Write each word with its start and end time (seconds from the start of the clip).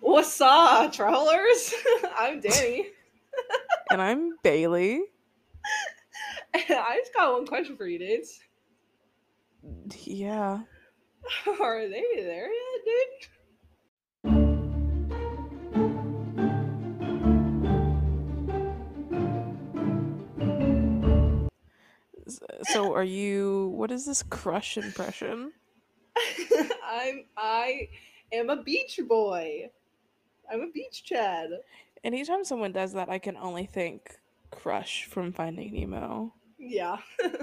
What's 0.00 0.40
up, 0.40 0.92
trollers? 0.92 1.74
I'm 2.18 2.40
Danny. 2.40 2.86
And 3.92 4.00
I'm 4.00 4.36
Bailey. 4.44 5.02
I 6.54 6.98
just 6.98 7.12
got 7.12 7.32
one 7.32 7.44
question 7.44 7.76
for 7.76 7.88
you, 7.88 7.98
dudes. 7.98 8.38
Yeah. 10.04 10.60
Are 11.60 11.88
they 11.88 12.04
there 12.14 12.48
yet, 12.52 12.84
dude? 12.84 13.28
So 22.62 22.94
are 22.94 23.02
you 23.02 23.72
what 23.74 23.90
is 23.90 24.06
this 24.06 24.22
crush 24.22 24.76
impression? 24.76 25.52
I'm 26.84 27.24
I 27.36 27.88
am 28.32 28.50
a 28.50 28.62
beach 28.62 29.00
boy. 29.08 29.70
I'm 30.50 30.60
a 30.62 30.70
beach 30.70 31.04
chad. 31.04 31.50
Anytime 32.02 32.44
someone 32.44 32.72
does 32.72 32.92
that, 32.94 33.08
I 33.08 33.18
can 33.18 33.36
only 33.36 33.66
think 33.66 34.18
crush 34.50 35.04
from 35.04 35.32
Finding 35.32 35.72
Nemo. 35.74 36.34
Yeah. 36.58 36.98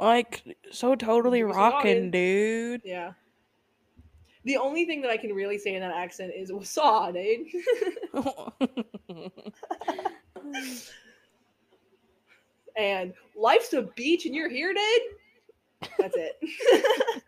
Like 0.00 0.42
so 0.70 0.94
totally 0.94 1.42
rocking, 1.42 2.10
dude. 2.10 2.80
yeah. 2.84 3.12
The 4.44 4.56
only 4.56 4.86
thing 4.86 5.02
that 5.02 5.10
I 5.10 5.18
can 5.18 5.34
really 5.34 5.58
say 5.58 5.74
in 5.74 5.82
that 5.82 5.94
accent 5.94 6.32
is 6.34 6.50
up, 6.78 7.12
dude? 7.12 7.46
and 12.78 13.12
life's 13.36 13.74
a 13.74 13.82
beach 13.94 14.24
and 14.24 14.34
you're 14.34 14.48
here, 14.48 14.72
dude? 14.72 15.90
That's 15.98 16.16
it. 16.16 16.38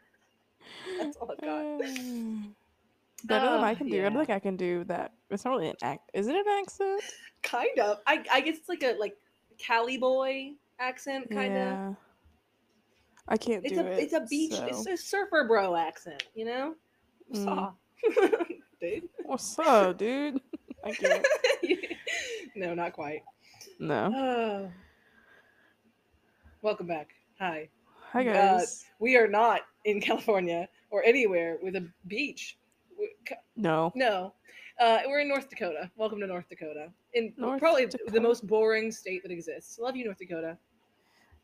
That's 0.98 1.16
all 1.18 1.30
I've 1.30 1.40
got. 1.42 1.82
Better 3.24 3.46
than 3.50 3.64
I 3.64 3.72
Uh, 3.72 3.74
can 3.74 3.88
do. 3.88 3.94
I 3.94 3.98
yeah. 4.02 4.08
don't 4.08 4.18
think 4.18 4.30
I 4.30 4.38
can 4.38 4.56
do 4.56 4.84
that. 4.84 5.12
It's 5.30 5.44
not 5.44 5.52
really 5.52 5.68
an 5.68 5.76
act. 5.82 6.10
Is 6.14 6.28
it 6.28 6.34
an 6.36 6.44
accent? 6.60 7.02
Kind 7.42 7.78
of. 7.78 7.98
I, 8.06 8.24
I 8.32 8.40
guess 8.40 8.56
it's 8.58 8.68
like 8.68 8.82
a 8.82 8.96
like 8.98 9.16
Cali 9.58 9.96
boy 9.98 10.52
accent, 10.78 11.30
kind 11.30 11.52
of. 11.56 11.68
Yeah. 11.68 11.94
I 13.28 13.36
can't 13.36 13.64
It's 13.64 13.74
do 13.74 13.80
a 13.80 13.84
it. 13.84 13.98
it's 14.00 14.12
a 14.14 14.20
beach 14.28 14.52
it's 14.54 14.86
a 14.86 14.96
surfer 14.96 15.44
bro 15.46 15.76
accent, 15.76 16.24
you 16.34 16.44
know? 16.44 16.74
Mm. 17.32 17.44
Saw. 17.44 17.72
Dude. 18.80 19.08
What's 19.24 19.56
up, 19.60 19.96
dude? 19.96 20.40
I 20.84 20.90
can't. 20.92 21.24
no, 22.56 22.74
not 22.74 22.92
quite. 22.94 23.22
No. 23.78 24.12
Oh. 24.14 24.72
Welcome 26.62 26.88
back. 26.88 27.10
Hi. 27.38 27.68
Hi 28.12 28.26
Uh, 28.26 28.32
guys. 28.58 28.84
We 28.98 29.16
are 29.16 29.28
not 29.28 29.60
in 29.84 30.00
California 30.00 30.68
or 30.90 31.04
anywhere 31.04 31.58
with 31.62 31.76
a 31.76 31.88
beach. 32.08 32.58
No. 33.56 33.92
No. 33.94 34.34
Uh, 34.80 35.00
we're 35.06 35.20
in 35.20 35.28
North 35.28 35.48
Dakota. 35.48 35.90
Welcome 35.96 36.20
to 36.20 36.26
North 36.26 36.48
Dakota. 36.48 36.88
In 37.14 37.32
North 37.36 37.60
probably 37.60 37.86
the 38.08 38.20
most 38.20 38.46
boring 38.46 38.90
state 38.90 39.22
that 39.22 39.30
exists. 39.30 39.78
Love 39.78 39.96
you, 39.96 40.04
North 40.04 40.18
Dakota. 40.18 40.56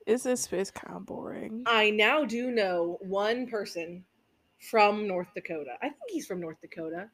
Is 0.07 0.23
this 0.23 0.43
space 0.43 0.71
kind 0.71 0.97
of 0.97 1.05
boring? 1.05 1.63
I 1.67 1.91
now 1.91 2.25
do 2.25 2.51
know 2.51 2.99
one 3.03 3.47
person 3.47 4.05
from 4.71 5.07
North 5.07 5.29
Dakota. 5.35 5.77
I 5.83 5.89
think 5.89 6.11
he's 6.11 6.27
from 6.27 6.41
North 6.41 6.61
Dakota. 6.61 7.11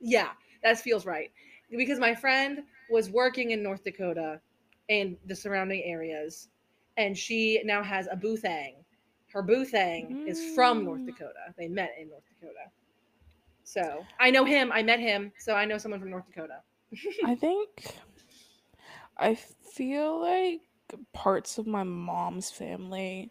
Yeah, 0.00 0.30
that 0.62 0.80
feels 0.80 1.06
right. 1.06 1.30
Because 1.70 1.98
my 1.98 2.14
friend 2.14 2.62
was 2.90 3.10
working 3.10 3.52
in 3.52 3.62
North 3.62 3.84
Dakota 3.84 4.40
and 4.88 5.16
the 5.26 5.36
surrounding 5.36 5.82
areas, 5.84 6.48
and 6.96 7.16
she 7.16 7.62
now 7.64 7.82
has 7.82 8.08
a 8.10 8.16
boothang. 8.16 8.74
Her 9.32 9.42
boothang 9.42 10.26
is 10.26 10.54
from 10.54 10.84
North 10.84 11.00
Mm. 11.00 11.06
Dakota. 11.06 11.54
They 11.56 11.68
met 11.68 11.94
in 12.00 12.08
North 12.08 12.22
Dakota. 12.40 12.70
So 13.64 14.06
I 14.18 14.30
know 14.30 14.44
him. 14.44 14.72
I 14.72 14.82
met 14.82 15.00
him. 15.00 15.32
So 15.38 15.54
I 15.54 15.64
know 15.66 15.76
someone 15.78 16.00
from 16.00 16.10
North 16.10 16.26
Dakota. 16.26 16.62
I 17.24 17.34
think 17.46 17.68
I 19.18 19.34
feel 19.34 20.20
like 20.20 20.62
parts 21.12 21.58
of 21.58 21.66
my 21.66 21.82
mom's 21.82 22.50
family 22.50 23.30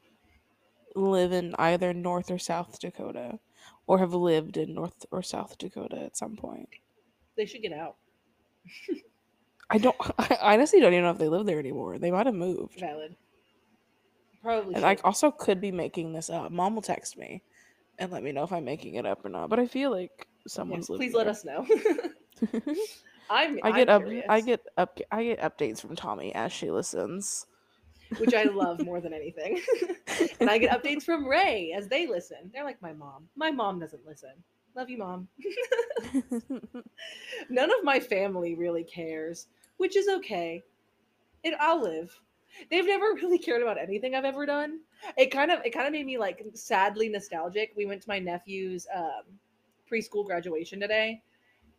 live 0.96 1.32
in 1.32 1.56
either 1.58 1.94
North 1.94 2.30
or 2.30 2.38
South 2.38 2.80
Dakota 2.80 3.40
or 3.88 3.98
have 4.00 4.14
lived 4.14 4.58
in 4.58 4.76
North 4.76 5.06
or 5.12 5.24
South 5.24 5.58
Dakota 5.58 5.98
at 5.98 6.18
some 6.18 6.36
point. 6.36 6.70
They 7.36 7.46
should 7.46 7.62
get 7.64 7.74
out. 7.74 7.96
I 9.70 9.78
don't 9.80 9.96
I 10.20 10.38
honestly 10.54 10.80
don't 10.80 10.94
even 10.94 11.06
know 11.06 11.12
if 11.12 11.18
they 11.18 11.30
live 11.30 11.46
there 11.48 11.60
anymore. 11.60 11.98
They 11.98 12.12
might 12.12 12.28
have 12.28 12.36
moved. 12.36 12.80
Valid. 12.80 13.16
Probably. 14.48 14.76
And 14.76 14.86
I 14.86 14.96
also 15.04 15.30
could 15.30 15.60
be 15.60 15.74
making 15.74 16.14
this 16.14 16.30
up. 16.30 16.54
Mom 16.54 16.74
will 16.74 16.82
text 16.82 17.18
me 17.18 17.42
and 18.00 18.10
let 18.14 18.24
me 18.24 18.32
know 18.32 18.44
if 18.44 18.54
I'm 18.54 18.64
making 18.64 18.96
it 18.96 19.06
up 19.06 19.26
or 19.26 19.30
not. 19.30 19.50
But 19.50 19.60
I 19.60 19.68
feel 19.68 19.92
like 19.92 20.26
someone's 20.48 20.88
please 20.88 21.14
let 21.14 21.26
there. 21.26 21.32
us 21.32 21.44
know. 21.44 21.68
I'm. 23.30 23.60
I 23.62 23.72
get 23.74 23.90
I'm 23.90 24.06
up 24.06 24.10
I 24.30 24.40
get 24.40 24.62
up 24.78 24.98
I 25.12 25.24
get 25.26 25.42
updates 25.42 25.82
from 25.82 25.98
Tommy 25.98 26.34
as 26.34 26.54
she 26.54 26.72
listens. 26.72 27.46
which 28.20 28.34
I 28.34 28.44
love 28.46 28.86
more 28.86 29.02
than 29.02 29.14
anything. 29.14 29.62
and 30.40 30.50
I 30.50 30.58
get 30.60 30.72
updates 30.72 31.04
from 31.04 31.28
Ray 31.28 31.74
as 31.76 31.90
they 31.90 32.08
listen. 32.08 32.50
They're 32.54 32.64
like 32.64 32.82
my 32.82 32.94
mom. 32.94 33.28
My 33.36 33.52
mom 33.52 33.82
doesn't 33.82 34.08
listen. 34.08 34.32
Love 34.78 34.90
you, 34.90 35.00
mom. 35.00 35.28
None 37.50 37.70
of 37.70 37.84
my 37.84 38.00
family 38.00 38.56
really 38.56 38.86
cares, 38.86 39.48
which 39.76 39.98
is 39.98 40.08
okay. 40.08 40.64
It 41.44 41.54
I'll 41.60 41.82
live. 41.82 42.18
They've 42.70 42.86
never 42.86 43.14
really 43.14 43.38
cared 43.38 43.62
about 43.62 43.78
anything 43.78 44.16
I've 44.16 44.26
ever 44.26 44.46
done. 44.46 44.80
It 45.18 45.32
kind 45.32 45.52
of 45.52 45.60
it 45.66 45.72
kind 45.72 45.88
of 45.88 45.94
made 45.94 46.06
me 46.06 46.18
like 46.18 46.44
sadly 46.54 47.10
nostalgic. 47.10 47.74
We 47.76 47.86
went 47.86 48.02
to 48.04 48.10
my 48.10 48.20
nephew's 48.20 48.88
um, 48.96 49.24
preschool 49.92 50.26
graduation 50.26 50.80
today, 50.80 51.22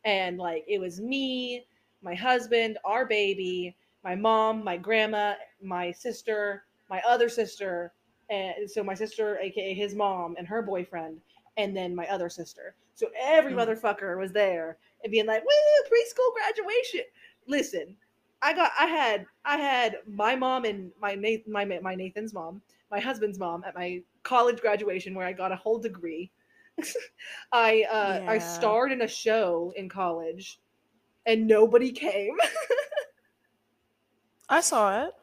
and 0.05 0.39
like 0.39 0.65
it 0.69 0.79
was 0.79 1.01
me, 1.01 1.67
my 2.03 2.15
husband, 2.15 2.79
our 2.85 3.07
baby, 3.07 3.77
my 4.05 4.15
mom, 4.15 4.63
my 4.65 4.77
grandma, 4.77 5.35
my 5.63 5.93
sister, 5.93 6.65
my 6.89 7.03
other 7.07 7.29
sister, 7.29 7.93
and 8.31 8.71
so 8.71 8.83
my 8.85 8.95
sister, 8.95 9.39
aka 9.39 9.75
his 9.75 9.95
mom, 9.95 10.37
and 10.39 10.47
her 10.47 10.63
boyfriend, 10.63 11.21
and 11.57 11.77
then 11.77 11.95
my 11.95 12.07
other 12.07 12.29
sister. 12.29 12.75
So 12.95 13.09
every 13.21 13.53
Mm. 13.53 13.59
motherfucker 13.59 14.19
was 14.19 14.33
there 14.33 14.79
and 15.03 15.11
being 15.11 15.27
like, 15.27 15.43
"Woo, 15.45 15.91
preschool 15.91 16.33
graduation!" 16.35 17.05
Listen, 17.47 17.97
I 18.41 18.53
got, 18.53 18.71
I 18.79 18.87
had, 18.87 19.27
I 19.45 19.57
had 19.57 19.97
my 20.07 20.37
mom 20.37 20.65
and 20.65 20.93
my 21.01 21.15
Nathan, 21.15 21.53
my 21.53 21.65
my 21.65 21.95
Nathan's 21.95 22.33
mom, 22.33 22.63
my 22.91 23.01
husband's 23.01 23.39
mom 23.39 23.65
at 23.67 23.75
my 23.75 24.03
college 24.23 24.61
graduation 24.61 25.15
where 25.15 25.27
I 25.27 25.33
got 25.33 25.51
a 25.53 25.57
whole 25.57 25.79
degree. 25.79 26.31
I 27.53 27.85
uh, 27.91 28.21
I 28.29 28.39
starred 28.39 28.93
in 28.93 29.03
a 29.03 29.09
show 29.09 29.73
in 29.77 29.89
college, 29.89 30.61
and 31.27 31.47
nobody 31.49 31.91
came. 31.91 32.37
I 34.49 34.61
saw 34.61 35.07
it. 35.07 35.15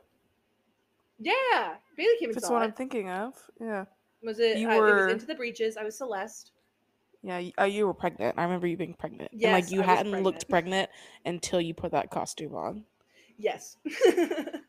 yeah, 1.20 1.76
Bailey 1.96 2.09
came 2.20 2.32
That's 2.34 2.50
what 2.50 2.62
it. 2.62 2.66
I'm 2.66 2.74
thinking 2.74 3.09
of. 3.09 3.34
Yeah. 3.59 3.86
Was 4.22 4.40
it? 4.40 4.58
You 4.58 4.70
uh, 4.70 4.74
It 4.74 4.78
were- 4.78 5.06
was 5.06 5.14
into 5.14 5.26
the 5.26 5.36
Breeches. 5.36 5.78
I 5.78 5.84
was 5.84 5.97
Celeste. 5.97 6.52
Yeah, 7.24 7.38
y- 7.40 7.53
uh, 7.59 7.64
you 7.64 7.88
were 7.88 7.94
pregnant. 7.94 8.38
I 8.38 8.44
remember 8.44 8.68
you 8.68 8.78
being 8.78 8.94
pregnant. 8.94 9.32
and 9.32 9.42
like 9.42 9.72
you 9.72 9.82
I 9.82 9.86
hadn't 9.86 10.22
looked 10.22 10.47
pregnant 10.50 10.90
until 11.26 11.59
you 11.59 11.74
put 11.74 11.92
that 11.92 12.12
costume 12.12 12.53
on. 12.53 12.84
Yes. 13.38 13.78
and 14.06 14.62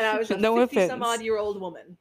I 0.00 0.18
was 0.18 0.30
a 0.30 0.36
No 0.36 0.56
50 0.56 0.88
some 0.88 1.02
odd 1.02 1.22
year 1.22 1.38
old 1.38 1.60
woman. 1.60 1.96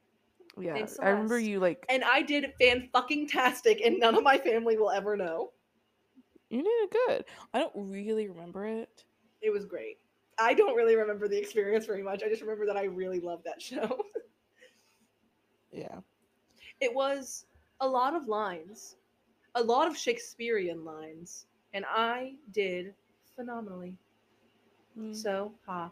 yeah. 0.60 0.86
I 1.02 1.10
remember 1.10 1.40
you 1.40 1.60
like 1.60 1.86
And 1.90 2.04
I 2.04 2.22
did 2.22 2.54
fan 2.60 2.90
fucking 2.94 3.28
tastic, 3.28 3.82
and 3.82 4.00
none 4.00 4.16
of 4.16 4.24
my 4.24 4.38
family 4.38 4.78
will 4.78 4.92
ever 4.92 5.18
know. 5.18 5.52
you 6.50 6.62
did 6.62 6.68
it 6.68 6.96
good. 7.08 7.26
I 7.54 7.60
don't 7.60 7.74
really 7.76 8.28
remember 8.28 8.66
it. 8.68 9.04
It 9.42 9.52
was 9.52 9.66
great. 9.66 9.98
I 10.40 10.54
don't 10.54 10.76
really 10.76 10.96
remember 10.96 11.28
the 11.28 11.38
experience 11.38 11.86
very 11.86 12.04
much. 12.04 12.24
I 12.24 12.30
just 12.30 12.42
remember 12.42 12.66
that 12.68 12.78
I 12.78 12.86
really 12.86 13.20
loved 13.20 13.44
that 13.46 13.62
show. 13.62 14.06
Yeah. 15.72 16.02
it 16.82 16.94
was 16.94 17.46
a 17.80 17.88
lot 17.88 18.16
of 18.16 18.28
lines, 18.28 18.96
a 19.56 19.64
lot 19.64 19.88
of 19.88 19.98
Shakespearean 19.98 20.86
lines, 20.86 21.48
and 21.74 21.84
I 21.90 22.36
did 22.52 22.94
phenomenally. 23.36 23.98
Mm. 25.00 25.16
So, 25.16 25.54
ha. 25.66 25.92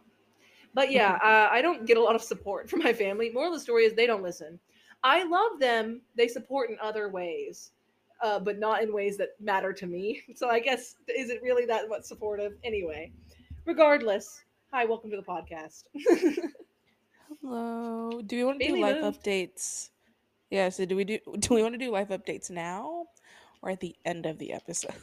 But 0.73 0.91
yeah, 0.91 1.13
uh, 1.23 1.49
I 1.51 1.61
don't 1.61 1.85
get 1.85 1.97
a 1.97 2.01
lot 2.01 2.15
of 2.15 2.21
support 2.21 2.69
from 2.69 2.79
my 2.79 2.93
family. 2.93 3.29
Moral 3.29 3.53
of 3.53 3.59
the 3.59 3.63
story 3.63 3.83
is 3.83 3.93
they 3.93 4.07
don't 4.07 4.23
listen. 4.23 4.59
I 5.03 5.23
love 5.23 5.59
them. 5.59 6.01
They 6.15 6.27
support 6.27 6.69
in 6.69 6.77
other 6.81 7.09
ways, 7.09 7.71
uh, 8.21 8.39
but 8.39 8.59
not 8.59 8.83
in 8.83 8.93
ways 8.93 9.17
that 9.17 9.29
matter 9.39 9.73
to 9.73 9.87
me. 9.87 10.21
So 10.35 10.49
I 10.49 10.59
guess 10.59 10.95
is 11.07 11.29
it 11.29 11.41
really 11.41 11.65
that 11.65 11.89
much 11.89 12.03
supportive? 12.03 12.53
Anyway, 12.63 13.11
regardless. 13.65 14.43
Hi, 14.71 14.85
welcome 14.85 15.09
to 15.11 15.17
the 15.17 15.23
podcast. 15.23 15.83
Hello. 17.41 18.21
Do 18.21 18.35
we 18.37 18.43
want 18.43 18.59
to 18.59 18.67
do 18.67 18.73
Bailey 18.73 18.81
live 18.81 19.01
moved. 19.01 19.23
updates? 19.23 19.89
Yeah, 20.49 20.69
so 20.69 20.85
do 20.85 20.95
we 20.95 21.03
do 21.03 21.19
do 21.39 21.55
we 21.55 21.63
want 21.63 21.73
to 21.73 21.79
do 21.79 21.91
live 21.91 22.09
updates 22.09 22.49
now 22.51 23.07
or 23.61 23.71
at 23.71 23.79
the 23.79 23.95
end 24.05 24.25
of 24.25 24.37
the 24.37 24.53
episode? 24.53 24.93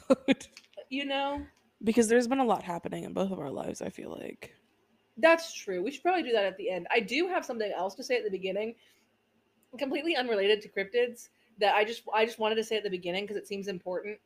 you 0.89 1.05
know, 1.05 1.43
because 1.83 2.09
there's 2.09 2.29
been 2.29 2.41
a 2.41 2.45
lot 2.45 2.63
happening 2.63 3.05
in 3.05 3.13
both 3.13 3.31
of 3.31 3.39
our 3.39 3.51
lives, 3.51 3.83
I 3.83 3.91
feel 3.91 4.11
like. 4.11 4.55
That's 5.17 5.53
true. 5.53 5.83
We 5.83 5.91
should 5.91 6.03
probably 6.03 6.23
do 6.23 6.33
that 6.33 6.45
at 6.45 6.57
the 6.57 6.71
end. 6.71 6.87
I 6.93 7.01
do 7.01 7.29
have 7.29 7.45
something 7.45 7.73
else 7.77 7.95
to 7.97 8.05
say 8.05 8.17
at 8.17 8.25
the 8.25 8.31
beginning, 8.31 8.75
completely 9.79 10.17
unrelated 10.17 10.61
to 10.63 10.69
cryptids, 10.69 11.29
that 11.59 11.75
I 11.75 11.85
just 11.85 12.03
I 12.15 12.25
just 12.25 12.39
wanted 12.39 12.55
to 12.57 12.65
say 12.65 12.77
at 12.77 12.85
the 12.85 12.91
beginning 12.91 13.25
because 13.25 13.37
it 13.37 13.47
seems 13.47 13.69
important. 13.69 14.19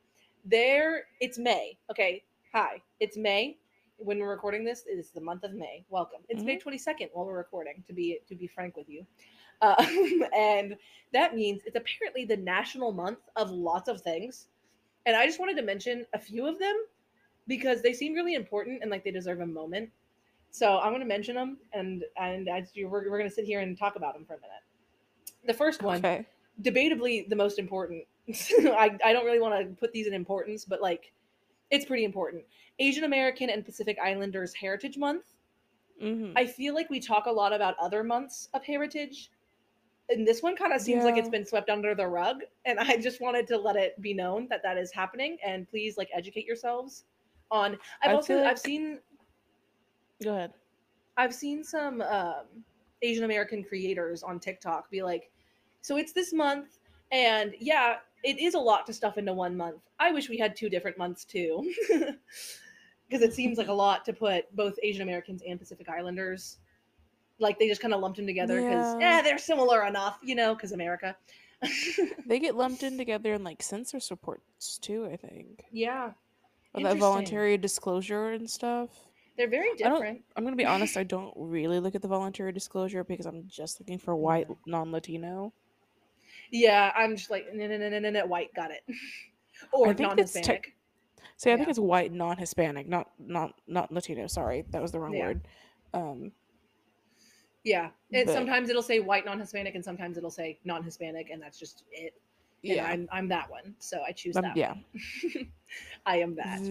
There, 0.45 1.05
it's 1.19 1.37
May. 1.37 1.77
Okay, 1.89 2.23
hi, 2.53 2.81
it's 2.99 3.17
May. 3.17 3.57
When 3.97 4.19
we're 4.19 4.29
recording 4.29 4.65
this, 4.65 4.83
it 4.85 4.99
is 4.99 5.09
the 5.09 5.21
month 5.21 5.43
of 5.43 5.53
May. 5.53 5.85
Welcome. 5.89 6.21
It's 6.29 6.43
May 6.43 6.57
twenty 6.57 6.77
second 6.77 7.09
while 7.13 7.25
we're 7.25 7.37
recording. 7.37 7.83
To 7.87 7.93
be 7.93 8.19
to 8.27 8.35
be 8.35 8.47
frank 8.47 8.77
with 8.77 8.87
you, 8.89 9.05
uh, 9.61 9.83
and 10.35 10.75
that 11.11 11.35
means 11.35 11.61
it's 11.65 11.75
apparently 11.75 12.25
the 12.25 12.37
national 12.37 12.91
month 12.91 13.19
of 13.35 13.49
lots 13.49 13.89
of 13.89 14.01
things. 14.01 14.47
And 15.05 15.15
I 15.15 15.25
just 15.25 15.39
wanted 15.39 15.57
to 15.57 15.63
mention 15.63 16.05
a 16.13 16.19
few 16.19 16.47
of 16.47 16.59
them 16.59 16.75
because 17.47 17.81
they 17.81 17.93
seem 17.93 18.13
really 18.13 18.35
important 18.35 18.81
and 18.81 18.91
like 18.91 19.03
they 19.03 19.11
deserve 19.11 19.41
a 19.41 19.45
moment. 19.45 19.89
So 20.51 20.77
I'm 20.79 20.91
going 20.91 21.01
to 21.01 21.07
mention 21.07 21.35
them, 21.35 21.57
and 21.73 22.03
and 22.15 22.47
as 22.47 22.75
you, 22.75 22.87
we're 22.87 23.09
we're 23.09 23.17
going 23.17 23.29
to 23.29 23.35
sit 23.35 23.45
here 23.45 23.59
and 23.61 23.77
talk 23.77 23.95
about 23.95 24.13
them 24.13 24.23
for 24.25 24.33
a 24.35 24.37
minute. 24.37 24.61
The 25.47 25.53
first 25.53 25.81
one, 25.81 25.97
Okay. 25.97 26.25
debatably 26.61 27.27
the 27.27 27.35
most 27.35 27.57
important. 27.57 28.05
I 28.29 28.97
I 29.03 29.13
don't 29.13 29.25
really 29.25 29.39
want 29.39 29.59
to 29.59 29.75
put 29.75 29.91
these 29.93 30.05
in 30.07 30.13
importance, 30.13 30.63
but 30.63 30.81
like 30.81 31.11
it's 31.71 31.85
pretty 31.85 32.03
important. 32.03 32.43
Asian 32.79 33.03
American 33.03 33.49
and 33.49 33.65
Pacific 33.65 33.97
Islanders 34.03 34.53
Heritage 34.53 34.97
Month. 34.97 35.25
hmm 35.99 36.33
I 36.35 36.45
feel 36.45 36.75
like 36.75 36.89
we 36.89 36.99
talk 36.99 37.25
a 37.25 37.31
lot 37.31 37.51
about 37.51 37.75
other 37.79 38.03
months 38.03 38.49
of 38.53 38.63
heritage. 38.63 39.31
And 40.09 40.27
this 40.27 40.43
one 40.43 40.55
kind 40.55 40.73
of 40.73 40.81
seems 40.81 41.03
like 41.05 41.17
it's 41.17 41.29
been 41.29 41.45
swept 41.45 41.69
under 41.69 41.95
the 41.95 42.05
rug. 42.05 42.41
And 42.65 42.77
I 42.79 42.97
just 42.97 43.21
wanted 43.21 43.47
to 43.47 43.57
let 43.57 43.75
it 43.75 43.99
be 44.01 44.13
known 44.13 44.47
that 44.49 44.61
that 44.63 44.77
is 44.77 44.91
happening. 44.91 45.37
And 45.43 45.67
please, 45.67 45.97
like, 45.97 46.09
educate 46.13 46.45
yourselves 46.45 47.05
on. 47.53 47.77
I've 48.01 48.11
I 48.11 48.13
also 48.15 48.35
feel 48.35 48.45
I've 48.45 48.59
seen 48.59 48.99
Go 50.23 50.33
ahead. 50.35 50.53
I've 51.15 51.33
seen 51.33 51.63
some 51.63 52.01
um, 52.01 52.45
Asian 53.01 53.23
American 53.23 53.63
creators 53.63 54.23
on 54.23 54.39
TikTok 54.39 54.89
be 54.89 55.03
like, 55.03 55.29
so 55.81 55.97
it's 55.97 56.11
this 56.13 56.33
month, 56.33 56.79
and 57.11 57.53
yeah, 57.59 57.97
it 58.23 58.39
is 58.39 58.55
a 58.55 58.59
lot 58.59 58.85
to 58.87 58.93
stuff 58.93 59.17
into 59.17 59.33
one 59.33 59.55
month. 59.55 59.81
I 59.99 60.11
wish 60.11 60.29
we 60.29 60.37
had 60.37 60.55
two 60.55 60.69
different 60.69 60.97
months 60.97 61.23
too, 61.25 61.71
because 61.89 63.21
it 63.21 63.33
seems 63.33 63.57
like 63.57 63.67
a 63.67 63.73
lot 63.73 64.05
to 64.05 64.13
put 64.13 64.53
both 64.55 64.75
Asian 64.81 65.01
Americans 65.03 65.43
and 65.47 65.59
Pacific 65.59 65.87
Islanders. 65.89 66.57
Like 67.39 67.59
they 67.59 67.67
just 67.67 67.81
kind 67.81 67.93
of 67.93 67.99
lumped 67.99 68.17
them 68.17 68.25
together 68.27 68.61
because 68.61 68.95
Yeah. 68.99 69.17
yeah, 69.17 69.21
they're 69.21 69.37
similar 69.37 69.85
enough, 69.85 70.17
you 70.23 70.35
know, 70.35 70.55
because 70.55 70.71
America. 70.71 71.15
They 72.25 72.39
get 72.39 72.55
lumped 72.55 72.83
in 72.83 72.97
together 73.03 73.33
in 73.33 73.43
like 73.43 73.61
census 73.61 74.09
reports 74.09 74.77
too. 74.79 75.05
I 75.11 75.17
think. 75.17 75.65
yeah, 75.71 76.11
That 76.81 76.97
voluntary 76.97 77.57
disclosure 77.57 78.31
and 78.31 78.49
stuff. 78.49 78.89
they're 79.37 79.47
very 79.49 79.75
different. 79.75 80.23
I'm 80.35 80.43
gonna 80.43 80.55
be 80.55 80.65
honest. 80.65 80.97
I 80.97 81.03
don't 81.03 81.33
really 81.37 81.79
look 81.79 81.95
at 81.95 82.01
the 82.01 82.07
voluntary 82.07 82.51
disclosure 82.51 83.03
because 83.03 83.25
I'm 83.25 83.47
just 83.47 83.79
looking 83.79 83.99
for 83.99 84.15
white 84.15 84.47
non-Latino. 84.65 85.53
Yeah, 86.51 86.91
I'm 86.95 87.15
just 87.15 87.29
like 87.31 87.45
no, 87.53 87.67
no, 87.67 87.77
no, 87.77 87.89
no, 87.89 87.99
no, 87.99 88.09
no, 88.09 88.25
white, 88.25 88.53
got 88.55 88.71
it, 88.71 88.81
or 89.71 89.89
I 89.89 89.93
think 89.93 90.11
it's 90.19 90.35
non-Hispanic. 90.35 90.45
tech- 90.63 90.73
See, 91.37 91.51
I 91.51 91.57
think 91.57 91.67
it's 91.69 91.79
white 91.79 92.11
non-Hispanic, 92.13 92.87
not 92.87 93.11
not 93.19 93.53
not 93.67 93.91
Latino. 93.91 94.27
Sorry, 94.27 94.63
that 94.69 94.81
was 94.81 94.91
the 94.91 94.99
wrong 94.99 95.13
Yeah. 95.13 95.25
word. 95.27 95.47
Um, 95.93 96.31
Yeah. 97.63 97.91
And 98.11 98.25
But- 98.25 98.33
sometimes 98.33 98.69
it'll 98.69 98.81
say 98.83 98.99
white 98.99 99.25
non-Hispanic 99.25 99.73
and 99.75 99.83
sometimes 99.85 100.17
it'll 100.17 100.29
say 100.31 100.59
non-Hispanic 100.65 101.29
and 101.29 101.41
that's 101.41 101.57
just 101.57 101.83
it. 101.91 102.13
Yeah, 102.63 102.87
I'm 102.87 103.07
I'm 103.11 103.27
that 103.27 103.49
one. 103.51 103.75
So 103.79 104.01
I 104.07 104.13
choose 104.13 104.37
um, 104.37 104.43
that. 104.43 104.57
yeah, 104.57 104.73
one. 104.73 105.49
I 106.05 106.17
am 106.19 106.35
that. 106.35 106.61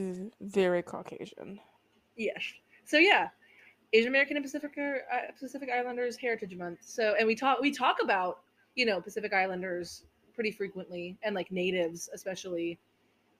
very 0.41 0.83
Caucasian. 0.83 1.61
Yes. 2.17 2.43
So 2.85 2.97
yeah. 2.97 3.29
Asian 3.95 4.09
American 4.09 4.37
and 4.39 4.45
Pacific 4.45 4.73
uh, 4.79 5.33
Pacific 5.39 5.69
Islanders 5.71 6.17
Heritage 6.17 6.57
Month. 6.57 6.79
So 6.83 7.15
and 7.19 7.27
we 7.27 7.35
talk 7.35 7.61
we 7.61 7.71
talk 7.71 7.99
about, 8.03 8.41
you 8.75 8.87
know, 8.87 9.01
Pacific 9.03 9.35
Islanders 9.35 10.05
pretty 10.35 10.51
frequently 10.51 11.19
and 11.23 11.35
like 11.35 11.53
natives 11.53 12.09
especially. 12.15 12.79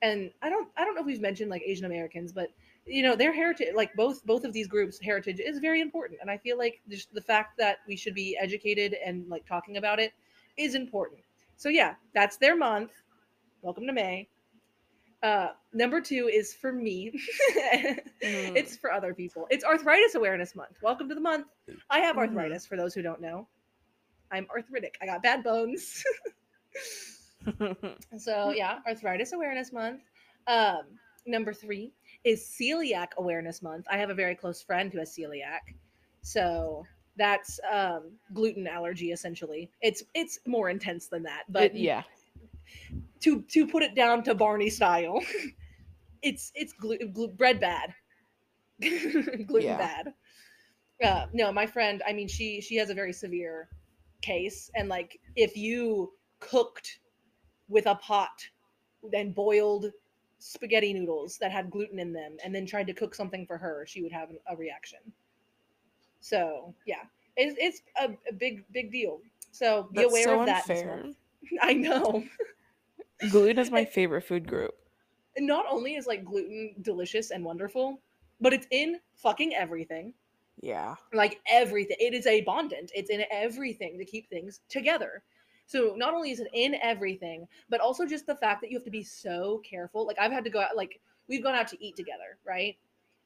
And 0.03 0.31
I 0.43 0.51
don't 0.51 0.69
I 0.77 0.85
don't 0.85 0.95
know 0.95 1.01
if 1.01 1.07
we've 1.07 1.23
mentioned 1.23 1.51
like 1.51 1.63
Asian 1.65 1.87
Americans, 1.87 2.33
but 2.33 2.49
you 2.85 3.03
know, 3.03 3.17
their 3.17 3.33
heritage 3.33 3.75
like 3.75 3.95
both 3.95 4.27
both 4.27 4.45
of 4.45 4.53
these 4.53 4.69
groups 4.69 5.01
heritage 5.03 5.41
is 5.41 5.59
very 5.59 5.81
important 5.81 6.21
and 6.21 6.31
I 6.31 6.37
feel 6.37 6.59
like 6.59 6.83
just 6.91 7.15
the 7.15 7.23
fact 7.23 7.57
that 7.57 7.79
we 7.89 7.97
should 7.97 8.15
be 8.15 8.37
educated 8.39 8.95
and 9.05 9.27
like 9.29 9.47
talking 9.47 9.79
about 9.79 10.01
it 10.01 10.13
is 10.59 10.75
important. 10.75 11.22
So 11.63 11.69
yeah, 11.69 11.95
that's 12.13 12.39
their 12.39 12.57
month. 12.57 12.91
Welcome 13.61 13.87
to 13.87 13.93
May. 13.93 14.29
Uh, 15.23 15.51
number 15.73 16.01
two 16.01 16.27
is 16.27 16.53
for 16.53 16.73
me. 16.73 17.13
Mm. 17.57 18.01
It's 18.57 18.77
for 18.77 18.91
other 18.93 19.15
people. 19.15 19.47
It's 19.49 19.63
Arthritis 19.63 20.17
Awareness 20.17 20.57
Month. 20.57 20.79
Welcome 20.83 21.09
to 21.09 21.15
the 21.15 21.21
month. 21.21 21.47
I 21.89 22.01
have 22.01 22.17
Mhm. 22.17 22.19
arthritis. 22.19 22.67
For 22.67 22.77
those 22.77 22.95
who 22.95 23.03
don't 23.03 23.21
know, 23.21 23.47
I'm 24.33 24.49
arthritic. 24.51 24.97
I 25.01 25.07
got 25.07 25.23
bad 25.23 25.45
bones. 25.45 26.03
so 28.19 28.51
yeah, 28.51 28.81
Arthritis 28.85 29.33
Awareness 29.33 29.73
Month. 29.73 30.03
Um, 30.49 30.99
number 31.27 31.55
three 31.55 31.93
is 32.25 32.43
Celiac 32.43 33.15
Awareness 33.19 33.63
Month. 33.63 33.87
I 33.89 33.99
have 33.99 34.11
a 34.11 34.15
very 34.15 34.35
close 34.35 34.61
friend 34.61 34.93
who 34.93 34.99
has 34.99 35.17
celiac, 35.17 35.61
so 36.23 36.85
that's 37.17 37.61
um, 37.71 38.13
gluten 38.33 38.67
allergy 38.67 39.13
essentially. 39.13 39.71
It's 39.81 40.03
it's 40.15 40.39
more 40.47 40.71
intense 40.71 41.09
than 41.09 41.23
that, 41.25 41.45
but 41.49 41.65
It- 41.65 41.75
yeah, 41.77 42.03
to 43.21 43.43
to 43.43 43.67
put 43.67 43.83
it 43.83 43.95
down 43.95 44.23
to 44.25 44.35
Barney 44.35 44.71
style, 44.71 45.21
it's 46.23 46.53
it's 46.55 46.73
glu- 46.73 46.99
glu- 47.13 47.29
bread 47.29 47.61
bad, 47.61 47.95
gluten 48.81 49.47
Yeah. 49.63 49.77
bad. 49.79 50.15
Uh, 51.03 51.27
no, 51.33 51.51
my 51.53 51.67
friend. 51.67 52.03
I 52.07 52.13
mean, 52.13 52.29
she 52.29 52.61
she 52.61 52.77
has 52.77 52.91
a 52.91 52.95
very 52.95 53.13
severe 53.13 53.69
case, 54.21 54.71
and 54.77 54.89
like 54.89 55.19
if 55.37 55.57
you 55.57 56.13
cooked 56.41 57.01
with 57.69 57.87
a 57.87 57.95
pot 57.97 58.31
and 59.13 59.35
boiled 59.35 59.91
spaghetti 60.39 60.93
noodles 60.93 61.39
that 61.39 61.51
had 61.53 61.71
gluten 61.71 61.99
in 61.99 62.13
them, 62.13 62.37
and 62.45 62.55
then 62.55 62.67
tried 62.67 62.87
to 62.87 62.93
cook 62.93 63.15
something 63.15 63.47
for 63.47 63.59
her, 63.59 63.85
she 63.87 64.03
would 64.03 64.13
have 64.13 64.31
a 64.49 64.57
reaction. 64.57 64.99
So 66.23 66.75
yeah, 66.87 67.03
it's 67.37 67.57
it's 67.59 67.83
a, 68.01 68.11
a 68.29 68.33
big 68.33 68.65
big 68.73 68.91
deal. 68.91 69.21
So 69.51 69.89
be 69.93 70.01
that's 70.01 70.11
aware 70.11 70.25
so 70.25 70.41
of 70.41 70.47
that. 70.47 70.63
unfair. 70.63 71.05
I 71.63 71.75
know. 71.75 72.25
Gluten 73.31 73.59
is 73.59 73.71
my 73.71 73.85
favorite 73.85 74.23
food 74.23 74.49
group. 74.49 74.75
And 75.37 75.47
not 75.47 75.67
only 75.69 75.97
is 75.97 76.07
like 76.07 76.25
gluten 76.25 76.75
delicious 76.83 77.31
and 77.31 77.45
wonderful, 77.45 78.01
but 78.41 78.53
it's 78.53 78.67
in 78.71 78.99
fucking 79.15 79.55
everything. 79.55 80.15
Yeah, 80.61 80.95
Like 81.13 81.41
everything. 81.47 81.97
It 81.99 82.15
is 82.15 82.27
a 82.27 82.43
bondant. 82.43 82.93
It's 82.95 83.11
in 83.11 83.25
everything 83.31 83.99
to 83.99 84.05
keep 84.05 84.29
things 84.29 84.61
together. 84.69 85.23
So 85.67 85.95
not 85.97 86.15
only 86.15 86.31
is 86.31 86.41
it 86.41 86.49
in 86.53 86.77
everything, 86.83 87.49
but 87.69 87.81
also 87.81 88.07
just 88.07 88.27
the 88.27 88.37
fact 88.37 88.61
that 88.61 88.71
you 88.71 88.77
have 88.77 88.85
to 88.85 88.91
be 88.91 89.03
so 89.03 89.61
careful. 89.69 90.07
Like 90.07 90.19
I've 90.21 90.33
had 90.33 90.45
to 90.45 90.51
go 90.51 90.61
out 90.61 90.77
like 90.77 91.01
we've 91.29 91.43
gone 91.43 91.55
out 91.55 91.69
to 91.69 91.85
eat 91.85 91.97
together, 91.97 92.39
right? 92.47 92.77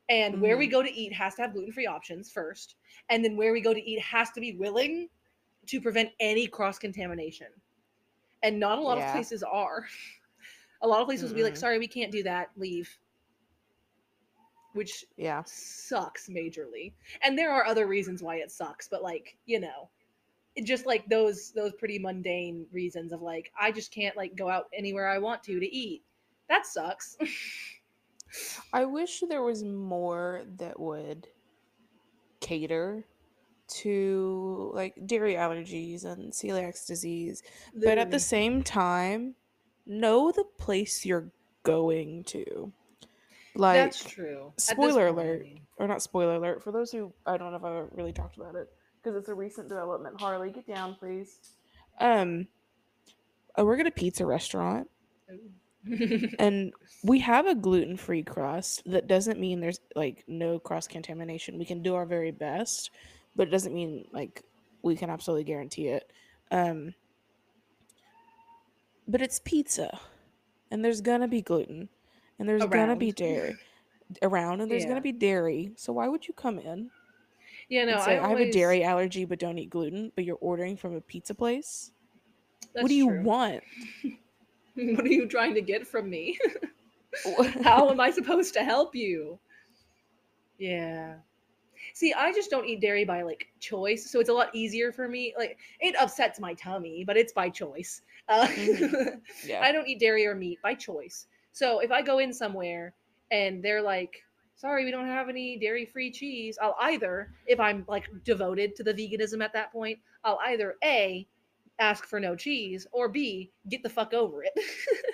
And 0.08 0.40
where 0.40 0.56
we 0.56 0.66
mm-hmm. 0.66 0.72
go 0.72 0.82
to 0.82 0.92
eat 0.92 1.12
has 1.12 1.34
to 1.34 1.42
have 1.42 1.52
gluten-free 1.52 1.86
options 1.86 2.30
first. 2.30 2.76
And 3.08 3.24
then 3.24 3.36
where 3.36 3.52
we 3.52 3.60
go 3.60 3.74
to 3.74 3.90
eat 3.90 4.00
has 4.00 4.30
to 4.32 4.40
be 4.40 4.52
willing 4.52 5.08
to 5.66 5.80
prevent 5.80 6.10
any 6.20 6.46
cross-contamination. 6.46 7.48
And 8.42 8.60
not 8.60 8.78
a 8.78 8.80
lot 8.80 8.98
Yeah. 8.98 9.06
of 9.06 9.12
places 9.12 9.42
are. 9.42 9.86
a 10.82 10.86
lot 10.86 11.00
of 11.00 11.06
places 11.06 11.30
will 11.30 11.36
be 11.36 11.42
like, 11.42 11.54
mm-hmm. 11.54 11.60
sorry, 11.60 11.78
we 11.78 11.88
can't 11.88 12.12
do 12.12 12.22
that, 12.22 12.50
leave. 12.56 12.98
Which 14.74 15.04
yeah. 15.16 15.42
sucks 15.46 16.28
majorly. 16.28 16.92
And 17.22 17.36
there 17.36 17.50
are 17.50 17.64
other 17.64 17.86
reasons 17.86 18.22
why 18.22 18.36
it 18.36 18.50
sucks, 18.50 18.86
but 18.86 19.02
like, 19.02 19.36
you 19.46 19.58
know, 19.58 19.88
it 20.54 20.64
just 20.64 20.86
like 20.86 21.06
those 21.08 21.52
those 21.52 21.74
pretty 21.74 21.98
mundane 21.98 22.66
reasons 22.72 23.12
of 23.12 23.20
like 23.20 23.52
I 23.60 23.70
just 23.70 23.92
can't 23.92 24.16
like 24.16 24.34
go 24.36 24.48
out 24.48 24.66
anywhere 24.72 25.08
I 25.08 25.18
want 25.18 25.42
to 25.44 25.60
to 25.60 25.66
eat. 25.66 26.02
That 26.48 26.66
sucks. 26.66 27.16
I 28.72 28.84
wish 28.84 29.22
there 29.28 29.42
was 29.42 29.62
more 29.64 30.42
that 30.58 30.78
would 30.78 31.28
cater 32.40 33.04
to 33.68 34.70
like 34.74 34.94
dairy 35.06 35.34
allergies 35.34 36.04
and 36.04 36.32
celiac 36.32 36.86
disease, 36.86 37.42
but 37.74 37.82
at 37.82 37.88
Literally. 37.88 38.10
the 38.10 38.20
same 38.20 38.62
time, 38.62 39.34
know 39.86 40.30
the 40.30 40.44
place 40.58 41.04
you're 41.04 41.30
going 41.62 42.24
to. 42.24 42.72
Like, 43.54 43.76
That's 43.76 44.04
true. 44.04 44.48
At 44.48 44.56
this 44.56 44.66
spoiler 44.66 45.12
point, 45.12 45.18
I 45.18 45.22
alert. 45.22 45.42
mean. 45.42 45.60
or 45.78 45.88
not 45.88 46.02
spoiler 46.02 46.34
alert 46.34 46.62
for 46.62 46.72
those 46.72 46.92
who 46.92 47.12
I 47.26 47.36
don't 47.36 47.50
know 47.50 47.56
if 47.56 47.64
I 47.64 47.84
really 47.96 48.12
talked 48.12 48.36
about 48.36 48.54
it 48.54 48.68
because 49.02 49.16
it's 49.16 49.28
a 49.28 49.34
recent 49.34 49.68
development. 49.68 50.20
Harley, 50.20 50.50
get 50.50 50.66
down, 50.66 50.94
please. 50.94 51.38
Um, 51.98 52.48
we're 53.56 53.80
at 53.80 53.86
a 53.86 53.90
pizza 53.90 54.26
restaurant, 54.26 54.88
Ooh. 55.32 55.38
And 56.38 56.72
we 57.02 57.20
have 57.20 57.46
a 57.46 57.54
gluten-free 57.54 58.24
crust. 58.24 58.82
That 58.86 59.06
doesn't 59.06 59.40
mean 59.40 59.60
there's 59.60 59.80
like 59.94 60.24
no 60.26 60.58
cross 60.58 60.86
contamination. 60.86 61.58
We 61.58 61.64
can 61.64 61.82
do 61.82 61.94
our 61.94 62.06
very 62.06 62.30
best, 62.30 62.90
but 63.34 63.48
it 63.48 63.50
doesn't 63.50 63.74
mean 63.74 64.06
like 64.12 64.42
we 64.82 64.96
can 64.96 65.10
absolutely 65.10 65.44
guarantee 65.44 65.88
it. 65.88 66.10
Um, 66.50 66.94
but 69.08 69.22
it's 69.22 69.40
pizza, 69.40 69.98
and 70.70 70.84
there's 70.84 71.00
gonna 71.00 71.28
be 71.28 71.42
gluten, 71.42 71.88
and 72.38 72.48
there's 72.48 72.64
gonna 72.66 72.96
be 72.96 73.12
dairy 73.12 73.56
around, 74.22 74.60
and 74.60 74.70
there's 74.70 74.84
Yeah. 74.84 74.88
gonna 74.90 75.00
be 75.00 75.12
dairy. 75.12 75.72
So 75.76 75.92
why 75.92 76.08
would 76.08 76.26
you 76.26 76.34
come 76.34 76.58
in 76.58 76.90
yeah, 77.68 77.84
no, 77.84 77.98
say 77.98 78.18
I, 78.18 78.28
have 78.28 78.40
a 78.40 78.46
dairy 78.46 78.84
allergy 78.84 79.24
but 79.24 79.38
don't 79.38 79.58
eat 79.58 79.70
gluten, 79.70 80.12
but 80.14 80.24
you're 80.24 80.38
ordering 80.40 80.76
from 80.76 80.94
a 80.94 81.00
pizza 81.00 81.34
place? 81.34 81.90
That's 82.74 82.82
what 82.82 82.88
do 82.88 82.94
you 82.94 83.08
true. 83.08 83.22
want? 83.22 83.64
What 84.96 85.04
are 85.04 85.08
you 85.08 85.26
trying 85.26 85.54
to 85.54 85.60
get 85.62 85.86
from 85.86 86.08
me? 86.10 86.38
How 87.62 87.90
am 87.90 88.00
I 88.00 88.10
supposed 88.10 88.54
to 88.54 88.64
help 88.64 88.94
you? 88.94 89.40
Yeah. 90.58 91.16
See, 91.94 92.12
I 92.14 92.32
just 92.32 92.50
don't 92.50 92.66
eat 92.66 92.80
dairy 92.80 93.04
by 93.04 93.22
like 93.22 93.48
choice, 93.60 94.10
so 94.10 94.20
it's 94.20 94.30
a 94.30 94.34
lot 94.34 94.54
easier 94.54 94.92
for 94.92 95.08
me. 95.08 95.34
Like 95.38 95.58
it 95.80 95.96
upsets 96.00 96.40
my 96.40 96.54
tummy, 96.54 97.04
but 97.06 97.16
it's 97.16 97.32
by 97.32 97.50
choice. 97.50 98.02
Uh, 98.28 98.48
Mhm. 98.48 99.20
yeah. 99.42 99.60
I 99.62 99.72
don't 99.72 99.88
eat 99.88 100.00
dairy 100.00 100.26
or 100.26 100.34
meat 100.34 100.60
by 100.62 100.74
choice. 100.74 101.26
So 101.52 101.80
if 101.80 101.90
I 101.92 102.02
go 102.02 102.18
in 102.18 102.32
somewhere 102.32 102.94
and 103.30 103.62
they're 103.62 103.82
like, 103.82 104.24
"Sorry, 104.56 104.84
we 104.84 104.90
don't 104.90 105.06
have 105.06 105.28
any 105.28 105.58
dairy-free 105.58 106.12
cheese," 106.12 106.58
I'll 106.60 106.76
either, 106.80 107.32
if 107.46 107.60
I'm 107.60 107.84
like 107.88 108.08
devoted 108.24 108.76
to 108.76 108.84
the 108.84 108.94
veganism 108.94 109.42
at 109.44 109.52
that 109.54 109.72
point, 109.72 110.00
I'll 110.24 110.40
either 110.46 110.76
a 110.84 111.26
ask 111.78 112.06
for 112.06 112.18
no 112.18 112.34
cheese 112.34 112.86
or 112.92 113.08
b 113.08 113.50
get 113.68 113.82
the 113.82 113.88
fuck 113.88 114.14
over 114.14 114.42
it, 114.42 114.52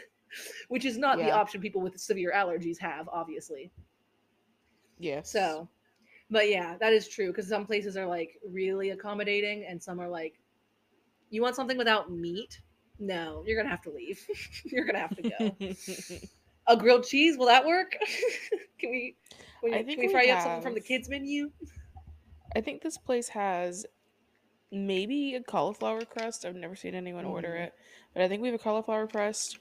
which 0.68 0.84
is 0.84 0.98
not 0.98 1.18
the 1.18 1.30
option 1.30 1.60
people 1.60 1.80
with 1.80 1.98
severe 1.98 2.32
allergies 2.34 2.78
have, 2.78 3.08
obviously. 3.08 3.70
Yeah. 4.98 5.22
So, 5.22 5.68
but 6.30 6.48
yeah, 6.48 6.76
that 6.78 6.92
is 6.92 7.08
true 7.08 7.28
because 7.28 7.48
some 7.48 7.66
places 7.66 7.96
are 7.96 8.06
like 8.06 8.38
really 8.48 8.90
accommodating 8.90 9.66
and 9.68 9.82
some 9.82 10.00
are 10.00 10.08
like, 10.08 10.38
you 11.30 11.42
want 11.42 11.56
something 11.56 11.78
without 11.78 12.12
meat? 12.12 12.60
No, 12.98 13.42
you're 13.46 13.56
gonna 13.56 13.70
have 13.70 13.82
to 13.82 13.90
leave. 13.90 14.24
you're 14.64 14.84
gonna 14.84 15.00
have 15.00 15.16
to 15.16 15.22
go. 15.22 16.18
A 16.68 16.76
grilled 16.76 17.04
cheese, 17.04 17.36
will 17.36 17.46
that 17.46 17.66
work? 17.66 17.96
can 18.78 18.90
we? 18.90 19.16
Can 19.60 19.70
we, 19.70 19.78
can 19.78 19.86
we 19.86 20.06
we 20.06 20.12
fry 20.12 20.28
up 20.28 20.42
something 20.42 20.62
from 20.62 20.74
the 20.74 20.80
kids 20.80 21.08
menu? 21.08 21.50
I 22.54 22.60
think 22.60 22.82
this 22.82 22.98
place 22.98 23.28
has 23.28 23.84
maybe 24.72 25.34
a 25.36 25.42
cauliflower 25.42 26.04
crust. 26.04 26.44
I've 26.44 26.56
never 26.56 26.76
seen 26.76 26.94
anyone 26.94 27.24
order 27.26 27.50
Mm. 27.50 27.66
it, 27.66 27.74
but 28.14 28.22
I 28.22 28.28
think 28.28 28.42
we 28.42 28.48
have 28.48 28.54
a 28.60 28.64
cauliflower 28.64 29.06
crust. 29.06 29.58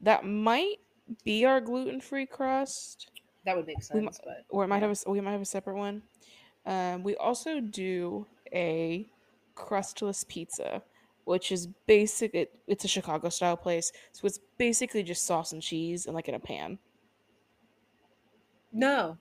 That 0.00 0.24
might 0.24 0.76
be 1.24 1.44
our 1.44 1.60
gluten-free 1.60 2.26
crust, 2.26 3.10
That 3.44 3.56
would 3.56 3.66
make 3.66 3.82
sense, 3.82 4.20
but 4.24 4.44
or 4.48 4.64
it 4.64 4.68
might 4.68 4.82
have 4.82 4.90
a, 5.06 5.10
we 5.10 5.20
might 5.20 5.32
have 5.32 5.40
a 5.40 5.44
separate 5.46 5.76
one. 5.76 6.02
Um, 6.66 7.02
we 7.02 7.16
also 7.16 7.60
do 7.60 8.26
a 8.52 9.08
crustless 9.54 10.24
pizza, 10.24 10.84
which 11.24 11.52
is 11.52 11.68
basic. 11.86 12.34
It, 12.34 12.58
it's 12.66 12.84
a 12.84 12.88
Chicago 12.88 13.28
style 13.30 13.56
place, 13.56 13.92
so 14.12 14.26
it's 14.26 14.40
basically 14.58 15.02
just 15.02 15.24
sauce 15.24 15.52
and 15.52 15.62
cheese 15.62 16.06
and 16.06 16.14
like 16.14 16.28
in 16.28 16.34
a 16.34 16.40
pan. 16.40 16.78
no. 18.72 19.18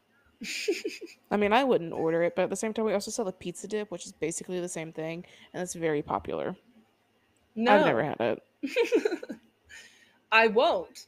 I 1.32 1.38
mean, 1.38 1.54
I 1.54 1.63
wouldn't 1.63 1.94
order 1.94 2.24
it, 2.24 2.36
but 2.36 2.44
at 2.44 2.50
the 2.50 2.56
same 2.56 2.74
time, 2.74 2.86
we 2.86 2.94
also 2.94 3.12
sell 3.12 3.27
a 3.27 3.32
pizza 3.32 3.68
dip, 3.68 3.92
which 3.92 4.06
is 4.06 4.13
basically 4.13 4.60
the 4.60 4.70
same 4.70 4.92
thing, 4.92 5.25
and 5.54 5.62
it's 5.63 5.74
very 5.74 6.01
popular. 6.01 6.56
no. 7.56 7.72
I've 7.74 7.86
never 7.86 8.04
had 8.04 8.18
it. 8.20 8.44
I 10.32 10.48
won't. 10.48 11.08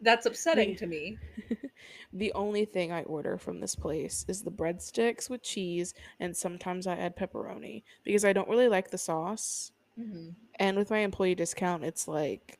That's 0.00 0.26
upsetting 0.26 0.76
to 0.76 0.86
me. 0.86 1.18
The 2.12 2.32
only 2.34 2.66
thing 2.66 2.92
I 2.92 3.02
order 3.04 3.38
from 3.38 3.60
this 3.60 3.74
place 3.74 4.26
is 4.28 4.42
the 4.42 4.50
breadsticks 4.50 5.30
with 5.30 5.42
cheese, 5.42 5.94
and 6.20 6.36
sometimes 6.36 6.86
I 6.86 6.94
add 6.96 7.16
pepperoni 7.16 7.84
because 8.04 8.24
I 8.24 8.34
don't 8.34 8.48
really 8.50 8.68
like 8.68 8.90
the 8.90 8.98
sauce. 8.98 9.72
Mhm. 9.98 10.34
And 10.58 10.76
with 10.76 10.90
my 10.90 10.98
employee 10.98 11.34
discount, 11.34 11.84
it's 11.84 12.06
like 12.06 12.58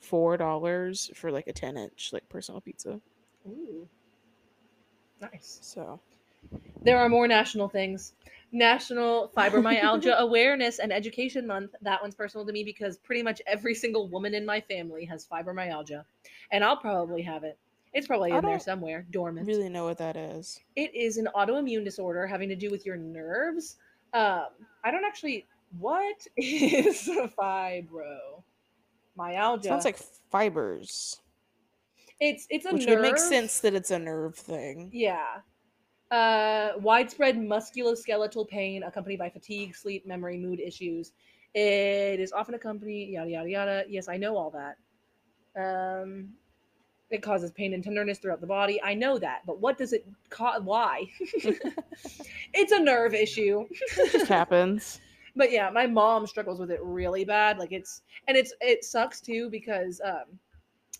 four 0.00 0.36
dollars 0.36 1.10
for 1.14 1.32
like 1.32 1.48
a 1.48 1.52
ten 1.52 1.76
inch 1.76 2.10
like 2.12 2.28
personal 2.28 2.60
pizza. 2.60 3.00
Ooh. 3.46 3.88
Nice. 5.32 5.58
So 5.62 6.00
There 6.82 6.98
are 6.98 7.08
more 7.08 7.28
national 7.28 7.68
things. 7.68 8.12
National 8.52 9.32
Fibromyalgia 9.36 10.14
Awareness 10.18 10.78
and 10.78 10.92
Education 10.92 11.46
Month. 11.46 11.74
That 11.82 12.00
one's 12.00 12.14
personal 12.14 12.46
to 12.46 12.52
me 12.52 12.62
because 12.62 12.98
pretty 12.98 13.22
much 13.22 13.42
every 13.46 13.74
single 13.74 14.08
woman 14.08 14.34
in 14.34 14.46
my 14.46 14.60
family 14.60 15.04
has 15.06 15.26
fibromyalgia. 15.26 16.04
And 16.52 16.62
I'll 16.62 16.76
probably 16.76 17.22
have 17.22 17.44
it. 17.44 17.58
It's 17.92 18.06
probably 18.06 18.32
I 18.32 18.38
in 18.38 18.44
there 18.44 18.58
somewhere, 18.58 19.06
dormant. 19.10 19.46
really 19.46 19.68
know 19.68 19.84
what 19.84 19.98
that 19.98 20.16
is. 20.16 20.60
It 20.74 20.94
is 20.94 21.16
an 21.16 21.28
autoimmune 21.34 21.84
disorder 21.84 22.26
having 22.26 22.48
to 22.48 22.56
do 22.56 22.70
with 22.70 22.84
your 22.84 22.96
nerves. 22.96 23.76
Um, 24.12 24.46
I 24.82 24.90
don't 24.90 25.04
actually. 25.04 25.46
What 25.78 26.26
is 26.36 27.08
fibromyalgia? 27.38 29.64
Sounds 29.64 29.84
like 29.84 29.98
fibers, 30.30 31.20
it's 32.20 32.46
it's 32.50 32.66
a 32.66 32.72
which 32.72 32.86
nerve. 32.86 33.00
would 33.00 33.02
make 33.02 33.18
sense 33.18 33.60
that 33.60 33.74
it's 33.74 33.90
a 33.90 33.98
nerve 33.98 34.36
thing. 34.36 34.90
Yeah. 34.92 35.40
Uh, 36.10 36.72
widespread 36.78 37.36
musculoskeletal 37.36 38.48
pain 38.48 38.82
accompanied 38.84 39.18
by 39.18 39.28
fatigue, 39.28 39.74
sleep, 39.74 40.06
memory, 40.06 40.38
mood 40.38 40.60
issues. 40.60 41.12
It 41.54 42.20
is 42.20 42.32
often 42.32 42.54
accompanied, 42.54 43.10
yada, 43.10 43.30
yada, 43.30 43.50
yada. 43.50 43.84
Yes, 43.88 44.08
I 44.08 44.16
know 44.16 44.36
all 44.36 44.50
that. 44.50 44.76
Um, 45.60 46.30
it 47.10 47.22
causes 47.22 47.50
pain 47.52 47.74
and 47.74 47.82
tenderness 47.82 48.18
throughout 48.18 48.40
the 48.40 48.46
body. 48.46 48.80
I 48.82 48.94
know 48.94 49.18
that, 49.18 49.42
but 49.46 49.60
what 49.60 49.78
does 49.78 49.92
it 49.92 50.06
cause? 50.30 50.62
Why? 50.62 51.04
it's 52.52 52.72
a 52.72 52.80
nerve 52.80 53.14
issue. 53.14 53.66
It 53.70 54.12
just 54.12 54.28
happens. 54.28 55.00
But 55.36 55.50
yeah, 55.50 55.68
my 55.68 55.84
mom 55.88 56.28
struggles 56.28 56.60
with 56.60 56.70
it 56.70 56.78
really 56.80 57.24
bad. 57.24 57.58
Like 57.58 57.72
it's 57.72 58.02
and 58.28 58.36
it's 58.36 58.54
it 58.60 58.84
sucks 58.84 59.20
too 59.20 59.50
because 59.50 60.00
um 60.04 60.38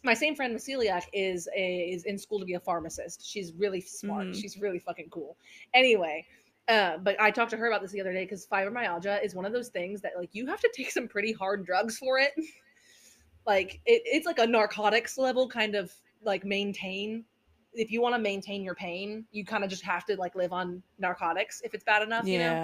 my 0.05 0.15
same 0.15 0.35
friend 0.35 0.57
celiac 0.57 1.05
is 1.13 1.49
a, 1.57 1.91
is 1.91 2.05
in 2.05 2.19
school 2.19 2.39
to 2.39 2.45
be 2.45 2.55
a 2.55 2.61
pharmacist. 2.61 3.27
She's 3.27 3.53
really 3.55 3.81
smart. 3.81 4.27
Mhm. 4.27 4.41
She's 4.41 4.59
really 4.59 4.79
fucking 4.79 5.09
cool. 5.11 5.37
Anyway, 5.73 6.27
uh, 6.69 6.99
but 6.99 7.21
I 7.21 7.31
talked 7.31 7.51
to 7.51 7.57
her 7.57 7.67
about 7.67 7.83
this 7.83 7.93
the 7.93 8.01
other 8.01 8.13
day 8.13 8.25
because 8.25 8.47
fibromyalgia 8.47 9.25
is 9.25 9.35
one 9.35 9.45
of 9.45 9.53
those 9.53 9.69
things 9.69 10.01
that 10.03 10.13
like 10.17 10.31
you 10.33 10.47
have 10.47 10.61
to 10.61 10.71
take 10.75 10.91
some 10.91 11.09
pretty 11.09 11.33
hard 11.33 11.65
drugs 11.65 11.99
for 11.99 12.19
it. 12.19 12.33
like 13.47 13.81
it, 13.87 14.03
it's 14.05 14.27
like 14.27 14.39
a 14.39 14.47
narcotics 14.47 15.19
level 15.19 15.49
kind 15.49 15.75
of 15.75 15.93
like 16.23 16.45
maintain. 16.45 17.25
If 17.73 17.91
you 17.91 18.01
want 18.01 18.15
to 18.15 18.21
maintain 18.21 18.63
your 18.63 18.77
pain, 18.77 19.27
you 19.33 19.45
kind 19.45 19.65
of 19.65 19.71
just 19.71 19.83
have 19.85 20.05
to 20.07 20.17
like 20.17 20.37
live 20.37 20.53
on 20.53 20.83
narcotics 20.99 21.61
if 21.65 21.75
it's 21.75 21.85
bad 21.85 22.03
enough. 22.03 22.27
You 22.27 22.39
know 22.39 22.55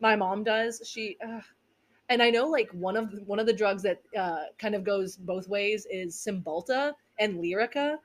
my 0.00 0.16
mom 0.16 0.44
does 0.44 0.82
she 0.84 1.16
uh, 1.26 1.40
and 2.08 2.22
i 2.22 2.30
know 2.30 2.46
like 2.46 2.70
one 2.72 2.96
of 2.96 3.10
the, 3.12 3.22
one 3.24 3.38
of 3.38 3.46
the 3.46 3.52
drugs 3.52 3.82
that 3.82 4.02
uh, 4.16 4.44
kind 4.58 4.74
of 4.74 4.84
goes 4.84 5.16
both 5.16 5.48
ways 5.48 5.86
is 5.90 6.14
cymbalta 6.16 6.92
and 7.18 7.38
lyrica 7.38 7.96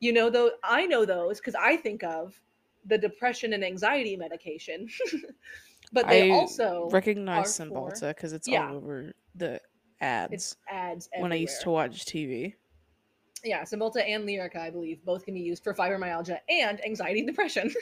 you 0.00 0.12
know 0.12 0.30
though 0.30 0.50
i 0.64 0.86
know 0.86 1.04
those 1.04 1.38
because 1.38 1.54
i 1.54 1.76
think 1.76 2.02
of 2.02 2.40
the 2.86 2.98
depression 2.98 3.52
and 3.52 3.64
anxiety 3.64 4.16
medication 4.16 4.88
but 5.92 6.08
they 6.08 6.22
I 6.22 6.30
also 6.30 6.88
recognize 6.90 7.58
Cymbalta 7.58 8.08
because 8.10 8.32
it's 8.32 8.48
Yeah. 8.48 8.68
all 8.70 8.76
over 8.76 9.12
the 9.34 9.60
ads 10.00 10.32
it's 10.32 10.56
ads 10.68 11.08
when 11.16 11.32
I 11.32 11.36
used 11.36 11.60
to 11.62 11.70
watch 11.70 12.04
TV. 12.04 12.54
yeah 13.44 13.62
cymbalta 13.62 14.02
and 14.08 14.24
lyrica 14.24 14.56
i 14.56 14.70
believe 14.70 15.04
both 15.04 15.24
can 15.24 15.34
be 15.34 15.40
used 15.40 15.62
for 15.62 15.74
fibromyalgia 15.74 16.38
and 16.48 16.84
anxiety 16.84 17.20
and 17.20 17.28
depression 17.28 17.72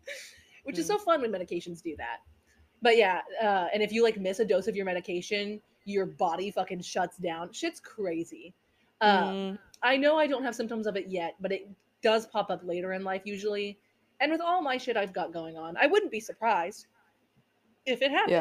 which 0.64 0.78
is 0.78 0.86
Hmm. 0.86 0.92
so 0.92 0.98
fun 0.98 1.20
when 1.20 1.32
medications 1.32 1.82
do 1.82 1.94
that 1.96 2.18
but 2.84 2.96
yeah 2.96 3.20
uh, 3.42 3.66
and 3.74 3.82
if 3.82 3.90
you 3.90 4.04
like 4.04 4.16
miss 4.20 4.38
a 4.38 4.44
dose 4.44 4.68
of 4.68 4.76
your 4.76 4.84
medication 4.86 5.60
your 5.86 6.06
body 6.06 6.50
fucking 6.50 6.80
shuts 6.80 7.18
down. 7.18 7.52
Shit's 7.52 7.80
crazy. 7.80 8.54
Um, 9.00 9.10
Mm, 9.10 9.58
i 9.82 9.96
know 9.96 10.16
i 10.16 10.26
don't 10.26 10.44
have 10.44 10.54
symptoms 10.54 10.86
of 10.86 10.96
it 10.96 11.08
yet 11.08 11.34
but 11.40 11.50
it 11.52 11.68
does 12.00 12.26
pop 12.26 12.48
up 12.50 12.62
later 12.64 12.92
in 12.92 13.02
life 13.04 13.22
usually. 13.24 13.76
And 14.20 14.30
with 14.30 14.40
all 14.40 14.62
my 14.62 14.76
shit 14.78 14.96
i've 14.96 15.12
got 15.12 15.32
going 15.32 15.56
on 15.58 15.76
i 15.76 15.86
wouldn't 15.86 16.12
be 16.12 16.20
surprised 16.20 16.86
if 17.86 18.00
it 18.00 18.10
happened. 18.12 18.32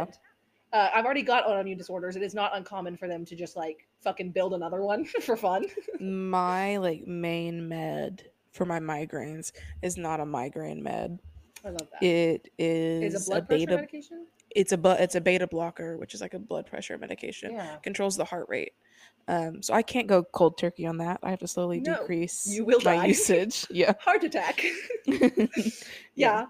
Uh, 0.71 0.89
i've 0.93 1.05
already 1.05 1.23
got 1.23 1.45
autoimmune 1.45 1.77
disorders. 1.77 2.15
It 2.15 2.23
is 2.23 2.33
not 2.33 2.55
uncommon 2.55 2.95
for 2.97 3.07
them 3.07 3.25
to 3.25 3.35
just 3.35 3.55
like 3.57 3.87
fucking 4.01 4.31
build 4.31 4.53
another 4.53 4.81
one 4.83 5.05
for 5.21 5.35
fun. 5.35 5.65
My 5.99 6.77
like 6.77 7.05
main 7.07 7.67
med 7.67 8.23
for 8.51 8.65
my 8.65 8.79
migraines 8.79 9.51
is 9.81 9.97
not 9.97 10.19
a 10.19 10.25
migraine 10.25 10.83
med. 10.83 11.19
I 11.63 11.69
love 11.69 11.87
that 11.91 12.03
It 12.05 12.49
is 12.57 13.13
is 13.15 13.27
a 13.27 13.29
blood 13.31 13.47
pressure 13.47 13.65
beta. 13.65 13.75
medication 13.77 14.25
It's 14.55 14.71
a 14.71 14.77
bu- 14.77 14.89
it's 15.03 15.15
a 15.15 15.21
beta 15.21 15.47
blocker, 15.47 15.97
which 15.97 16.13
is 16.13 16.21
like 16.21 16.33
a 16.33 16.39
blood 16.39 16.65
pressure 16.67 16.97
medication. 16.97 17.51
yeah 17.53 17.77
Controls 17.83 18.15
the 18.17 18.25
heart 18.25 18.47
rate. 18.49 18.73
Um, 19.27 19.63
so 19.63 19.73
I 19.73 19.81
can't 19.81 20.07
go 20.07 20.23
cold 20.23 20.57
turkey 20.57 20.85
on 20.85 20.97
that. 20.97 21.19
I 21.23 21.29
have 21.31 21.39
to 21.39 21.47
slowly 21.47 21.79
No, 21.79 21.95
decrease 21.95 22.45
you 22.45 22.65
will 22.65 22.79
my 22.83 22.97
die. 22.97 23.05
usage. 23.07 23.65
Yeah. 23.71 23.93
heart 23.99 24.23
attack 24.23 24.63
yeah. 26.15 26.45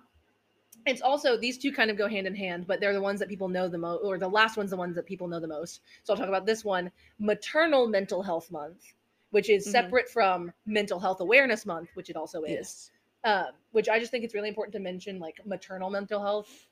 It's 0.85 1.01
also 1.01 1.37
these 1.37 1.57
two 1.57 1.71
kind 1.71 1.89
of 1.89 1.97
go 1.97 2.09
hand 2.09 2.27
in 2.27 2.35
hand, 2.35 2.67
but 2.67 2.81
they're 2.81 2.93
the 2.93 3.01
ones 3.01 3.19
that 3.21 3.29
people 3.29 3.47
know 3.47 3.69
the 3.69 3.77
most, 3.77 4.01
or 4.03 4.17
the 4.17 4.27
last 4.27 4.57
one's 4.57 4.71
the 4.71 4.75
ones 4.77 4.95
that 4.97 5.05
people 5.05 5.27
know 5.29 5.39
the 5.39 5.47
most. 5.47 5.79
So 6.03 6.11
I'll 6.13 6.17
talk 6.17 6.27
about 6.27 6.45
this 6.45 6.65
one, 6.65 6.91
Maternal 7.19 7.87
Mental 7.87 8.21
Health 8.21 8.51
Month, 8.51 8.83
which 9.31 9.49
is 9.49 9.65
Mhm. 9.65 9.71
separate 9.71 10.09
from 10.09 10.51
Mental 10.65 10.99
Health 10.99 11.21
Awareness 11.21 11.65
Month, 11.65 11.89
which 11.93 12.09
it 12.09 12.17
also 12.17 12.43
is. 12.43 12.51
Yes. 12.51 12.91
Um, 13.25 13.45
which 13.71 13.87
I 13.89 13.99
just 13.99 14.11
think 14.11 14.23
it's 14.25 14.33
really 14.33 14.49
important 14.49 14.73
to 14.73 14.79
mention, 14.79 15.19
like 15.19 15.39
maternal 15.45 15.89
mental 15.89 16.21
health, 16.21 16.67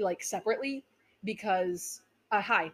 like 0.00 0.22
separately, 0.22 0.84
because 1.24 2.02
uh, 2.30 2.40
hi, 2.42 2.70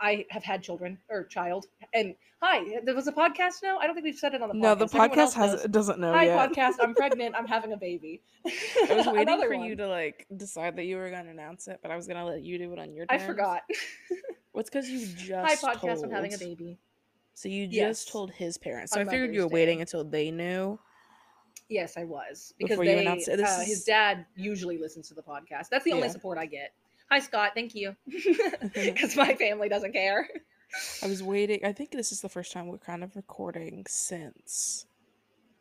I 0.00 0.24
have 0.30 0.44
had 0.44 0.62
children 0.62 0.98
or 1.08 1.24
child, 1.24 1.66
and 1.94 2.14
hi, 2.40 2.80
there 2.84 2.94
was 2.94 3.06
a 3.08 3.12
podcast 3.12 3.62
now. 3.62 3.78
I 3.78 3.86
don't 3.86 3.94
think 3.94 4.04
we've 4.04 4.14
said 4.18 4.34
it 4.34 4.42
on 4.42 4.48
the 4.48 4.54
podcast. 4.54 4.60
No, 4.60 4.74
the 4.76 4.86
podcast 4.86 5.34
has 5.34 5.52
knows. 5.54 5.64
doesn't 5.64 5.98
know 5.98 6.12
Hi, 6.12 6.24
yet. 6.26 6.52
podcast. 6.52 6.74
I'm 6.80 6.94
pregnant. 6.94 7.34
I'm 7.36 7.46
having 7.46 7.72
a 7.72 7.76
baby. 7.76 8.22
I 8.46 8.94
was 8.94 9.06
waiting 9.12 9.40
for 9.40 9.56
one. 9.56 9.66
you 9.66 9.76
to 9.76 9.88
like 9.88 10.26
decide 10.36 10.76
that 10.76 10.84
you 10.84 10.96
were 10.96 11.10
gonna 11.10 11.30
announce 11.30 11.66
it, 11.68 11.80
but 11.82 11.90
I 11.90 11.96
was 11.96 12.06
gonna 12.06 12.24
let 12.24 12.42
you 12.42 12.58
do 12.58 12.72
it 12.72 12.78
on 12.78 12.92
your 12.92 13.06
I 13.08 13.18
forgot. 13.18 13.62
What's 14.52 14.70
because 14.70 14.88
you 14.88 15.06
just 15.16 15.30
Hi, 15.32 15.56
podcast. 15.56 15.80
Told, 15.80 16.04
I'm 16.04 16.10
having 16.10 16.34
a 16.34 16.38
baby. 16.38 16.78
So 17.34 17.48
you 17.48 17.66
Yes. 17.68 18.04
just 18.04 18.12
told 18.12 18.30
his 18.30 18.58
parents. 18.58 18.92
So 18.92 19.00
On 19.00 19.08
I 19.08 19.10
figured 19.10 19.34
you 19.34 19.40
were 19.40 19.46
Mother's 19.46 19.52
waiting 19.54 19.78
Day. 19.78 19.82
until 19.82 20.04
they 20.04 20.30
knew. 20.30 20.78
Yes, 21.74 21.96
I 21.96 22.04
was 22.04 22.54
because 22.56 22.78
Before 22.78 22.84
you 22.84 22.98
announced 22.98 23.26
it, 23.26 23.40
uh, 23.40 23.60
his 23.60 23.82
dad 23.82 24.26
usually 24.36 24.78
listens 24.78 25.08
to 25.08 25.14
the 25.14 25.22
podcast. 25.22 25.70
That's 25.70 25.84
the 25.84 25.90
only 25.92 26.06
Yeah. 26.06 26.12
support 26.12 26.38
I 26.38 26.46
get. 26.46 26.72
Hi, 27.10 27.18
Scott. 27.18 27.50
Thank 27.56 27.74
you, 27.74 27.96
because 28.06 29.16
my 29.16 29.34
family 29.34 29.68
doesn't 29.68 29.92
care. 29.92 30.28
I 31.02 31.08
was 31.08 31.20
waiting. 31.20 31.64
I 31.64 31.72
think 31.72 31.90
this 31.90 32.12
is 32.12 32.20
the 32.20 32.28
first 32.28 32.52
time 32.52 32.68
we're 32.68 32.78
kind 32.78 33.02
of 33.02 33.16
recording 33.16 33.86
since. 33.88 34.86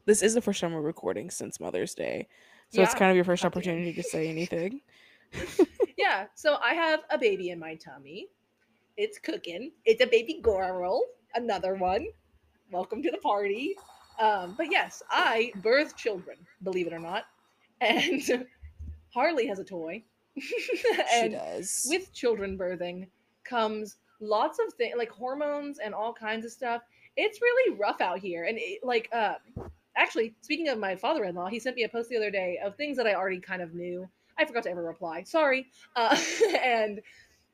This 0.05 0.22
is 0.22 0.36
the 0.36 0.41
first 0.41 0.62
time 0.62 0.74
we're 0.74 0.82
recording 0.82 1.32
since 1.32 1.60
Mother's 1.60 1.96
Day. 1.96 2.27
So 2.70 2.84
it's 2.84 2.93
kind 2.93 3.10
of 3.10 3.15
your 3.15 3.25
first 3.25 3.43
opportunity 3.43 3.93
to 3.93 4.03
say 4.03 4.27
anything. 4.27 4.82
yeah, 5.98 6.25
so 6.36 6.58
I 6.63 6.75
have 6.75 7.00
a 7.10 7.17
baby 7.17 7.50
in 7.50 7.58
my 7.60 7.74
tummy. 7.74 8.27
It's 8.98 9.17
cooking. 9.17 9.72
It's 9.84 10.01
a 10.03 10.08
baby 10.08 10.41
girl. 10.43 11.01
Another 11.34 11.74
one. 11.74 12.05
Welcome 12.72 13.01
to 13.01 13.10
the 13.10 13.17
party. 13.17 13.75
Um, 14.24 14.53
but 14.58 14.72
yes, 14.72 15.03
I 15.10 15.51
birth 15.58 15.98
children, 15.98 16.38
believe 16.63 16.88
it 16.88 16.94
or 16.94 17.00
not. 17.00 17.25
And 17.82 18.48
Harley 19.13 19.48
has 19.48 19.60
a 19.60 19.65
toy. 19.65 20.01
she 20.39 20.82
and 21.13 21.34
does. 21.34 21.86
with 21.89 22.13
children 22.13 22.58
birthing 22.58 23.08
comes 23.44 23.98
lots 24.22 24.60
of 24.65 24.74
things 24.75 24.96
like 24.98 25.10
hormones 25.10 25.80
and 25.80 25.94
all 25.94 26.13
kinds 26.13 26.46
of 26.46 26.51
stuff. 26.53 26.84
It's 27.18 27.42
really 27.42 27.77
rough 27.77 28.00
out 28.00 28.20
here. 28.20 28.46
And 28.46 28.58
it, 28.58 28.80
like, 28.82 29.10
uh, 29.12 29.36
actually, 29.98 30.34
speaking 30.42 30.70
of 30.70 30.80
my 30.80 30.96
father 30.96 31.25
in 31.25 31.36
law, 31.36 31.48
he 31.48 31.60
sent 31.60 31.75
me 31.75 31.84
a 31.84 31.89
post 31.89 32.10
the 32.10 32.15
other 32.15 32.32
day 32.32 32.58
of 32.63 32.77
things 32.77 32.96
that 32.96 33.06
I 33.06 33.15
already 33.15 33.42
kind 33.42 33.62
of 33.62 33.74
knew. 33.74 34.08
I 34.39 34.46
forgot 34.46 34.63
to 34.63 34.72
ever 34.72 34.84
reply. 34.84 35.24
Sorry. 35.24 35.68
Uh, 35.98 36.18
and 36.63 37.01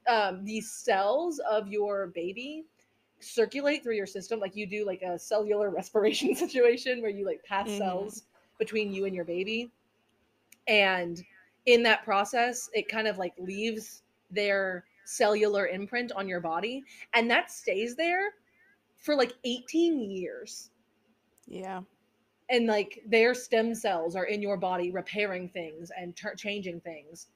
um, 0.08 0.46
these 0.46 0.72
cells 0.72 1.40
of 1.50 1.68
your 1.68 2.08
baby 2.08 2.66
circulate 3.22 3.84
through 3.84 3.96
your 3.96 4.06
system 4.06 4.40
like 4.40 4.56
you 4.56 4.66
do 4.66 4.86
like 4.86 5.02
a 5.02 5.18
cellular 5.20 5.70
respiration 5.80 6.36
situation 6.44 7.02
where 7.02 7.12
you 7.12 7.26
like 7.26 7.44
pass 7.44 7.68
Mhm. 7.68 7.78
cells 7.78 8.24
between 8.58 8.92
you 8.94 9.06
and 9.06 9.16
your 9.16 9.26
baby 9.26 9.72
and 10.68 11.24
in 11.66 11.84
that 11.84 12.04
process 12.04 12.70
it 12.74 12.88
kind 12.88 13.08
of 13.08 13.18
like 13.18 13.34
leaves 13.38 14.04
their 14.32 14.86
cellular 15.06 15.68
imprint 15.68 16.12
on 16.12 16.28
your 16.28 16.40
body 16.40 16.84
and 17.14 17.30
that 17.30 17.52
stays 17.52 17.96
there 17.96 18.34
for 18.98 19.16
like 19.16 19.34
18 19.44 20.00
years 20.12 20.70
yeah. 21.48 21.82
and 22.50 22.68
like 22.68 23.02
their 23.08 23.34
stem 23.34 23.74
cells 23.74 24.16
are 24.16 24.26
in 24.26 24.42
your 24.42 24.58
body 24.58 24.92
repairing 24.92 25.50
things 25.50 25.92
and 25.98 26.16
tur 26.16 26.36
changing 26.36 26.80
things 26.82 27.28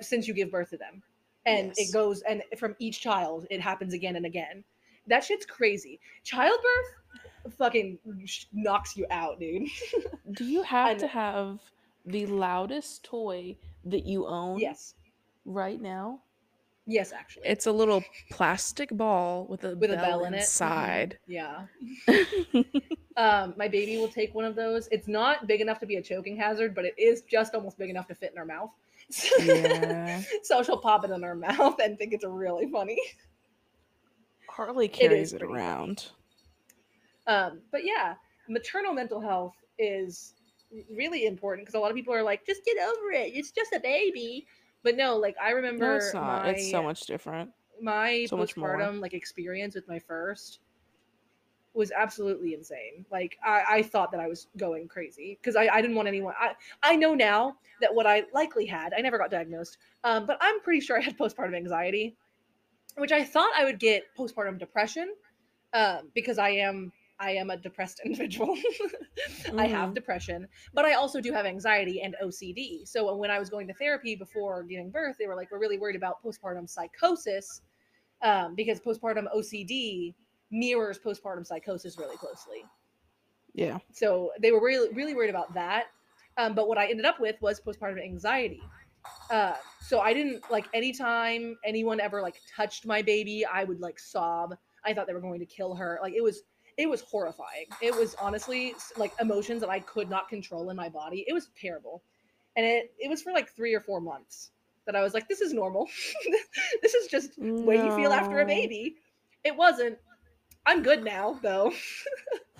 since 0.00 0.28
you 0.28 0.34
give 0.34 0.50
birth 0.50 0.70
to 0.70 0.76
them 0.76 1.02
and 1.46 1.68
Yes. 1.76 1.88
it 1.88 1.92
goes 1.92 2.22
and 2.22 2.42
from 2.58 2.76
each 2.78 3.00
child 3.00 3.46
it 3.50 3.60
happens 3.60 3.92
again 3.92 4.16
and 4.16 4.24
again 4.26 4.62
that 5.06 5.24
shit's 5.24 5.46
crazy. 5.46 6.00
Childbirth 6.22 7.54
fucking 7.58 7.98
knocks 8.52 8.96
you 8.96 9.06
out 9.10 9.38
dude. 9.38 9.68
Do 10.32 10.44
you 10.44 10.62
have 10.62 10.92
And- 10.92 11.00
to 11.00 11.06
have 11.08 11.60
the 12.06 12.26
loudest 12.26 13.02
toy 13.04 13.56
that 13.86 14.04
you 14.06 14.26
own 14.26 14.58
yes. 14.58 14.94
right 15.44 15.80
now? 15.80 16.20
yes 16.86 17.12
actually. 17.12 17.46
It's 17.46 17.64
a 17.66 17.72
little 17.72 18.04
plastic 18.30 18.90
ball 18.90 19.46
with 19.48 19.64
a 19.64 19.74
with 19.74 19.88
bell 19.90 19.98
a 19.98 20.02
bell 20.06 20.24
in 20.26 20.34
it. 20.34 20.38
Mhm. 20.38 20.40
inside. 20.40 21.18
yeah. 21.26 21.64
Um 23.16 23.54
my 23.56 23.68
baby 23.68 23.96
will 23.96 24.08
take 24.08 24.34
one 24.34 24.44
of 24.44 24.56
those. 24.56 24.88
It's 24.90 25.06
not 25.06 25.46
big 25.46 25.60
enough 25.60 25.78
to 25.80 25.86
be 25.86 25.96
a 25.96 26.02
choking 26.02 26.36
hazard 26.36 26.74
but 26.74 26.84
it 26.84 26.94
is 26.98 27.22
just 27.22 27.54
almost 27.54 27.78
big 27.78 27.88
enough 27.90 28.08
to 28.08 28.14
fit 28.14 28.32
in 28.32 28.36
her 28.36 28.44
mouth. 28.44 28.70
Yeah. 29.40 30.20
so 30.42 30.62
she'll 30.62 30.78
pop 30.78 31.04
it 31.04 31.10
in 31.10 31.22
her 31.22 31.34
mouth 31.34 31.76
and 31.82 31.96
think 31.98 32.12
it's 32.12 32.24
really 32.24 32.68
funny 32.70 32.98
Harley 34.48 34.88
carries 34.88 35.28
is 35.28 35.32
it, 35.32 35.42
around. 35.42 36.10
Um, 37.26 37.60
but 37.72 37.84
yeah, 37.84 38.14
maternal 38.48 38.92
mental 38.92 39.20
health 39.20 39.54
is 39.78 40.34
really 40.90 41.26
important 41.26 41.66
because 41.66 41.74
a 41.74 41.80
lot 41.80 41.90
of 41.90 41.96
people 41.96 42.14
are 42.14 42.22
like, 42.22 42.44
just 42.46 42.64
get 42.64 42.76
over 42.78 43.12
it. 43.12 43.32
It's 43.34 43.50
just 43.50 43.72
a 43.72 43.80
baby. 43.80 44.46
But 44.82 44.96
no, 44.96 45.16
like 45.16 45.36
I 45.42 45.50
remember 45.50 45.84
No, 45.86 45.94
it's 45.96 46.12
not. 46.14 46.44
my 46.44 46.50
It's 46.50 46.70
so 46.70 46.82
much 46.82 47.02
different. 47.06 47.50
my 47.80 48.26
so 48.28 48.36
postpartum 48.36 49.00
like 49.00 49.14
experience 49.14 49.74
with 49.74 49.88
my 49.88 49.98
first 49.98 50.60
was 51.74 51.90
absolutely 51.90 52.54
insane. 52.54 53.04
Like 53.10 53.36
I, 53.44 53.64
I 53.68 53.82
thought 53.82 54.12
that 54.12 54.20
I 54.20 54.28
was 54.28 54.46
going 54.56 54.86
crazy 54.88 55.38
because 55.40 55.56
I, 55.56 55.66
I 55.68 55.80
didn't 55.80 55.96
want 55.96 56.08
anyone. 56.08 56.34
I 56.38 56.52
I 56.82 56.96
know 56.96 57.14
now 57.14 57.56
that 57.80 57.94
what 57.94 58.06
I 58.06 58.24
likely 58.32 58.66
had. 58.66 58.92
I 58.96 59.00
never 59.00 59.18
got 59.18 59.30
diagnosed, 59.30 59.78
um, 60.04 60.26
but 60.26 60.38
I'm 60.40 60.60
pretty 60.60 60.80
sure 60.80 60.98
I 60.98 61.02
had 61.02 61.18
postpartum 61.18 61.56
anxiety, 61.56 62.16
which 62.96 63.12
I 63.12 63.24
thought 63.24 63.52
I 63.56 63.64
would 63.64 63.78
get 63.78 64.04
postpartum 64.16 64.58
depression, 64.58 65.14
um, 65.72 66.10
because 66.14 66.38
I 66.38 66.50
am 66.50 66.92
I 67.20 67.30
am 67.32 67.50
a 67.50 67.56
depressed 67.56 68.00
individual. 68.04 68.56
I 69.56 69.66
have 69.66 69.90
Mhm. 69.90 69.94
depression, 69.94 70.48
but 70.72 70.84
I 70.84 70.94
also 70.94 71.20
do 71.20 71.32
have 71.32 71.46
anxiety 71.46 72.02
and 72.02 72.16
OCD. 72.22 72.86
So 72.86 73.14
when 73.16 73.30
I 73.30 73.38
was 73.38 73.48
going 73.48 73.68
to 73.68 73.74
therapy 73.74 74.16
before 74.16 74.64
giving 74.64 74.90
birth, 74.90 75.16
they 75.18 75.26
were 75.26 75.36
like, 75.36 75.50
"We're 75.50 75.60
really 75.60 75.78
worried 75.78 75.96
about 75.96 76.22
postpartum 76.22 76.68
psychosis 76.68 77.62
um, 78.22 78.54
because 78.54 78.80
postpartum 78.80 79.26
OCD 79.34 80.14
mirrors 80.50 80.98
postpartum 80.98 81.46
psychosis 81.46 81.98
really 81.98 82.16
closely." 82.16 82.64
Yeah. 83.54 83.78
So 83.92 84.32
they 84.40 84.50
were 84.50 84.60
really 84.60 84.92
really 84.92 85.14
worried 85.14 85.30
about 85.30 85.54
that. 85.54 85.86
Um, 86.36 86.54
but 86.56 86.66
what 86.66 86.78
I 86.78 86.86
ended 86.90 87.06
up 87.06 87.20
with 87.20 87.40
was 87.40 87.60
postpartum 87.60 88.02
anxiety. 88.02 88.60
Uh, 89.30 89.54
so 89.80 90.00
I 90.00 90.12
didn't 90.14 90.50
like 90.50 90.66
anytime 90.74 91.56
anyone 91.64 92.00
ever 92.00 92.22
like 92.22 92.40
touched 92.54 92.86
my 92.86 93.02
baby, 93.02 93.44
I 93.44 93.64
would 93.64 93.80
like 93.80 93.98
sob. 93.98 94.56
I 94.84 94.92
thought 94.92 95.06
they 95.06 95.14
were 95.14 95.20
going 95.20 95.40
to 95.40 95.46
kill 95.46 95.74
her. 95.74 95.98
Like 96.02 96.14
it 96.14 96.22
was 96.22 96.42
it 96.76 96.88
was 96.88 97.00
horrifying. 97.02 97.66
It 97.80 97.94
was 97.94 98.14
honestly 98.16 98.74
like 98.96 99.12
emotions 99.20 99.60
that 99.60 99.70
I 99.70 99.80
could 99.80 100.10
not 100.10 100.28
control 100.28 100.70
in 100.70 100.76
my 100.76 100.88
body. 100.88 101.24
It 101.28 101.32
was 101.32 101.50
terrible. 101.60 102.02
And 102.56 102.64
it 102.66 102.94
it 102.98 103.08
was 103.08 103.22
for 103.22 103.32
like 103.32 103.50
3 103.54 103.74
or 103.74 103.80
4 103.80 104.00
months 104.00 104.50
that 104.86 104.94
I 104.94 105.02
was 105.02 105.14
like 105.14 105.28
this 105.28 105.40
is 105.40 105.52
normal. 105.52 105.88
this 106.82 106.94
is 106.94 107.08
just 107.08 107.40
the 107.40 107.62
way 107.62 107.76
you 107.76 107.94
feel 107.96 108.12
after 108.12 108.40
a 108.40 108.46
baby. 108.46 108.96
It 109.44 109.56
wasn't. 109.56 109.98
I'm 110.66 110.82
good 110.82 111.04
now 111.04 111.38
though. 111.42 111.72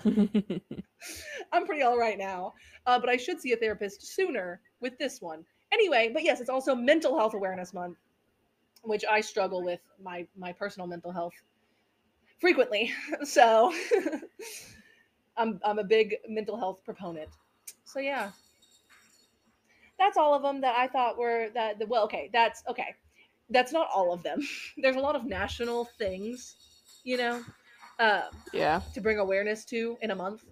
I'm 1.53 1.67
pretty 1.67 1.83
all 1.83 1.99
right 1.99 2.19
now. 2.19 2.55
Uh, 2.87 2.99
but 2.99 3.09
I 3.09 3.17
should 3.17 3.41
see 3.41 3.53
a 3.53 3.57
therapist 3.57 4.15
sooner 4.15 4.61
with 4.81 4.99
this 4.99 5.21
one. 5.21 5.45
Anyway, 5.75 6.11
but 6.15 6.23
yes, 6.23 6.41
it's 6.41 6.49
also 6.49 6.73
Mental 6.73 7.19
Health 7.19 7.35
Awareness 7.35 7.75
Month, 7.75 7.99
which 8.83 9.05
I 9.11 9.21
struggle 9.21 9.63
with 9.63 9.81
my 10.03 10.25
my 10.37 10.53
personal 10.53 10.87
mental 10.87 11.11
health 11.11 11.35
frequently. 12.41 12.93
So 13.25 13.73
I'm 15.37 15.61
I'm 15.65 15.79
a 15.81 15.85
big 15.85 16.17
mental 16.29 16.57
health 16.57 16.79
proponent. 16.85 17.29
So 17.85 17.99
yeah. 17.99 18.31
That's 19.99 20.17
all 20.17 20.35
of 20.35 20.43
them 20.43 20.61
that 20.61 20.77
I 20.77 20.87
thought 20.87 21.19
were 21.19 21.49
that 21.55 21.79
the 21.81 21.87
well 21.87 22.05
okay, 22.05 22.31
that's 22.33 22.63
okay. 22.69 22.95
That's 23.51 23.73
not 23.73 23.89
all 23.93 24.13
of 24.13 24.23
them. 24.23 24.41
There's 24.77 24.97
a 24.97 25.01
lot 25.01 25.17
of 25.17 25.25
national 25.25 25.87
things, 25.99 26.55
you 27.03 27.17
know. 27.17 27.43
Um 27.99 28.31
yeah. 28.53 28.81
to 28.95 29.01
bring 29.01 29.19
awareness 29.19 29.65
to 29.67 29.99
in 30.03 30.13
a 30.13 30.15
month. 30.15 30.45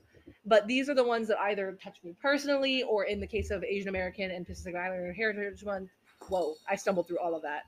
But 0.44 0.66
these 0.66 0.88
are 0.88 0.94
the 0.94 1.04
ones 1.04 1.28
that 1.28 1.38
either 1.38 1.76
touch 1.82 1.98
me 2.02 2.14
personally, 2.20 2.82
or 2.82 3.04
in 3.04 3.20
the 3.20 3.26
case 3.26 3.50
of 3.50 3.62
Asian 3.62 3.88
American 3.88 4.30
and 4.30 4.46
Pacific 4.46 4.74
Islander 4.74 5.12
Heritage 5.12 5.64
Month, 5.64 5.90
whoa, 6.28 6.54
I 6.68 6.76
stumbled 6.76 7.06
through 7.08 7.18
all 7.18 7.34
of 7.34 7.42
that. 7.42 7.62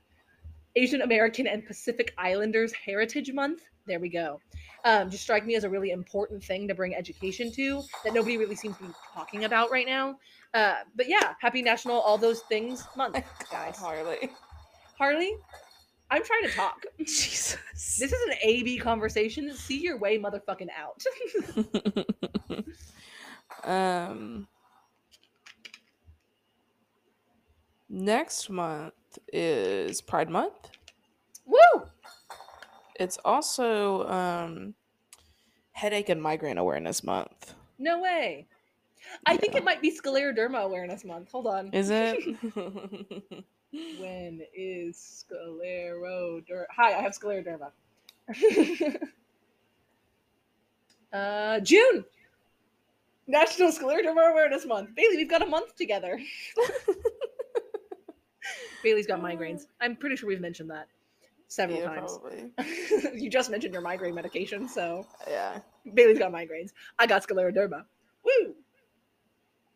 Asian 0.75 1.01
American 1.01 1.47
and 1.47 1.65
Pacific 1.65 2.13
Islanders 2.17 2.73
Heritage 2.73 3.31
Month. 3.31 3.61
There 3.87 3.99
we 3.99 4.09
go. 4.09 4.41
Um, 4.83 5.09
just 5.09 5.23
strike 5.23 5.45
me 5.45 5.55
as 5.55 5.63
a 5.63 5.69
really 5.69 5.91
important 5.91 6.43
thing 6.43 6.67
to 6.67 6.75
bring 6.75 6.93
education 6.93 7.51
to 7.53 7.81
that 8.03 8.13
nobody 8.13 8.37
really 8.37 8.55
seems 8.55 8.77
to 8.77 8.83
be 8.83 8.89
talking 9.13 9.45
about 9.45 9.71
right 9.71 9.85
now. 9.85 10.17
Uh, 10.53 10.75
but 10.95 11.07
yeah, 11.07 11.33
Happy 11.39 11.61
National 11.61 11.99
All 11.99 12.17
Those 12.17 12.41
Things 12.41 12.85
Month, 12.95 13.23
guys. 13.51 13.77
Harley. 13.77 14.29
Harley, 14.97 15.37
I'm 16.11 16.23
trying 16.23 16.43
to 16.43 16.49
talk. 16.49 16.83
Jesus. 16.99 17.57
This 17.97 18.11
is 18.11 18.21
an 18.27 18.35
AB 18.43 18.77
conversation. 18.79 19.53
See 19.53 19.79
your 19.79 19.97
way, 19.97 20.19
motherfucking 20.19 20.69
out. 20.77 21.03
um 23.63 24.47
next 27.89 28.49
month 28.49 28.93
is 29.31 30.01
Pride 30.01 30.29
Month. 30.29 30.69
Woo! 31.45 31.83
It's 32.99 33.17
also 33.23 34.07
um 34.07 34.73
headache 35.71 36.09
and 36.09 36.21
migraine 36.21 36.57
awareness 36.57 37.03
month. 37.03 37.53
No 37.79 38.01
way. 38.01 38.47
I 39.25 39.37
think 39.37 39.55
it 39.55 39.63
might 39.63 39.81
be 39.81 39.91
Scleroderma 39.91 40.63
Awareness 40.63 41.05
Month. 41.05 41.31
Hold 41.31 41.47
on. 41.47 41.69
Is 41.73 41.89
it? 41.91 42.17
when 43.99 44.41
is 44.53 45.25
scleroderma? 45.29 46.65
Hi, 46.75 46.97
I 46.97 47.01
have 47.01 47.13
scleroderma. 47.13 47.71
uh, 51.13 51.59
June. 51.61 52.05
National 53.27 53.71
Scleroderma 53.71 54.31
Awareness 54.31 54.65
Month. 54.65 54.93
Bailey, 54.95 55.17
we've 55.17 55.29
got 55.29 55.41
a 55.41 55.47
month 55.47 55.75
together. 55.75 56.19
Bailey's 58.83 59.07
got 59.07 59.19
migraines. 59.19 59.63
I'm 59.81 59.95
pretty 59.95 60.15
sure 60.15 60.29
we've 60.29 60.41
mentioned 60.41 60.69
that. 60.69 60.87
several 61.47 61.79
yeah, 61.79 61.85
times. 61.85 62.19
probably. 62.19 62.51
you 63.19 63.31
just 63.31 63.49
mentioned 63.49 63.73
your 63.73 63.81
migraine 63.81 64.13
medication, 64.13 64.69
so 64.69 65.07
Yeah. 65.27 65.59
Bailey's 65.95 66.19
got 66.19 66.31
migraines. 66.31 66.69
I 66.99 67.07
got 67.07 67.27
scleroderma. 67.27 67.85
Woo! 68.23 68.53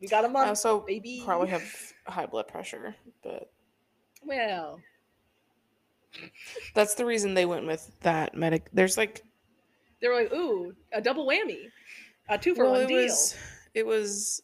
We 0.00 0.06
got 0.06 0.24
a 0.24 0.28
month, 0.28 0.48
also 0.48 0.80
baby. 0.86 1.22
probably 1.24 1.48
have 1.48 1.64
high 2.06 2.26
blood 2.26 2.46
pressure, 2.48 2.94
but 3.22 3.50
Well, 4.24 4.80
that's 6.74 6.94
the 6.94 7.04
reason 7.06 7.34
they 7.34 7.46
went 7.46 7.66
with 7.66 7.98
that 8.00 8.34
medic. 8.34 8.68
There's 8.72 8.96
like 8.96 9.22
they 10.00 10.08
were 10.08 10.14
like, 10.14 10.32
"Ooh, 10.32 10.74
a 10.92 11.00
double 11.00 11.26
whammy, 11.26 11.70
a 12.28 12.38
two 12.38 12.54
for 12.54 12.64
well, 12.64 12.72
one 12.72 12.82
it 12.82 12.88
deal." 12.88 13.02
was 13.02 13.36
it 13.74 13.86
was 13.86 14.42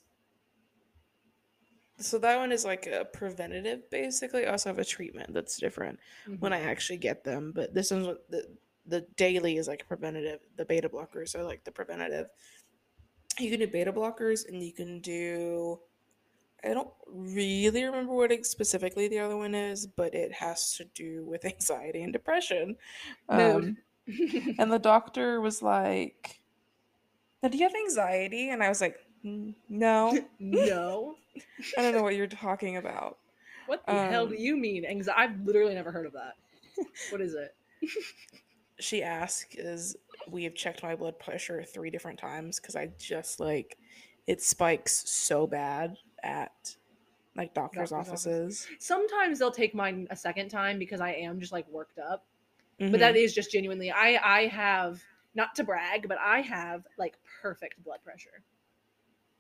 so 1.98 2.18
that 2.18 2.36
one 2.38 2.52
is 2.52 2.64
like 2.64 2.86
a 2.86 3.04
preventative 3.06 3.88
basically. 3.90 4.46
I 4.46 4.50
also 4.50 4.68
have 4.68 4.78
a 4.78 4.84
treatment 4.84 5.32
that's 5.32 5.56
different 5.58 5.98
when 6.40 6.52
Mhm. 6.52 6.56
I 6.56 6.60
actually 6.60 6.98
get 6.98 7.24
them, 7.24 7.52
but 7.52 7.72
this 7.74 7.90
one's 7.90 8.06
what 8.06 8.30
the 8.30 8.56
the 8.88 9.00
daily 9.16 9.56
is 9.56 9.66
like 9.66 9.82
a 9.82 9.86
preventative. 9.86 10.40
The 10.56 10.64
beta 10.64 10.88
blockers 10.88 11.34
are 11.34 11.42
like 11.42 11.64
the 11.64 11.72
preventative. 11.72 12.28
You 13.38 13.50
can 13.50 13.60
do 13.60 13.66
beta 13.68 13.92
blockers 13.92 14.46
and 14.48 14.62
you 14.62 14.72
can 14.72 15.00
do 15.00 15.80
I 16.66 16.74
don't 16.74 16.90
really 17.06 17.84
remember 17.84 18.12
what 18.14 18.32
ex- 18.32 18.50
specifically 18.50 19.08
the 19.08 19.20
other 19.20 19.36
one 19.36 19.54
is, 19.54 19.86
but 19.86 20.14
it 20.14 20.32
has 20.32 20.76
to 20.76 20.84
do 20.84 21.24
with 21.24 21.44
anxiety 21.54 22.02
and 22.02 22.12
depression. 22.12 22.76
Um, 23.28 23.76
and 24.58 24.72
the 24.72 24.78
doctor 24.78 25.40
was 25.40 25.62
like, 25.62 26.40
"Now, 27.42 27.48
"Do 27.48 27.58
you 27.58 27.64
have 27.64 27.74
anxiety?" 27.74 28.50
And 28.50 28.62
I 28.62 28.68
was 28.68 28.80
like, 28.80 28.98
"Mm, 29.24 29.54
"No, 29.68 30.18
no. 30.38 31.16
I 31.76 31.82
don't 31.82 31.94
know 31.94 32.02
what 32.02 32.16
you're 32.16 32.26
talking 32.26 32.76
about." 32.76 33.18
What 33.66 33.84
the 33.86 33.94
hell 33.94 34.26
do 34.26 34.34
Um, 34.34 34.38
you 34.38 34.56
mean? 34.56 34.84
Anxiety? 34.84 35.18
I've 35.20 35.40
literally 35.44 35.74
never 35.74 35.90
heard 35.90 36.06
of 36.06 36.12
that. 36.12 36.34
What 37.10 37.20
is 37.20 37.34
it? 37.34 37.54
She 38.78 39.02
asked, 39.02 39.54
"Is 39.56 39.96
we 40.28 40.44
have 40.44 40.54
checked 40.54 40.82
my 40.82 40.94
blood 40.94 41.18
pressure 41.18 41.62
three 41.62 41.90
different 41.90 42.18
times 42.18 42.60
because 42.60 42.76
I 42.76 42.88
just 42.98 43.40
like 43.40 43.78
it 44.26 44.42
spikes 44.42 45.08
so 45.08 45.46
bad 45.46 45.96
at 46.26 46.76
like 47.36 47.54
doctors' 47.54 47.90
Doctor's 47.90 48.10
office. 48.10 48.26
offices." 48.26 48.66
Sometimes 48.78 49.38
they'll 49.38 49.50
take 49.50 49.74
mine 49.74 50.08
a 50.10 50.16
second 50.16 50.48
time 50.48 50.78
because 50.78 51.00
I 51.00 51.12
am 51.12 51.40
just 51.40 51.52
like 51.52 51.68
worked 51.68 51.98
up. 51.98 52.26
Mhm. 52.80 52.90
But 52.90 53.00
that 53.00 53.16
is 53.16 53.32
just 53.34 53.50
genuinely 53.50 53.90
I 53.90 54.20
I 54.22 54.46
have 54.48 55.02
not 55.34 55.54
to 55.54 55.64
brag, 55.64 56.08
but 56.08 56.18
I 56.18 56.40
have 56.40 56.86
like 56.98 57.16
perfect 57.40 57.82
blood 57.84 58.00
pressure. 58.02 58.42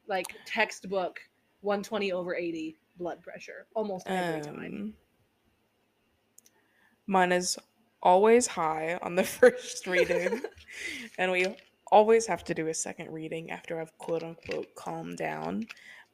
Like 0.06 0.26
textbook 0.46 1.20
120 1.62 2.12
over 2.12 2.34
80 2.34 2.76
blood 2.96 3.20
pressure 3.22 3.66
almost 3.74 4.06
every 4.06 4.40
time. 4.40 4.56
Um, 4.56 4.94
Mine 7.06 7.32
is 7.32 7.58
always 8.02 8.46
high 8.46 8.98
on 9.02 9.14
the 9.14 9.24
first 9.38 9.86
reading, 9.86 10.42
and 11.18 11.30
we 11.32 11.56
always 11.92 12.26
have 12.26 12.44
to 12.44 12.54
do 12.54 12.66
a 12.68 12.74
second 12.74 13.12
reading 13.12 13.50
after 13.50 13.80
I've 13.80 13.96
quote 13.98 14.22
unquote 14.22 14.74
calmed 14.74 15.16
down. 15.18 15.66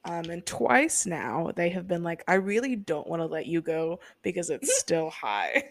Um, 0.04 0.24
and 0.30 0.44
twice 0.44 1.06
now 1.06 1.52
they 1.54 1.68
have 1.70 1.86
been 1.86 2.02
like, 2.02 2.24
I 2.26 2.34
really 2.34 2.74
don't 2.76 3.06
want 3.06 3.20
to 3.20 3.26
let 3.26 3.46
you 3.46 3.60
go 3.60 4.00
because 4.22 4.50
it's 4.50 4.78
still 4.80 5.10
high. 5.10 5.64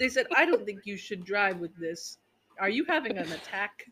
They 0.00 0.08
said, 0.08 0.26
I 0.34 0.46
don't 0.46 0.64
think 0.64 0.80
you 0.86 0.96
should 0.96 1.24
drive 1.24 1.58
with 1.58 1.76
this. 1.78 2.18
Are 2.60 2.70
you 2.70 2.84
having 2.86 3.18
an 3.18 3.30
attack? 3.32 3.84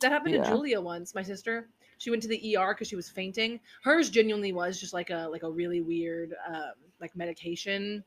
That 0.00 0.12
happened 0.12 0.34
Yeah. 0.34 0.42
to 0.44 0.48
Julia 0.50 0.80
once, 0.80 1.14
my 1.14 1.22
sister. 1.22 1.68
She 1.98 2.10
went 2.10 2.22
to 2.22 2.28
the 2.28 2.56
ER 2.56 2.74
because 2.74 2.86
she 2.88 2.96
was 2.96 3.08
fainting. 3.08 3.58
Hers 3.82 4.10
genuinely 4.10 4.52
was 4.52 4.78
just 4.78 4.92
like 4.94 5.10
a 5.10 5.26
like 5.30 5.42
a 5.42 5.50
really 5.50 5.80
weird 5.80 6.34
um, 6.48 6.72
like 7.00 7.16
medication. 7.16 8.04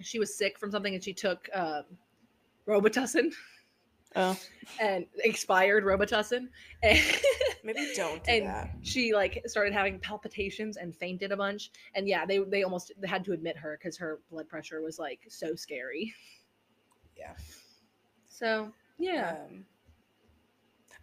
She 0.00 0.18
was 0.20 0.36
sick 0.36 0.58
from 0.58 0.70
something 0.70 0.94
and 0.94 1.02
she 1.02 1.12
took 1.12 1.48
um, 1.52 1.84
Robitussin 2.68 3.32
Oh, 4.16 4.38
and 4.80 5.06
expired 5.18 5.84
Robitussin. 5.84 6.48
And 6.82 6.98
maybe 7.64 7.92
don't 7.96 8.22
do 8.22 8.30
and 8.30 8.46
that. 8.46 8.70
she 8.82 9.12
like 9.14 9.42
started 9.46 9.72
having 9.72 9.98
palpitations 9.98 10.76
and 10.76 10.94
fainted 10.94 11.32
a 11.32 11.36
bunch. 11.36 11.70
And 11.94 12.06
yeah, 12.06 12.24
they 12.26 12.38
they 12.38 12.62
almost 12.62 12.92
had 13.04 13.24
to 13.24 13.32
admit 13.32 13.56
her 13.56 13.78
because 13.80 13.96
her 13.98 14.20
blood 14.30 14.48
pressure 14.48 14.80
was 14.82 14.98
like 14.98 15.20
so 15.28 15.54
scary. 15.54 16.14
Yeah. 17.16 17.32
So 18.28 18.72
yeah. 18.98 19.36
Um, 19.48 19.64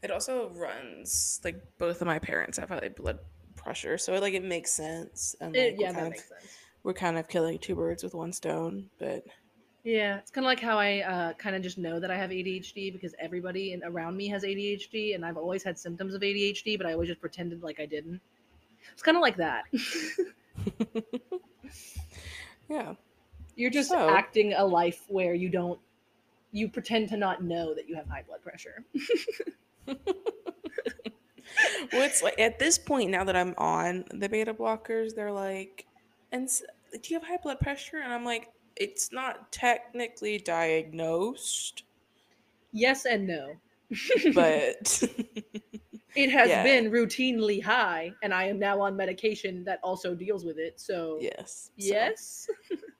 it 0.03 0.11
also 0.11 0.49
runs 0.55 1.39
like 1.43 1.61
both 1.77 2.01
of 2.01 2.07
my 2.07 2.19
parents 2.19 2.57
have 2.57 2.69
high 2.69 2.89
blood 2.95 3.19
pressure, 3.55 3.97
so 3.97 4.13
like 4.19 4.33
it 4.33 4.43
makes 4.43 4.71
sense. 4.71 5.35
And 5.39 5.55
It- 5.55 5.75
yeah, 5.79 5.91
that 5.91 6.03
of 6.03 6.09
makes 6.11 6.27
sense. 6.29 6.57
we're 6.83 6.93
kind 6.93 7.17
of 7.17 7.27
killing 7.27 7.59
two 7.59 7.75
birds 7.75 8.03
with 8.03 8.13
one 8.13 8.33
stone. 8.33 8.89
But 8.99 9.23
Yeah, 9.83 10.17
it's 10.17 10.29
kind 10.29 10.45
of 10.45 10.49
like 10.49 10.59
how 10.59 10.77
I 10.77 10.99
uh, 10.99 11.33
kind 11.33 11.55
of 11.55 11.63
just 11.63 11.77
know 11.79 11.99
that 11.99 12.11
I 12.11 12.15
have 12.15 12.29
ADHD 12.29 12.93
because 12.93 13.15
everybody 13.17 13.73
in, 13.73 13.83
around 13.83 14.15
me 14.15 14.27
has 14.27 14.43
ADHD, 14.43 15.15
and 15.15 15.25
I've 15.25 15.37
always 15.37 15.63
had 15.63 15.79
symptoms 15.79 16.13
of 16.13 16.21
ADHD, 16.21 16.77
but 16.77 16.85
I 16.85 16.93
always 16.93 17.09
just 17.09 17.19
pretended 17.19 17.63
like 17.63 17.79
I 17.79 17.87
didn't. 17.87 18.21
It's 18.93 19.01
kind 19.01 19.17
of 19.17 19.21
like 19.21 19.37
that. 19.37 19.63
yeah, 22.69 22.93
You're 23.55 23.71
just 23.71 23.89
So- 23.89 24.09
acting 24.09 24.53
a 24.53 24.63
life 24.65 25.03
where 25.07 25.33
you 25.33 25.49
don't, 25.49 25.79
you 26.51 26.67
pretend 26.69 27.09
to 27.09 27.17
not 27.17 27.43
know 27.43 27.73
that 27.73 27.87
you 27.89 27.95
have 27.95 28.07
high 28.07 28.23
blood 28.23 28.41
pressure. 28.43 28.83
well, 29.87 29.95
it's 31.93 32.21
like 32.21 32.39
at 32.39 32.59
this 32.59 32.77
point 32.77 33.09
now 33.09 33.23
that 33.23 33.35
I'm 33.35 33.55
on 33.57 34.05
the 34.13 34.29
beta 34.29 34.53
blockers, 34.53 35.15
they're 35.15 35.31
like, 35.31 35.85
and 36.31 36.47
do 36.91 36.99
you 37.05 37.19
have 37.19 37.27
high 37.27 37.37
blood 37.37 37.59
pressure? 37.59 37.97
And 37.97 38.13
I'm 38.13 38.25
like, 38.25 38.49
it's 38.75 39.11
not 39.11 39.51
technically 39.51 40.37
diagnosed, 40.37 41.83
Yes 42.71 43.05
and 43.05 43.27
no. 43.27 43.55
but 44.33 45.03
it 46.15 46.31
has 46.31 46.49
yeah. 46.49 46.63
been 46.63 46.89
routinely 46.89 47.61
high, 47.61 48.13
and 48.23 48.33
I 48.33 48.45
am 48.45 48.57
now 48.59 48.79
on 48.79 48.95
medication 48.95 49.65
that 49.65 49.79
also 49.83 50.15
deals 50.15 50.45
with 50.45 50.57
it. 50.57 50.79
So 50.79 51.17
yes, 51.19 51.71
so, 51.77 51.85
yes. 51.85 52.47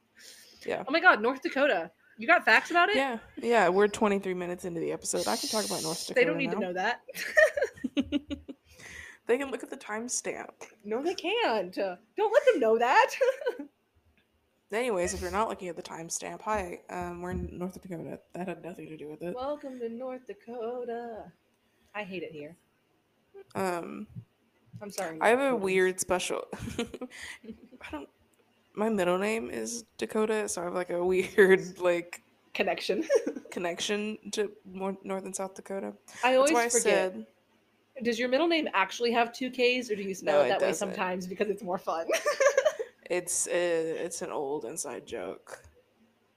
yeah. 0.66 0.84
Oh 0.88 0.92
my 0.92 1.00
God, 1.00 1.22
North 1.22 1.42
Dakota. 1.42 1.92
You 2.18 2.28
got 2.28 2.46
facts 2.46 2.70
about 2.70 2.90
it? 2.90 2.98
Yeah, 2.98 3.18
yeah, 3.38 3.70
we're 3.70 3.88
23 3.88 4.34
minutes 4.34 4.66
into 4.66 4.80
the 4.80 4.92
episode. 4.92 5.28
I 5.28 5.38
can 5.38 5.50
talk 5.50 5.66
about 5.66 5.82
North 5.82 6.08
Dakota. 6.08 6.14
They 6.20 6.26
don't 6.26 6.38
need 6.38 6.48
now. 6.48 6.54
to 6.54 6.60
know 6.60 6.74
that. 6.74 7.02
They 9.28 9.38
can 9.38 9.50
look 9.50 9.64
at 9.64 9.70
the 9.70 9.78
timestamp. 9.78 10.50
No, 10.84 11.02
they 11.02 11.14
can't. 11.14 11.74
Don't 11.74 12.34
let 12.34 12.46
them 12.52 12.60
know 12.60 12.78
that. 12.78 13.12
Anyways, 14.74 15.14
if 15.14 15.22
you're 15.22 15.32
not 15.32 15.50
looking 15.50 15.68
at 15.68 15.76
the 15.76 15.82
timestamp, 15.82 16.42
hi, 16.42 16.80
um, 16.90 17.22
we're 17.22 17.32
in 17.32 17.50
North 17.52 17.82
Dakota. 17.82 18.20
That 18.34 18.48
had 18.48 18.64
nothing 18.64 18.88
to 18.88 18.96
do 18.96 19.10
with 19.10 19.22
it. 19.22 19.36
Welcome 19.36 19.80
to 19.80 19.90
North 19.90 20.22
Dakota. 20.28 21.24
I 21.94 22.04
hate 22.04 22.24
it 22.24 22.32
here. 22.32 22.56
Um, 23.54 24.08
I'm 24.82 24.90
sorry. 24.90 25.18
I 25.20 25.30
have 25.30 25.42
a 25.42 25.56
weird 25.56 26.00
special. 26.00 26.46
I 26.80 27.92
don't. 27.92 28.08
My 28.74 28.88
middle 28.88 29.18
name 29.18 29.50
is 29.50 29.84
Dakota, 29.98 30.48
so 30.48 30.62
I 30.62 30.66
have 30.66 30.74
like 30.74 30.90
a 30.90 31.04
weird 31.06 31.78
like 31.80 32.22
connection. 32.54 33.04
connection 33.52 34.18
to 34.32 34.52
more 34.72 34.96
North 35.04 35.26
and 35.26 35.36
South 35.36 35.54
Dakota. 35.54 35.92
I 36.24 36.36
always 36.36 36.54
why 36.54 36.64
I 36.66 36.70
forget. 36.70 37.14
said 37.14 37.26
Does 38.04 38.18
your 38.18 38.30
middle 38.30 38.48
name 38.48 38.70
actually 38.74 39.12
have 39.12 39.34
two 39.34 39.50
K's, 39.50 39.92
or 39.92 39.98
do 39.98 40.04
you 40.04 40.16
spell 40.16 40.40
No, 40.40 40.42
it 40.44 40.46
it 40.46 40.50
that 40.60 40.62
way 40.62 40.72
sometimes 40.72 41.28
because 41.28 41.50
it's 41.50 41.62
more 41.62 41.78
fun? 41.78 42.08
It's 43.12 43.48
uh, 43.48 43.52
it's 43.52 44.22
an 44.22 44.32
old 44.32 44.64
inside 44.66 45.06
joke. 45.06 45.62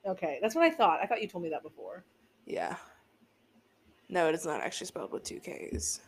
okay, 0.06 0.38
that's 0.42 0.54
what 0.56 0.64
I 0.64 0.70
thought. 0.70 0.98
I 1.00 1.06
thought 1.06 1.22
you 1.22 1.28
told 1.28 1.44
me 1.44 1.50
that 1.50 1.62
before. 1.62 2.04
Yeah. 2.46 2.74
No, 4.08 4.28
it 4.28 4.34
is 4.34 4.44
not 4.44 4.60
actually 4.60 4.88
spelled 4.88 5.12
with 5.12 5.22
two 5.22 5.40
K's. 5.40 6.00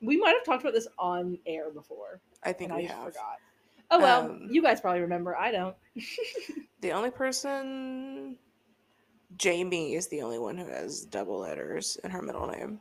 We 0.00 0.16
might 0.18 0.34
have 0.36 0.44
talked 0.44 0.62
about 0.62 0.74
this 0.74 0.86
on 0.98 1.38
air 1.46 1.70
before, 1.70 2.20
I 2.44 2.52
think 2.52 2.72
we 2.72 2.84
I 2.86 2.92
have. 2.92 3.06
forgot. 3.14 3.38
Oh 3.90 3.98
well, 3.98 4.30
Um, 4.30 4.46
you 4.50 4.62
guys 4.62 4.80
probably 4.80 5.00
remember. 5.00 5.36
I 5.36 5.50
don't. 5.50 5.74
The 6.80 6.92
only 6.92 7.10
person, 7.10 8.38
Jamie, 9.36 9.94
is 9.96 10.06
the 10.06 10.22
only 10.22 10.38
one 10.38 10.56
who 10.56 10.66
has 10.68 11.04
double 11.04 11.40
letters 11.40 11.96
in 12.04 12.10
her 12.12 12.22
middle 12.22 12.46
name. 12.46 12.78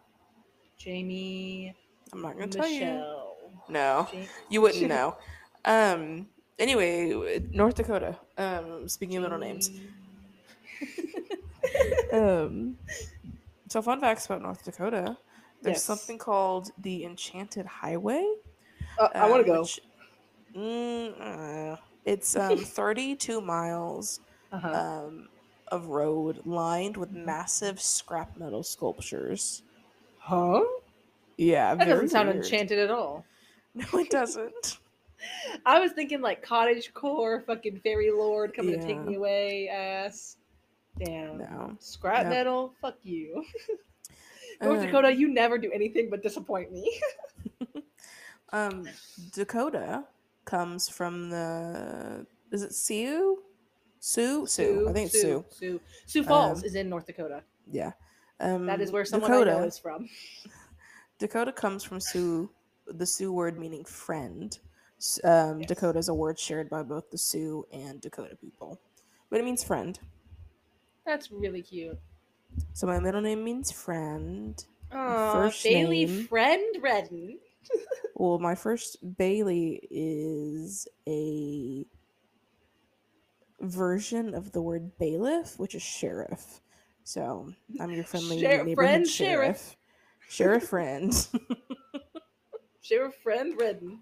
Jamie 0.78 1.74
I'm 2.14 2.22
not 2.22 2.38
gonna 2.38 2.52
tell 2.52 2.68
you. 2.68 2.84
No, 3.70 4.08
Ja- 4.14 4.20
you 4.50 4.62
wouldn't 4.62 4.88
know. 4.96 5.18
Um. 5.66 6.28
Anyway, 6.60 7.42
North 7.52 7.76
Dakota. 7.76 8.18
Um. 8.38 8.88
Speaking 8.88 9.18
of 9.18 9.24
middle 9.24 9.38
names. 9.40 9.70
Um. 12.14 12.78
So 13.68 13.82
fun 13.82 14.00
facts 14.00 14.26
about 14.28 14.42
North 14.42 14.64
Dakota. 14.64 15.18
There's 15.62 15.76
Yes. 15.76 15.84
something 15.84 16.18
called 16.18 16.72
the 16.78 17.04
Enchanted 17.04 17.66
Highway. 17.66 18.26
Uh, 18.98 19.10
I 19.14 19.30
want 19.30 19.46
to 19.46 19.52
go. 19.52 19.62
which- 19.62 19.82
Mm, 20.56 21.74
uh, 21.74 21.78
it's 22.06 22.36
um 22.36 22.58
32 22.64 23.42
miles 23.42 24.22
Uh-huh. 24.52 24.70
um, 25.06 25.28
of 25.68 25.88
road 25.88 26.42
lined 26.46 26.96
with 26.98 27.12
massive 27.12 27.82
scrap 27.82 28.38
metal 28.38 28.64
sculptures. 28.64 29.64
huh? 30.18 30.64
Yeah, 31.38 31.76
That 31.76 31.86
doesn't 31.90 32.10
sound 32.10 32.30
weird. 32.30 32.44
enchanted 32.46 32.80
at 32.80 32.90
all. 32.90 33.26
No, 33.76 33.86
it 34.00 34.10
doesn't. 34.10 34.80
I 35.66 35.80
was 35.80 35.92
thinking 35.94 36.22
like 36.22 36.42
cottage 36.44 36.94
core, 36.94 37.42
fucking 37.48 37.80
fairy 37.80 38.12
lord 38.12 38.54
coming 38.54 38.80
to 38.80 38.86
take 38.86 39.02
me 39.04 39.16
away, 39.16 39.70
ass. 39.70 40.38
Damn. 41.04 41.38
No. 41.40 41.76
Scrap 41.80 42.24
Yep. 42.24 42.30
metal? 42.30 42.74
Fuck 42.82 42.98
you. 43.04 43.44
North 44.62 44.80
Um, 44.80 44.86
Dakota, 44.86 45.12
you 45.14 45.28
never 45.28 45.58
do 45.60 45.72
anything 45.72 46.10
but 46.10 46.22
disappoint 46.24 46.72
me. 46.72 47.00
Um, 48.54 48.88
Dakota 49.34 50.06
comes 50.46 50.88
from 50.88 51.30
the. 51.30 52.26
Is 52.52 52.64
it 52.64 52.74
Sioux? 52.74 53.44
Sioux? 54.00 54.46
Sioux. 54.48 54.88
I 54.90 54.94
think 54.94 55.08
it's 55.08 55.20
Sioux. 55.22 55.44
Sioux. 55.50 55.82
Sioux 56.06 56.24
Falls 56.24 56.60
Um, 56.60 56.66
is 56.66 56.76
in 56.76 56.88
North 56.88 57.06
Dakota. 57.08 57.44
Yeah. 57.70 57.92
Um, 58.40 58.66
That 58.66 58.80
is 58.80 58.92
where 58.94 59.04
someone 59.04 59.30
Dakota, 59.32 59.52
I 59.52 59.60
know 59.60 59.64
is 59.66 59.78
from. 59.78 60.08
Dakota 61.20 61.52
comes 61.52 61.84
from 61.84 62.00
Sioux, 62.00 62.50
the 62.88 63.06
Sioux 63.06 63.34
word 63.34 63.60
meaning 63.60 63.84
friend. 63.84 64.58
Um, 65.24 65.60
Yes. 65.60 65.68
Dakota 65.68 66.00
is 66.00 66.10
a 66.10 66.14
word 66.14 66.40
shared 66.40 66.70
by 66.70 66.82
both 66.84 67.10
the 67.12 67.18
Sioux 67.18 67.66
and 67.72 68.02
Dakota 68.02 68.36
people, 68.36 68.80
but 69.30 69.40
it 69.40 69.46
means 69.46 69.64
friend. 69.64 70.00
That's 71.06 71.32
really 71.32 71.62
cute. 71.62 72.00
So 72.74 72.88
my 72.88 73.00
middle 73.00 73.22
name 73.22 73.44
means 73.44 73.72
friend. 73.72 74.64
Aw, 74.92 75.34
first 75.34 75.64
Bailey 75.64 76.06
name- 76.06 76.28
Friend 76.28 76.82
Redden. 76.82 77.40
Well, 78.20 78.40
my 78.40 78.56
first 78.56 78.98
Bailey 79.18 79.80
is 79.92 80.88
a 81.08 81.86
version 83.62 84.34
of 84.34 84.52
the 84.54 84.62
word 84.62 84.98
bailiff, 84.98 85.60
which 85.60 85.76
is 85.76 85.84
sheriff. 85.84 86.62
So 87.04 87.54
I'm 87.80 87.92
your 87.92 88.04
friendly 88.04 88.40
Sher- 88.40 88.64
neighborhood 88.64 88.76
friend 88.76 89.08
sheriff. 89.08 89.76
Sheriff 90.30 90.64
friend. 90.70 91.14
Sheriff 92.82 93.16
Friend 93.22 93.54
Redden. 93.60 94.00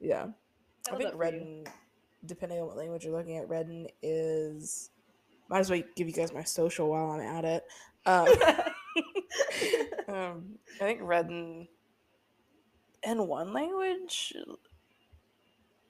Yeah. 0.00 0.26
I 0.90 0.96
think. 0.96 1.12
Redden, 1.14 1.64
depending 2.24 2.60
on 2.60 2.66
what 2.66 2.76
language 2.76 3.04
you're 3.04 3.16
looking 3.16 3.38
at, 3.38 3.48
Redden 3.48 3.88
is. 4.02 4.90
Might 5.48 5.60
as 5.60 5.70
well 5.70 5.80
give 5.94 6.08
you 6.08 6.12
guys 6.12 6.32
my 6.32 6.42
social 6.42 6.90
while 6.90 7.10
I'm 7.10 7.20
at 7.20 7.44
it. 7.44 7.64
Um, 8.04 8.28
um, 10.08 10.44
I 10.76 10.84
think 10.84 11.00
Redden, 11.02 11.68
in 13.04 13.26
one 13.26 13.52
language, 13.52 14.34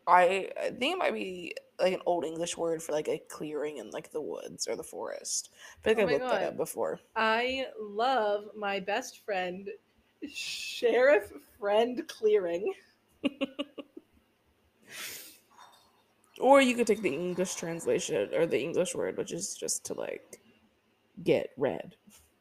I, 0.07 0.51
I 0.61 0.71
think 0.71 0.95
it 0.95 0.99
might 0.99 1.15
be 1.15 1.55
like 1.81 1.93
an 1.93 2.01
old 2.07 2.25
English 2.25 2.57
word 2.57 2.83
for 2.83 2.93
like 2.93 3.09
a 3.09 3.21
clearing 3.29 3.79
in 3.79 3.91
like 3.91 4.13
the 4.13 4.21
woods 4.21 4.69
or 4.69 4.77
the 4.77 4.83
forest. 4.83 5.51
I 5.81 5.89
think 5.89 5.99
Oh 5.99 6.03
I 6.03 6.13
looked 6.13 6.31
that 6.31 6.43
up 6.43 6.57
before. 6.57 7.01
I 7.15 7.67
love 7.81 8.45
my 8.57 8.81
best 8.81 9.25
friend, 9.25 9.69
Sheriff 10.29 11.33
Friend 11.59 12.07
Clearing. 12.09 12.73
Or 16.41 16.61
you 16.61 16.75
could 16.75 16.87
take 16.87 17.03
the 17.03 17.15
English 17.15 17.55
translation 17.55 18.29
or 18.35 18.47
the 18.47 18.61
English 18.61 18.95
word, 18.95 19.17
which 19.17 19.33
is 19.33 19.55
just 19.55 19.85
to 19.87 19.95
like 19.95 20.41
get 21.23 21.51
red. 21.57 21.97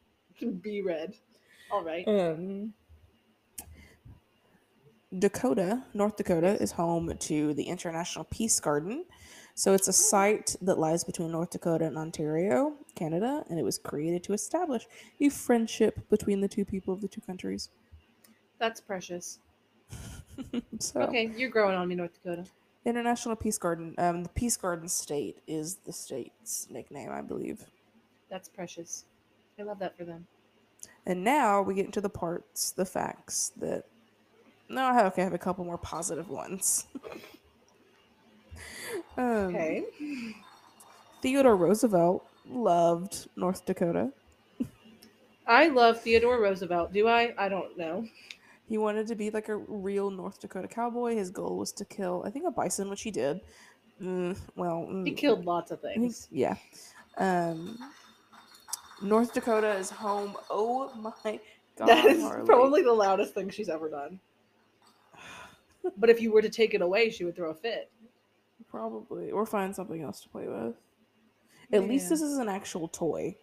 Be 0.62 0.82
red. 0.82 1.14
All 1.70 1.82
right. 1.82 2.06
Um, 2.06 2.74
Dakota, 5.18 5.84
North 5.94 6.16
Dakota, 6.16 6.60
is 6.60 6.72
home 6.72 7.16
to 7.16 7.54
the 7.54 7.62
International 7.64 8.24
Peace 8.24 8.60
Garden. 8.60 9.04
So 9.54 9.72
it's 9.72 9.88
a 9.88 9.92
site 9.92 10.54
that 10.60 10.78
lies 10.78 11.02
between 11.02 11.32
North 11.32 11.50
Dakota 11.50 11.86
and 11.86 11.96
Ontario, 11.96 12.74
Canada, 12.94 13.42
and 13.48 13.58
it 13.58 13.62
was 13.62 13.78
created 13.78 14.22
to 14.24 14.34
establish 14.34 14.86
a 15.18 15.30
friendship 15.30 16.10
between 16.10 16.42
the 16.42 16.48
two 16.48 16.64
people 16.64 16.92
of 16.92 17.00
the 17.00 17.08
two 17.08 17.22
countries. 17.22 17.70
That's 18.58 18.82
precious. 18.82 19.38
so, 20.78 21.00
Okay, 21.00 21.32
you're 21.34 21.48
growing 21.48 21.74
on 21.74 21.88
me, 21.88 21.94
North 21.94 22.12
Dakota. 22.22 22.44
International 22.86 23.36
Peace 23.36 23.58
Garden. 23.58 23.94
Um, 23.98 24.22
the 24.22 24.28
Peace 24.30 24.56
Garden 24.56 24.88
State 24.88 25.38
is 25.46 25.76
the 25.84 25.92
state's 25.92 26.68
nickname, 26.70 27.10
I 27.10 27.20
believe. 27.20 27.64
That's 28.30 28.48
precious. 28.48 29.04
I 29.58 29.62
love 29.62 29.78
that 29.80 29.96
for 29.96 30.04
them. 30.04 30.26
And 31.04 31.24
now 31.24 31.62
we 31.62 31.74
get 31.74 31.86
into 31.86 32.00
the 32.00 32.08
parts, 32.08 32.70
the 32.70 32.84
facts 32.84 33.52
that. 33.56 33.84
No, 34.68 34.84
I 34.84 34.94
have, 34.94 35.06
okay, 35.12 35.22
I 35.22 35.24
have 35.24 35.34
a 35.34 35.38
couple 35.38 35.64
more 35.64 35.78
positive 35.78 36.28
ones. 36.28 36.86
um, 39.16 39.54
Okay. 39.54 39.84
Theodore 41.22 41.56
Roosevelt 41.56 42.24
loved 42.48 43.28
North 43.36 43.64
Dakota. 43.64 44.12
I 45.46 45.68
love 45.68 46.00
Theodore 46.00 46.40
Roosevelt. 46.40 46.92
Do 46.92 47.08
I? 47.08 47.32
I 47.38 47.48
don't 47.48 47.76
know. 47.78 48.06
He 48.68 48.78
wanted 48.78 49.06
to 49.08 49.14
be 49.14 49.30
like 49.30 49.48
a 49.48 49.56
real 49.56 50.10
North 50.10 50.40
Dakota 50.40 50.66
cowboy. 50.68 51.14
His 51.14 51.30
goal 51.30 51.56
was 51.56 51.72
to 51.72 51.84
kill, 51.84 52.22
I 52.26 52.30
think, 52.30 52.46
a 52.46 52.50
bison, 52.50 52.90
which 52.90 53.02
he 53.02 53.10
did. 53.10 53.40
Mm, 54.02 54.36
well, 54.56 54.86
He 55.04 55.12
mm, 55.12 55.16
killed 55.16 55.44
lots 55.44 55.70
of 55.70 55.80
things. 55.80 56.28
yeah. 56.30 56.56
Um, 57.18 57.78
North 59.02 59.32
Dakota 59.32 59.74
is 59.76 59.88
home. 59.90 60.36
Oh 60.50 60.92
my 60.96 61.10
god! 61.22 61.40
That 61.88 62.06
is 62.06 62.22
Harley. 62.22 62.46
probably 62.46 62.82
the 62.82 62.92
loudest 62.92 63.34
thing 63.34 63.50
she's 63.50 63.68
ever 63.68 63.88
done. 63.90 64.18
But 65.98 66.10
if 66.10 66.20
you 66.20 66.32
were 66.32 66.42
to 66.42 66.48
take 66.48 66.74
it 66.74 66.82
away, 66.82 67.10
she 67.10 67.24
would 67.24 67.36
throw 67.36 67.50
a 67.50 67.54
fit. 67.54 67.90
Probably. 68.68 69.30
Or 69.30 69.46
find 69.46 69.74
something 69.76 70.02
else 70.02 70.20
to 70.22 70.28
play 70.28 70.48
with. 70.48 70.74
At 71.72 71.86
least 71.88 72.08
this 72.08 72.20
is 72.22 72.38
an 72.38 72.48
actual 72.48 72.88
toy. 72.88 73.36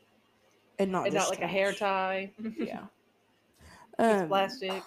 And 0.79 0.91
not 0.91 1.05
and 1.05 1.15
not 1.15 1.29
like 1.29 1.41
a 1.41 1.47
hair 1.47 1.71
tie. 1.71 2.31
Yeah. 2.57 2.81
It's 3.99 4.21
Um, 4.23 4.27
plastic. 4.27 4.81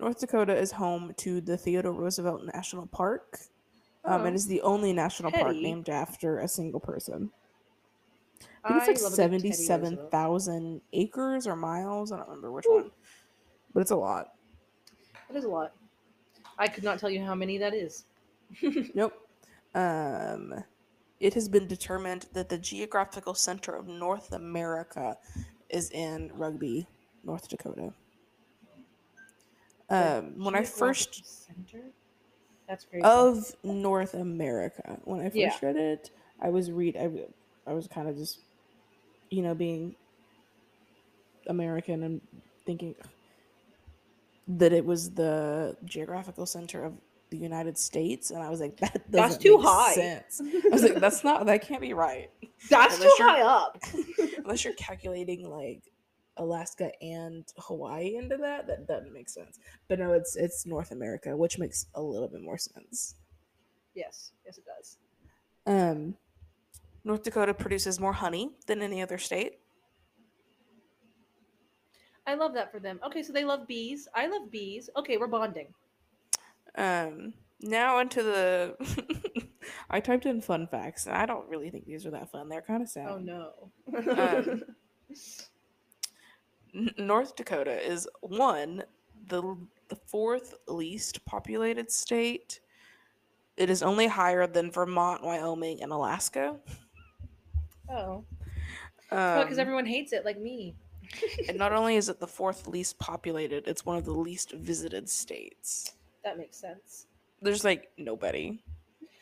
North 0.00 0.18
Dakota 0.20 0.56
is 0.56 0.72
home 0.72 1.12
to 1.18 1.40
the 1.40 1.56
Theodore 1.56 1.92
Roosevelt 1.92 2.42
National 2.52 2.86
Park. 2.86 3.38
Um, 4.04 4.22
Oh, 4.22 4.24
it 4.26 4.34
is 4.34 4.46
the 4.46 4.60
only 4.62 4.92
national 4.92 5.32
park 5.32 5.56
named 5.56 5.88
after 5.88 6.40
a 6.40 6.48
single 6.48 6.80
person. 6.80 7.30
I 8.62 8.68
think 8.68 8.80
it's 8.80 9.02
I 9.04 9.06
like 9.06 9.12
love 9.12 9.12
a 9.12 9.16
good 9.16 9.22
Teddy 9.22 9.48
Roosevelt. 9.48 9.54
seventy-seven 9.56 9.98
thousand 10.10 10.80
acres 10.92 11.46
or 11.46 11.56
miles. 11.56 12.12
I 12.12 12.16
don't 12.18 12.28
remember 12.28 12.52
which 12.52 12.66
Ooh. 12.66 12.74
one, 12.74 12.90
but 13.72 13.80
it's 13.80 13.92
a 13.92 13.96
lot. 13.96 14.34
That 15.28 15.38
is 15.38 15.44
a 15.44 15.48
lot. 15.48 15.72
I 16.58 16.68
could 16.68 16.84
not 16.84 16.98
tell 16.98 17.10
you 17.10 17.24
how 17.24 17.34
many 17.34 17.56
that 17.58 17.74
is. 17.74 18.04
Nope. 18.94 19.14
Um, 19.74 20.54
it 21.18 21.34
has 21.34 21.48
been 21.48 21.66
determined 21.66 22.26
that 22.34 22.48
the 22.48 22.58
geographical 22.58 23.34
center 23.34 23.74
of 23.74 23.88
North 23.88 24.32
America 24.32 25.16
is 25.70 25.90
in 25.90 26.30
Rugby, 26.34 26.86
North 27.24 27.48
Dakota. 27.48 27.92
Um, 29.90 30.42
when 30.42 30.54
I 30.54 30.64
first 30.64 31.44
center? 31.46 31.84
That's 32.68 32.84
crazy. 32.86 33.04
of 33.04 33.54
North 33.62 34.14
America, 34.14 34.98
when 35.04 35.20
I 35.20 35.24
first 35.24 35.36
Yeah. 35.36 35.54
read 35.62 35.76
it, 35.76 36.10
I 36.40 36.48
was 36.48 36.70
read 36.70 36.96
I, 36.96 37.10
I 37.70 37.74
was 37.74 37.86
kind 37.88 38.08
of 38.08 38.16
just, 38.16 38.38
you 39.30 39.42
know, 39.42 39.54
being 39.54 39.94
American 41.46 42.02
and 42.02 42.20
thinking 42.64 42.94
that 44.48 44.72
it 44.72 44.84
was 44.84 45.10
the 45.10 45.76
geographical 45.84 46.46
center 46.46 46.84
of 46.84 46.94
the 47.30 47.36
United 47.36 47.76
States, 47.76 48.30
and 48.30 48.42
I 48.42 48.48
was 48.48 48.60
like, 48.60 48.76
that 48.78 49.02
That's 49.10 49.36
too 49.36 49.58
high. 49.58 49.94
sense. 49.94 50.40
I 50.40 50.68
was 50.70 50.82
like, 50.82 50.94
that's 50.96 51.24
not 51.24 51.44
that 51.46 51.62
can't 51.62 51.80
be 51.80 51.92
right 51.94 52.30
That's 52.70 52.96
too 52.98 53.02
unless 53.02 53.18
you're- 53.18 53.30
high 53.30 53.42
up. 53.42 53.78
unless 54.38 54.64
you're 54.64 54.74
calculating 54.74 55.48
like 55.50 55.82
Alaska 56.36 56.90
and 57.02 57.44
Hawaii 57.58 58.16
into 58.16 58.36
that. 58.38 58.66
That 58.66 58.86
doesn't 58.86 59.12
make 59.12 59.28
sense. 59.28 59.58
But 59.88 59.98
no, 59.98 60.12
it's 60.12 60.36
it's 60.36 60.66
North 60.66 60.90
America, 60.90 61.36
which 61.36 61.58
makes 61.58 61.86
a 61.94 62.02
little 62.02 62.28
bit 62.28 62.42
more 62.42 62.58
sense. 62.58 63.14
yes, 63.94 64.32
yes, 64.44 64.58
it 64.58 64.64
does. 64.64 64.96
Um, 65.66 66.16
North 67.04 67.22
Dakota 67.22 67.54
produces 67.54 68.00
more 68.00 68.12
honey 68.12 68.50
than 68.66 68.82
any 68.82 69.00
other 69.02 69.18
state. 69.18 69.58
I 72.26 72.34
love 72.34 72.54
that 72.54 72.72
for 72.72 72.80
them. 72.80 72.98
Okay, 73.06 73.22
so 73.22 73.32
they 73.32 73.44
love 73.44 73.66
bees. 73.66 74.08
I 74.14 74.26
love 74.26 74.50
bees. 74.50 74.88
Okay, 74.96 75.18
we're 75.18 75.26
bonding. 75.26 75.68
Um, 76.76 77.34
now 77.60 77.98
into 78.00 78.22
the. 78.22 79.46
I 79.90 80.00
typed 80.00 80.26
in 80.26 80.40
fun 80.40 80.66
facts, 80.66 81.06
and 81.06 81.14
I 81.14 81.26
don't 81.26 81.48
really 81.48 81.70
think 81.70 81.86
these 81.86 82.06
are 82.06 82.10
that 82.12 82.30
fun. 82.30 82.48
They're 82.48 82.62
kind 82.62 82.82
of 82.82 82.88
sad. 82.88 83.08
Oh 83.10 83.18
no. 83.18 83.50
Um, 83.96 84.06
N- 84.16 84.62
North 86.98 87.36
Dakota 87.36 87.80
is 87.80 88.08
one 88.20 88.82
the 89.28 89.56
the 89.88 89.96
fourth 89.96 90.54
least 90.66 91.24
populated 91.24 91.90
state. 91.90 92.60
It 93.56 93.70
is 93.70 93.82
only 93.82 94.08
higher 94.08 94.46
than 94.46 94.70
Vermont, 94.70 95.22
Wyoming, 95.22 95.82
and 95.82 95.92
Alaska. 95.92 96.56
oh, 97.90 98.24
Um, 99.10 99.42
because 99.42 99.58
everyone 99.58 99.86
hates 99.86 100.12
it, 100.12 100.24
like 100.24 100.38
me. 100.40 100.74
and 101.48 101.56
not 101.58 101.72
only 101.72 101.96
is 101.96 102.08
it 102.08 102.18
the 102.18 102.26
fourth 102.26 102.66
least 102.66 102.98
populated, 102.98 103.68
it's 103.68 103.86
one 103.86 103.96
of 103.96 104.04
the 104.04 104.12
least 104.12 104.52
visited 104.52 105.08
states. 105.08 105.94
That 106.24 106.38
makes 106.38 106.56
sense. 106.56 107.06
There's 107.42 107.62
like 107.62 107.90
nobody 107.98 108.58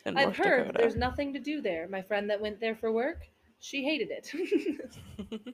in 0.05 0.17
I've 0.17 0.27
North 0.27 0.37
heard 0.37 0.57
Dakota. 0.67 0.79
there's 0.79 0.95
nothing 0.95 1.33
to 1.33 1.39
do 1.39 1.61
there. 1.61 1.87
My 1.87 2.01
friend 2.01 2.29
that 2.29 2.41
went 2.41 2.59
there 2.59 2.75
for 2.75 2.91
work, 2.91 3.27
she 3.59 3.83
hated 3.83 4.09
it. 4.11 5.53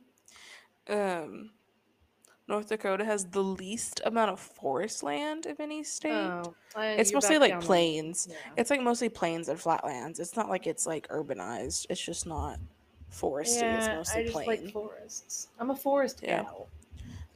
um, 0.90 1.50
North 2.50 2.68
Dakota 2.70 3.06
has 3.06 3.26
the 3.26 3.44
least 3.44 4.02
amount 4.06 4.32
of 4.32 4.40
forest 4.40 5.04
land 5.04 5.46
of 5.46 5.60
any 5.60 5.84
state. 5.84 6.12
oh, 6.12 6.56
I- 6.76 6.94
it's 6.94 7.14
mostly 7.14 7.38
like 7.38 7.62
plains. 7.62 8.28
Yeah. 8.30 8.36
It's 8.58 8.72
like 8.72 8.82
mostly 8.82 9.08
plains 9.08 9.48
and 9.50 9.60
flatlands. 9.60 10.20
It's 10.20 10.36
not 10.36 10.50
like 10.50 10.66
it's 10.66 10.88
like 10.88 11.08
urbanized. 11.10 11.86
It's 11.92 12.02
just 12.04 12.26
not 12.26 12.60
foresty. 13.14 13.62
it's 13.78 13.86
Yeah, 13.88 13.96
mostly 13.98 14.20
I 14.20 14.24
just 14.24 14.34
plain. 14.34 14.48
like 14.48 14.72
forests. 14.74 15.48
I'm 15.60 15.70
a 15.70 15.76
forest 15.76 16.22
Yeah. 16.24 16.42
gal. 16.44 16.68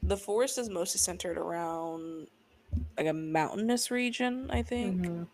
the 0.05 0.17
forest 0.17 0.57
is 0.57 0.67
mostly 0.69 0.97
centered 0.99 1.37
around 1.37 2.27
like 2.97 3.07
a 3.07 3.13
mountainous 3.13 3.89
region, 3.91 4.49
I 4.51 4.61
think. 4.63 5.01
Mhm. 5.05 5.27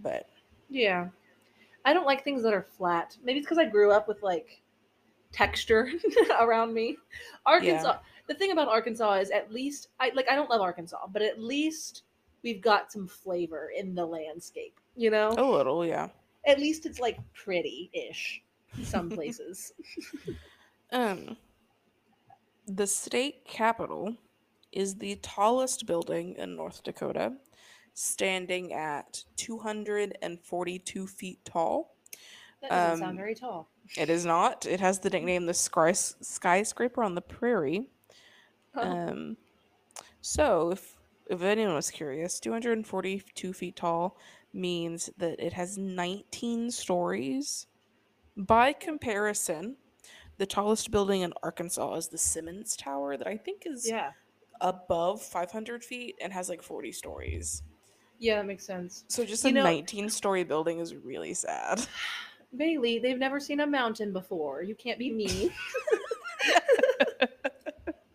But 0.00 0.28
Yeah. 0.70 1.10
I 1.84 1.92
don't 1.92 2.06
like 2.06 2.24
things 2.24 2.42
that 2.42 2.52
are 2.54 2.62
flat. 2.76 3.16
Maybe 3.22 3.38
it's 3.38 3.46
because 3.46 3.58
I 3.58 3.66
grew 3.66 3.92
up 3.92 4.08
with 4.08 4.22
like 4.22 4.60
texture 5.30 5.90
around 6.40 6.72
me. 6.74 6.96
Arkansas. 7.46 7.98
The 8.26 8.34
thing 8.34 8.52
about 8.52 8.68
Arkansas 8.68 9.14
is 9.14 9.30
at 9.30 9.52
least 9.52 9.88
I 10.00 10.10
like 10.14 10.26
I 10.30 10.34
don't 10.34 10.50
love 10.50 10.60
Arkansas, 10.60 11.06
but 11.12 11.22
at 11.22 11.40
least 11.40 12.04
we've 12.42 12.60
got 12.60 12.92
some 12.92 13.06
flavor 13.06 13.70
in 13.76 13.94
the 13.94 14.04
landscape. 14.04 14.78
You 14.96 15.10
know, 15.10 15.30
a 15.30 15.42
little, 15.44 15.84
yeah. 15.84 16.08
at 16.46 16.58
least 16.58 16.86
it's 16.86 17.00
like 17.00 17.18
pretty-ish. 17.32 18.42
Some 18.82 19.10
places. 19.18 19.72
Um, 20.92 21.36
the 22.66 22.86
state 22.86 23.44
capitol 23.44 24.14
is 24.72 24.96
the 24.96 25.16
tallest 25.16 25.86
building 25.86 26.34
in 26.36 26.56
North 26.56 26.82
Dakota, 26.82 27.32
standing 27.94 28.72
at 28.72 29.24
242 29.36 31.06
feet 31.06 31.44
tall. 31.44 31.93
That 32.68 32.70
doesn't 32.70 32.92
Um, 33.04 33.08
sound 33.08 33.18
very 33.18 33.34
tall. 33.34 33.68
It 33.96 34.08
is 34.10 34.24
not. 34.24 34.66
It 34.66 34.80
has 34.80 34.98
the 34.98 35.10
nickname 35.10 35.46
the 35.46 35.52
skys- 35.52 36.14
skyscraper 36.24 37.02
on 37.02 37.14
the 37.14 37.20
prairie. 37.20 37.90
Um, 38.74 39.36
so 40.20 40.70
if 40.70 40.96
if 41.26 41.40
anyone 41.42 41.74
was 41.74 41.90
curious, 41.90 42.38
242 42.40 43.52
feet 43.54 43.76
tall 43.76 44.18
means 44.52 45.08
that 45.16 45.40
it 45.40 45.52
has 45.54 45.78
19 45.78 46.70
stories. 46.70 47.66
By 48.36 48.72
comparison, 48.74 49.76
the 50.36 50.44
tallest 50.46 50.90
building 50.90 51.22
in 51.22 51.32
Arkansas 51.42 51.94
is 51.94 52.08
the 52.08 52.18
Simmons 52.18 52.76
Tower, 52.76 53.16
that 53.16 53.26
I 53.26 53.36
think 53.38 53.62
is 53.64 53.88
yeah. 53.88 54.10
above 54.60 55.22
500 55.22 55.82
feet 55.82 56.16
and 56.20 56.30
has 56.32 56.48
like 56.50 56.62
40 56.62 56.92
stories. 56.92 57.62
Yeah, 58.18 58.36
that 58.36 58.46
makes 58.46 58.66
sense. 58.66 59.04
So 59.08 59.24
just 59.24 59.44
You 59.44 59.50
a 59.50 59.52
know- 59.54 59.62
19 59.64 60.10
story 60.10 60.44
building 60.44 60.78
is 60.78 60.94
really 60.94 61.32
sad. 61.34 61.86
Bailey, 62.56 62.98
they've 62.98 63.18
never 63.18 63.40
seen 63.40 63.60
a 63.60 63.66
mountain 63.66 64.12
before. 64.12 64.62
You 64.62 64.74
can't 64.74 64.98
be 64.98 65.12
me. 65.12 65.50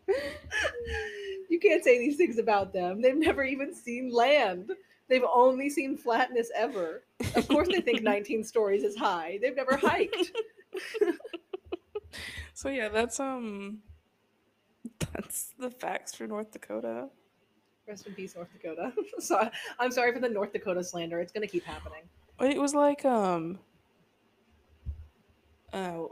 you 1.50 1.60
can't 1.60 1.84
say 1.84 2.00
these 2.00 2.18
things 2.18 2.38
about 2.38 2.74
them. 2.74 3.02
They've 3.02 3.16
never 3.16 3.44
even 3.44 3.74
seen 3.74 4.12
land. 4.12 4.72
They've 5.08 5.24
only 5.24 5.70
seen 5.70 5.98
flatness 5.98 6.52
ever. 6.56 7.04
Of 7.36 7.48
course, 7.48 7.68
they 7.68 7.82
think 7.82 8.04
19 8.04 8.44
stories 8.44 8.84
is 8.84 8.96
high. 8.96 9.40
They've 9.42 9.56
never 9.56 9.78
hiked. 9.78 10.32
So 12.60 12.68
yeah, 12.68 12.90
that's 12.90 13.22
um 13.22 13.80
that's 15.00 15.54
the 15.58 15.70
facts 15.70 16.14
for 16.14 16.28
North 16.28 16.52
Dakota. 16.52 17.08
Rest 17.88 18.06
in 18.06 18.14
peace, 18.14 18.36
North 18.36 18.50
Dakota. 18.52 18.92
so 19.20 19.50
I'm 19.80 19.92
sorry 19.92 20.12
for 20.12 20.20
the 20.20 20.28
North 20.28 20.52
Dakota 20.52 20.84
slander. 20.84 21.22
It's 21.22 21.32
going 21.32 21.48
to 21.48 21.50
keep 21.50 21.64
happening. 21.64 22.02
It 22.42 22.60
was 22.60 22.76
like 22.76 23.06
um 23.06 23.60
uh, 25.74 26.04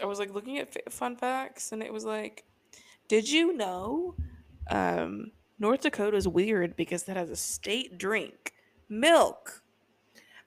I 0.00 0.04
was 0.04 0.18
like 0.18 0.32
looking 0.32 0.58
at 0.58 0.92
fun 0.92 1.16
facts 1.16 1.72
and 1.72 1.82
it 1.82 1.92
was 1.92 2.04
like 2.04 2.44
did 3.08 3.30
you 3.30 3.52
know 3.52 4.14
um 4.70 5.32
North 5.62 5.82
Dakota 5.82 6.16
is 6.16 6.26
weird 6.26 6.74
because 6.74 7.04
that 7.04 7.16
has 7.16 7.30
a 7.30 7.36
state 7.36 7.96
drink, 7.96 8.52
milk. 8.88 9.62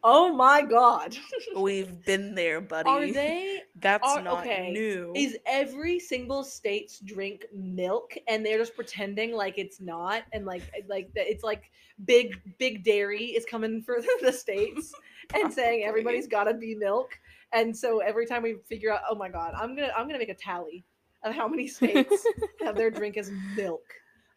Oh 0.04 0.34
my 0.34 0.62
God. 0.62 1.16
We've 1.58 2.04
been 2.06 2.36
there, 2.36 2.60
buddy. 2.60 2.90
Are 2.90 3.08
they 3.12 3.62
That's 3.82 4.06
are- 4.06 4.22
not 4.22 4.42
okay, 4.42 4.72
new. 4.72 5.14
Is 5.16 5.38
every 5.46 6.00
single 6.00 6.44
state's 6.44 7.00
drink 7.00 7.46
milk, 7.54 8.16
and 8.28 8.46
they're 8.46 8.58
just 8.58 8.76
pretending 8.76 9.34
like 9.34 9.58
it's 9.58 9.80
not, 9.80 10.24
and 10.34 10.46
like 10.46 10.64
like 10.90 11.14
that 11.14 11.32
it's 11.32 11.46
like 11.46 11.72
big 12.04 12.36
big 12.60 12.84
dairy 12.84 13.24
is 13.24 13.46
coming 13.46 13.82
for 13.82 14.00
the 14.22 14.34
states 14.34 14.94
and 15.34 15.52
saying 15.52 15.86
everybody's 15.86 16.28
got 16.28 16.44
to 16.44 16.54
be 16.54 16.76
milk, 16.76 17.18
and 17.56 17.76
so 17.76 18.00
every 18.00 18.28
time 18.28 18.44
we 18.44 18.58
figure 18.68 18.92
out, 18.94 19.02
oh 19.10 19.16
my 19.16 19.30
god, 19.30 19.54
I'm 19.58 19.76
gonna 19.76 19.92
I'm 19.98 20.08
gonna 20.08 20.20
make 20.20 20.30
a 20.30 20.36
tally 20.36 20.86
of 21.24 21.34
how 21.34 21.48
many 21.48 21.68
states 21.80 22.26
have 22.62 22.76
their 22.76 22.92
drink 22.92 23.18
as 23.18 23.32
milk. 23.56 23.84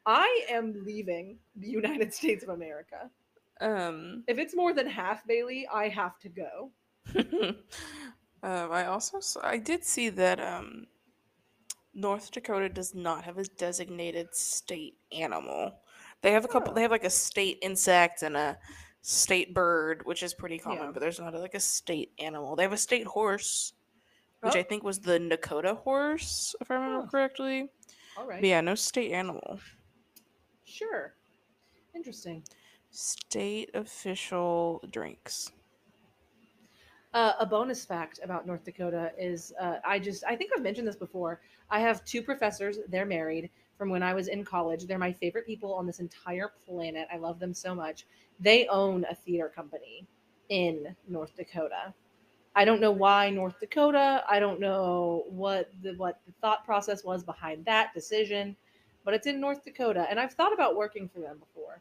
I 0.07 0.47
am 0.49 0.83
leaving 0.87 1.39
the 1.57 1.69
United 1.69 2.15
States 2.15 2.43
of 2.43 2.51
America. 2.51 3.11
um 3.61 4.25
If 4.27 4.39
it's 4.39 4.57
more 4.57 4.73
than 4.73 4.87
half, 4.87 5.27
Bailey, 5.27 5.69
I 5.73 5.89
have 5.89 6.19
to 6.21 6.29
go. 6.29 6.71
um, 8.43 8.73
I 8.73 8.87
also 8.87 9.21
saw, 9.21 9.41
I 9.47 9.59
did 9.59 9.85
see 9.85 10.09
that 10.11 10.41
um, 10.41 10.87
North 11.95 12.31
Dakota 12.31 12.69
does 12.69 12.95
not 12.95 13.25
have 13.25 13.39
a 13.39 13.45
designated 13.45 14.35
state 14.35 14.97
animal. 15.13 15.73
They 16.23 16.33
have 16.33 16.45
a 16.45 16.49
couple. 16.49 16.71
Oh. 16.71 16.75
They 16.75 16.83
have 16.83 16.91
like 16.91 17.05
a 17.05 17.11
state 17.11 17.59
insect 17.63 18.23
and 18.23 18.37
a 18.37 18.59
state 19.09 19.55
bird, 19.55 20.03
which 20.05 20.23
is 20.23 20.35
pretty 20.35 20.59
common. 20.59 20.79
Yeah. 20.85 20.91
But 20.93 21.01
there's 21.01 21.19
not 21.19 21.33
like 21.33 21.55
a 21.55 21.61
state 21.61 22.13
animal. 22.19 22.55
They 22.57 22.63
have 22.63 22.75
a 22.75 22.77
state 22.77 23.07
horse, 23.07 23.73
which 24.41 24.55
Oh. 24.55 24.59
I 24.59 24.63
think 24.63 24.83
was 24.83 24.99
the 24.99 25.19
Nokota 25.19 25.79
horse, 25.79 26.55
if 26.61 26.71
I 26.71 26.75
remember 26.75 27.07
correctly. 27.07 27.71
All 28.19 28.27
right. 28.27 28.41
But 28.43 28.49
yeah, 28.49 28.61
no 28.61 28.75
state 28.75 29.13
animal. 29.13 29.61
Sure. 30.65 31.15
Interesting. 31.95 32.43
State 32.91 33.71
official 33.73 34.85
drinks. 34.91 35.53
Uh, 37.15 37.33
a 37.41 37.47
bonus 37.47 37.87
fact 37.87 38.21
about 38.23 38.47
North 38.47 38.63
Dakota 38.65 39.13
is 39.19 39.55
uh, 39.59 39.77
I 39.87 39.99
just 39.99 40.23
I 40.25 40.37
think 40.37 40.51
I've 40.55 40.63
mentioned 40.63 40.87
this 40.87 40.97
before. 40.97 41.41
I 41.71 41.81
have 41.81 42.05
two 42.05 42.21
professors. 42.23 42.77
They're 42.89 43.07
married 43.07 43.49
from 43.79 43.89
when 43.89 44.03
I 44.03 44.13
was 44.13 44.29
in 44.29 44.45
college. 44.45 44.85
They're 44.85 44.99
my 44.99 45.13
favorite 45.13 45.47
people 45.47 45.73
on 45.73 45.87
this 45.87 45.99
entire 45.99 46.53
planet. 46.67 47.09
I 47.11 47.17
love 47.17 47.39
them 47.39 47.55
so 47.55 47.75
much. 47.75 48.05
They 48.41 48.67
own 48.69 49.05
a 49.11 49.15
theater 49.15 49.49
company 49.55 50.07
in 50.49 50.95
North 51.09 51.37
Dakota. 51.37 51.93
I 52.55 52.65
don't 52.65 52.81
know 52.81 52.91
why 52.91 53.31
North 53.31 53.61
Dakota. 53.61 54.25
I 54.29 54.41
don't 54.41 54.61
know 54.61 55.25
what 55.29 55.71
the 55.83 55.95
what 55.95 56.21
the 56.27 56.33
thought 56.41 56.65
process 56.65 57.05
was 57.05 57.23
behind 57.23 57.65
that 57.67 57.95
decision, 57.95 58.57
but 59.05 59.15
it's 59.15 59.27
in 59.27 59.41
North 59.41 59.65
Dakota, 59.65 60.07
and 60.11 60.19
I've 60.19 60.33
thought 60.33 60.53
about 60.53 60.77
working 60.77 61.09
for 61.09 61.21
them 61.21 61.39
before, 61.39 61.81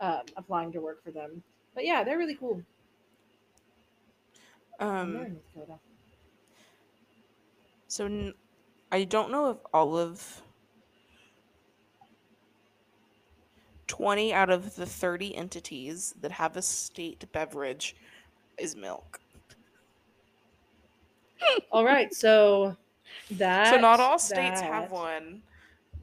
um, 0.00 0.22
applying 0.36 0.72
to 0.72 0.80
work 0.80 1.02
for 1.02 1.10
them. 1.10 1.42
But 1.74 1.84
yeah, 1.84 2.04
they're 2.04 2.18
really 2.18 2.36
cool. 2.36 2.62
They're 4.78 4.88
Um, 4.88 5.16
in 5.16 5.32
North 5.32 5.54
Dakota. 5.54 5.78
So 7.88 8.32
I 8.90 9.04
don't 9.04 9.30
know 9.30 9.50
if 9.50 9.58
all 9.72 9.96
of 9.96 10.42
20 13.92 14.32
out 14.32 14.48
of 14.48 14.74
the 14.74 14.86
30 14.86 15.36
entities 15.36 16.14
that 16.22 16.32
have 16.32 16.56
a 16.56 16.62
state 16.62 17.30
beverage 17.32 17.94
is 18.56 18.74
milk. 18.74 19.20
All 21.70 21.84
right, 21.84 22.14
so 22.14 22.74
that 23.32 23.68
so 23.68 23.78
not 23.78 24.00
all 24.00 24.18
states 24.18 24.62
have 24.62 24.90
one, 24.90 25.42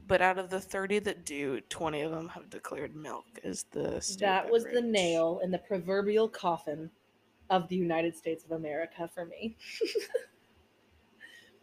but 0.07 0.21
out 0.21 0.37
of 0.37 0.51
the 0.51 0.59
30 0.59 0.99
that 0.99 1.25
do, 1.25 1.61
20 1.61 2.01
of 2.01 2.11
them 2.11 2.27
have 2.27 2.47
declared 2.51 2.95
milk 2.95 3.25
as 3.43 3.65
the 3.71 3.99
state 3.99 4.19
That 4.19 4.51
was 4.51 4.65
the 4.65 4.81
nail 4.81 5.41
in 5.43 5.49
the 5.49 5.57
proverbial 5.57 6.29
coffin 6.29 6.91
of 7.49 7.67
the 7.69 7.75
United 7.75 8.15
States 8.15 8.45
of 8.45 8.51
America 8.51 9.09
for 9.11 9.25
me. 9.25 9.57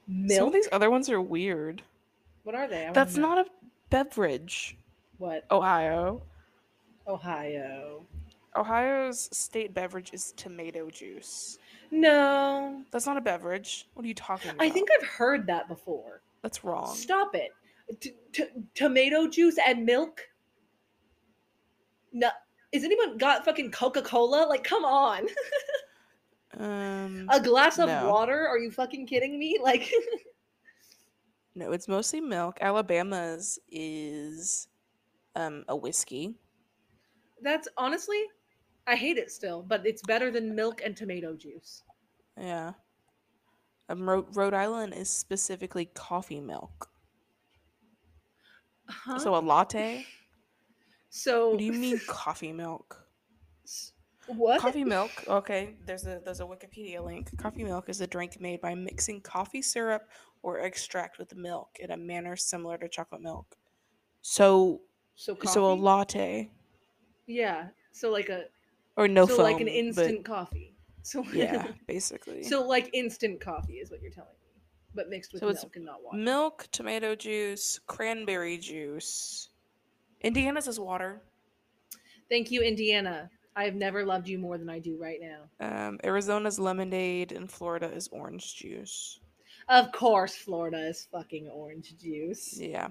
Some 0.34 0.48
of 0.48 0.52
these 0.52 0.68
other 0.72 0.90
ones 0.90 1.08
are 1.08 1.20
weird. 1.20 1.82
What 2.42 2.56
are 2.56 2.66
they? 2.66 2.90
That's 2.92 3.14
know. 3.16 3.28
not 3.28 3.46
a 3.46 3.50
beverage. 3.90 4.76
What 5.18 5.44
Ohio. 5.50 6.22
Ohio. 7.06 8.06
Ohio's 8.56 9.28
state 9.36 9.74
beverage 9.74 10.10
is 10.12 10.32
tomato 10.36 10.88
juice. 10.90 11.58
No, 11.90 12.82
That's 12.90 13.06
not 13.06 13.16
a 13.16 13.20
beverage. 13.20 13.86
What 13.94 14.04
are 14.04 14.08
you 14.08 14.14
talking 14.14 14.50
about? 14.50 14.62
I 14.64 14.70
think 14.70 14.88
I've 14.98 15.06
heard 15.06 15.46
that 15.46 15.68
before. 15.68 16.22
that's 16.42 16.64
wrong. 16.64 16.94
Stop 16.96 17.34
it. 17.34 17.50
T- 18.00 18.14
t- 18.32 18.44
tomato 18.74 19.28
juice 19.28 19.56
and 19.64 19.84
milk. 19.84 20.20
No, 22.12 22.30
is 22.72 22.82
anyone 22.82 23.18
got 23.18 23.44
fucking 23.44 23.70
Coca 23.70 24.02
Cola? 24.02 24.46
Like, 24.48 24.64
come 24.64 24.84
on. 24.84 25.26
Um, 26.58 27.28
A 27.30 27.38
glass 27.38 27.78
of 27.78 27.88
No. 27.88 28.08
water? 28.10 28.46
Are 28.48 28.56
you 28.56 28.70
fucking 28.70 29.06
kidding 29.06 29.38
me? 29.38 29.58
Like, 29.62 29.90
no, 31.54 31.72
it's 31.72 31.86
mostly 31.86 32.18
milk. 32.22 32.56
Alabama's 32.62 33.58
is 33.70 34.66
um 35.36 35.64
a 35.68 35.76
whiskey. 35.76 36.34
that's 37.42 37.68
honestly, 37.76 38.22
I 38.86 38.96
hate 38.96 39.18
it 39.18 39.30
still, 39.30 39.62
but 39.62 39.86
it's 39.86 40.02
better 40.02 40.30
than 40.30 40.54
milk 40.54 40.80
and 40.84 40.96
tomato 40.96 41.36
juice. 41.36 41.82
Yeah. 42.40 42.72
Um, 43.88 44.08
Rhode, 44.08 44.34
Rhode 44.34 44.54
Island 44.54 44.94
is 44.94 45.08
specifically 45.08 45.86
coffee 45.94 46.40
milk. 46.40 46.88
Huh? 48.88 49.18
So 49.18 49.36
a 49.36 49.38
latte. 49.40 50.06
So 51.10 51.50
What 51.50 51.58
do 51.58 51.64
you 51.64 51.72
mean 51.72 52.00
coffee 52.08 52.52
milk? 52.52 53.06
What? 54.28 54.60
Coffee 54.60 54.84
milk. 54.84 55.10
Okay, 55.28 55.76
there's 55.86 56.06
a 56.06 56.20
there's 56.24 56.40
a 56.40 56.44
Wikipedia 56.44 57.04
link. 57.04 57.36
Coffee 57.38 57.62
milk 57.64 57.88
is 57.88 58.00
a 58.00 58.06
drink 58.08 58.40
made 58.40 58.60
by 58.60 58.74
mixing 58.74 59.20
coffee 59.20 59.62
syrup 59.62 60.02
or 60.42 60.58
extract 60.60 61.18
with 61.18 61.34
milk 61.36 61.68
in 61.78 61.92
a 61.92 61.96
manner 61.96 62.36
similar 62.36 62.76
to 62.78 62.88
chocolate 62.88 63.22
milk. 63.22 63.56
So 64.22 64.80
So 65.16 65.34
coffee. 65.34 65.48
so 65.48 65.72
a 65.72 65.74
latte 65.74 66.50
yeah. 67.26 67.68
So 67.92 68.10
like 68.10 68.28
a 68.28 68.44
or 68.96 69.08
no 69.08 69.26
so 69.26 69.36
foam, 69.36 69.44
like 69.44 69.60
an 69.60 69.66
but 69.66 69.74
instant 69.74 70.24
coffee. 70.24 70.74
So 71.02 71.24
yeah, 71.32 71.68
basically. 71.86 72.42
so 72.42 72.62
like 72.66 72.90
instant 72.92 73.40
coffee 73.40 73.74
is 73.74 73.90
what 73.90 74.00
you're 74.02 74.10
telling 74.12 74.30
me, 74.30 74.60
but 74.94 75.08
mixed 75.08 75.32
with 75.32 75.40
So 75.40 75.46
milk 75.46 75.76
and 75.76 75.84
not 75.84 76.02
water. 76.02 76.18
milk, 76.18 76.66
tomato 76.72 77.14
juice, 77.14 77.80
cranberry 77.86 78.58
juice. 78.58 79.50
Indiana's 80.22 80.66
is 80.66 80.80
water. 80.80 81.22
Thank 82.28 82.50
you, 82.50 82.62
Indiana. 82.62 83.30
I 83.54 83.64
have 83.64 83.74
never 83.74 84.04
loved 84.04 84.28
you 84.28 84.38
more 84.38 84.58
than 84.58 84.68
I 84.68 84.78
do 84.78 84.98
right 85.00 85.20
now. 85.20 85.86
Um, 85.88 85.98
Arizona's 86.04 86.58
lemonade 86.58 87.32
and 87.32 87.50
Florida 87.50 87.90
is 87.90 88.08
orange 88.08 88.56
juice. 88.56 89.20
Of 89.68 89.92
course, 89.92 90.34
Florida 90.34 90.88
is 90.88 91.06
fucking 91.10 91.48
orange 91.48 91.94
juice. 91.98 92.58
Yeah. 92.58 92.88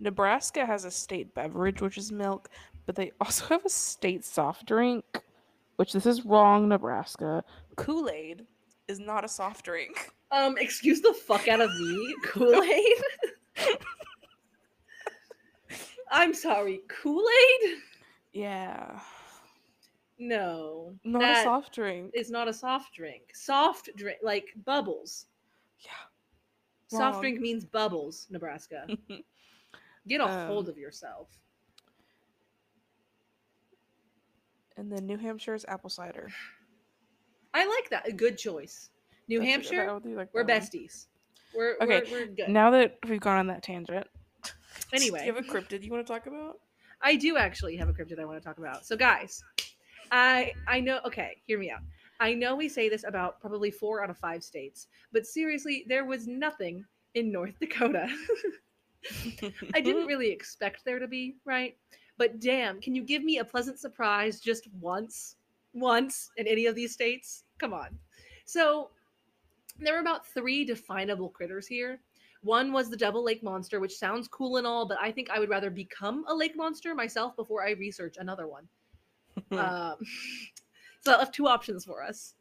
Nebraska 0.00 0.64
has 0.66 0.84
a 0.84 0.90
state 0.90 1.34
beverage, 1.34 1.80
which 1.82 1.98
is 1.98 2.10
milk, 2.10 2.48
but 2.86 2.96
they 2.96 3.12
also 3.20 3.44
have 3.48 3.64
a 3.64 3.68
state 3.70 4.24
soft 4.24 4.66
drink, 4.66 5.04
which 5.76 5.92
this 5.92 6.06
is 6.06 6.24
wrong, 6.24 6.68
Nebraska. 6.68 7.44
Kool 7.76 8.08
Aid 8.10 8.46
is 8.88 8.98
not 8.98 9.24
a 9.24 9.28
soft 9.28 9.64
drink. 9.64 10.10
Um, 10.32 10.56
excuse 10.58 11.00
the 11.00 11.12
fuck 11.12 11.48
out 11.48 11.60
of 11.60 11.70
me, 11.78 12.14
Kool 12.24 12.62
Aid. 12.62 13.76
I'm 16.10 16.34
sorry, 16.34 16.80
Kool 16.88 17.24
Aid. 17.62 17.78
Yeah. 18.32 18.98
No, 20.18 20.94
Not 21.04 21.22
a 21.38 21.42
soft 21.42 21.74
drink. 21.74 22.10
is 22.14 22.30
not 22.30 22.46
a 22.46 22.52
soft 22.52 22.94
drink. 22.94 23.22
Soft 23.32 23.88
drink, 23.96 24.18
like 24.22 24.48
bubbles. 24.66 25.26
Yeah. 25.80 26.98
Soft 26.98 27.20
drink 27.22 27.40
means 27.40 27.64
bubbles, 27.64 28.26
Nebraska. 28.30 28.86
Get 30.08 30.20
a 30.20 30.24
Um, 30.24 30.46
hold 30.48 30.68
of 30.68 30.78
yourself. 30.78 31.28
and 34.76 34.90
then 34.90 35.06
New 35.06 35.18
Hampshire's 35.18 35.64
apple 35.68 35.90
cider. 35.90 36.28
I 37.52 37.66
like 37.66 37.90
that. 37.90 38.08
A 38.08 38.12
good 38.12 38.38
choice. 38.38 38.88
New 39.28 39.38
That's- 39.40 39.68
Hampshire, 39.68 40.00
like 40.16 40.32
we're 40.32 40.44
besties. 40.44 41.06
We're 41.54 41.76
Okay, 41.82 42.02
we're, 42.10 42.20
we're 42.20 42.26
good. 42.26 42.48
Now 42.48 42.70
that 42.70 42.96
we've 43.06 43.20
gone 43.20 43.36
on 43.38 43.46
that 43.48 43.62
tangent, 43.62 44.06
Anyway. 44.92 45.18
do 45.20 45.26
you 45.26 45.34
have 45.34 45.44
a 45.44 45.46
cryptid 45.48 45.82
you 45.82 45.90
want 45.90 46.06
to 46.06 46.10
talk 46.10 46.26
about? 46.26 46.60
I 47.02 47.16
do 47.16 47.36
actually 47.36 47.76
have 47.76 47.88
a 47.88 47.92
cryptid 47.92 48.18
I 48.18 48.24
want 48.24 48.40
to 48.40 48.44
talk 48.46 48.58
about. 48.58 48.86
So 48.86 48.96
guys, 48.96 49.42
I 50.10 50.52
I 50.66 50.80
know 50.80 51.00
okay, 51.04 51.42
hear 51.46 51.58
me 51.58 51.70
out. 51.70 51.80
I 52.20 52.34
know 52.34 52.54
we 52.56 52.68
say 52.68 52.88
this 52.88 53.04
about 53.04 53.40
probably 53.40 53.70
4 53.70 54.02
out 54.04 54.10
of 54.10 54.18
5 54.18 54.42
states, 54.44 54.88
but 55.12 55.26
seriously, 55.26 55.84
there 55.88 56.04
was 56.04 56.26
nothing 56.26 56.84
in 57.14 57.30
North 57.32 57.58
Dakota. 57.60 58.08
I 59.74 59.80
didn't 59.80 60.06
really 60.06 60.30
expect 60.30 60.84
there 60.84 60.98
to 60.98 61.08
be, 61.08 61.36
right? 61.44 61.76
But 62.18 62.40
damn, 62.40 62.80
can 62.80 62.94
you 62.94 63.02
give 63.02 63.24
me 63.24 63.38
a 63.38 63.44
pleasant 63.44 63.78
surprise 63.78 64.40
just 64.40 64.68
once? 64.80 65.36
Once 65.72 66.30
in 66.36 66.46
any 66.46 66.66
of 66.66 66.74
these 66.74 66.92
states? 66.92 67.44
Come 67.58 67.72
on. 67.72 67.98
So, 68.44 68.90
there 69.78 69.94
were 69.94 70.00
about 70.00 70.26
three 70.26 70.64
definable 70.64 71.30
critters 71.30 71.66
here. 71.66 72.00
One 72.42 72.72
was 72.72 72.88
the 72.88 72.96
double 72.96 73.22
lake 73.22 73.42
monster, 73.42 73.80
which 73.80 73.96
sounds 73.96 74.28
cool 74.28 74.56
and 74.56 74.66
all, 74.66 74.86
but 74.86 74.98
I 75.00 75.12
think 75.12 75.30
I 75.30 75.38
would 75.38 75.50
rather 75.50 75.70
become 75.70 76.24
a 76.28 76.34
lake 76.34 76.56
monster 76.56 76.94
myself 76.94 77.36
before 77.36 77.64
I 77.64 77.72
research 77.72 78.16
another 78.18 78.46
one. 78.46 78.66
um, 79.52 79.96
so 81.00 81.12
I 81.12 81.18
left 81.18 81.34
two 81.34 81.46
options 81.46 81.84
for 81.84 82.02
us. 82.02 82.34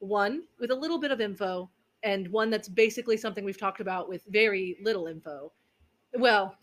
One 0.00 0.44
with 0.58 0.70
a 0.70 0.74
little 0.74 0.98
bit 0.98 1.10
of 1.10 1.20
info, 1.20 1.70
and 2.02 2.28
one 2.28 2.50
that's 2.50 2.68
basically 2.68 3.16
something 3.16 3.44
we've 3.44 3.58
talked 3.58 3.80
about 3.80 4.08
with 4.08 4.24
very 4.28 4.76
little 4.82 5.06
info. 5.06 5.52
Well, 6.14 6.56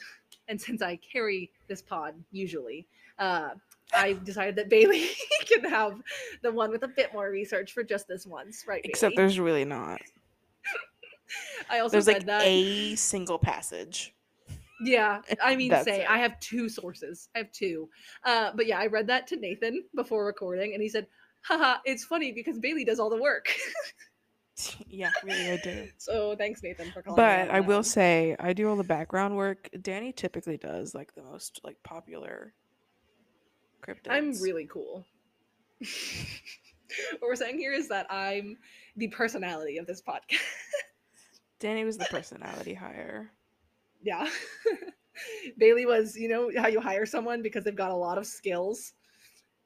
and 0.48 0.60
since 0.60 0.82
I 0.82 1.00
carry 1.12 1.52
this 1.68 1.82
pod 1.82 2.16
usually, 2.32 2.88
uh, 3.20 3.50
I 3.93 4.14
decided 4.14 4.56
that 4.58 4.70
Bailey 4.70 5.08
can 5.45 5.64
have 5.70 6.02
the 6.41 6.52
one 6.52 6.72
with 6.72 6.84
a 6.84 6.88
bit 6.88 7.14
more 7.14 7.30
research 7.30 7.74
for 7.74 7.84
just 7.84 8.08
this 8.08 8.26
once, 8.26 8.66
right? 8.68 8.82
Except 8.84 9.16
Bailey? 9.16 9.24
there's 9.24 9.39
really 9.39 9.66
not. 9.66 10.02
I 11.70 11.80
also 11.80 11.93
There's 11.93 12.08
like 12.08 12.26
that. 12.26 12.43
a 12.43 12.95
single 12.95 13.39
passage. 13.39 14.14
Yeah, 14.82 15.22
I 15.41 15.56
mean, 15.56 15.72
say 15.84 16.02
it. 16.02 16.10
I 16.10 16.20
have 16.20 16.39
two 16.39 16.70
sources. 16.70 17.30
I 17.36 17.39
have 17.39 17.52
two. 17.52 17.89
Uh, 18.24 18.52
but 18.54 18.68
yeah, 18.68 18.78
I 18.78 18.86
read 18.86 19.08
that 19.08 19.26
to 19.28 19.36
Nathan 19.36 19.84
before 19.95 20.26
recording, 20.26 20.74
and 20.74 20.84
he 20.84 20.88
said, 20.88 21.08
"Haha, 21.41 21.78
it's 21.84 22.06
funny 22.06 22.32
because 22.32 22.60
Bailey 22.60 22.86
does 22.86 23.00
all 23.00 23.10
the 23.10 23.22
work." 23.22 23.48
yeah, 24.89 25.12
really, 25.24 25.51
I 25.51 25.58
do. 25.58 25.88
so 25.97 26.36
thanks, 26.36 26.64
Nathan, 26.64 26.91
for 26.91 27.01
calling. 27.01 27.18
But 27.18 27.49
I 27.49 27.60
will 27.60 27.84
say 27.84 28.36
I 28.39 28.53
do 28.53 28.70
all 28.70 28.76
the 28.76 28.84
background 28.84 29.36
work. 29.36 29.70
Danny 29.82 30.12
typically 30.12 30.58
does 30.58 30.95
like 30.95 31.14
the 31.14 31.24
most 31.24 31.62
like 31.64 31.82
popular 31.84 32.53
cryptids. 33.82 34.10
I'm 34.10 34.32
really 34.41 34.66
cool. 34.66 35.05
what 35.80 37.22
we're 37.22 37.36
saying 37.36 37.60
here 37.60 37.74
is 37.74 37.88
that 37.89 38.08
I'm 38.10 38.58
the 38.95 39.08
personality 39.10 39.78
of 39.78 39.86
this 39.86 40.01
podcast. 40.01 40.39
Danny 41.60 41.84
was 41.84 41.97
the 41.97 42.05
personality 42.05 42.74
hire. 42.74 43.32
yeah. 44.01 44.28
Bailey 45.58 45.88
was, 45.88 46.16
you 46.16 46.30
know, 46.30 46.51
how 46.55 46.68
you 46.68 46.80
hire 46.80 47.05
someone 47.05 47.41
because 47.41 47.64
they've 47.64 47.76
got 47.76 47.89
a 47.89 47.95
lot 47.95 48.20
of 48.20 48.28
skills. 48.28 48.93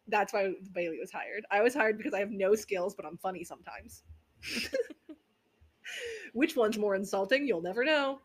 That's 0.07 0.33
why 0.33 0.53
Bailey 0.73 0.99
was 0.99 1.11
hired. 1.11 1.45
I 1.51 1.61
was 1.61 1.73
hired 1.73 1.97
because 1.97 2.13
I 2.13 2.19
have 2.19 2.31
no 2.31 2.55
skills, 2.55 2.95
but 2.95 3.05
I'm 3.05 3.17
funny 3.17 3.43
sometimes. 3.43 4.03
Which 6.33 6.55
one's 6.55 6.77
more 6.77 6.95
insulting? 6.95 7.47
You'll 7.47 7.61
never 7.61 7.83
know. 7.83 8.19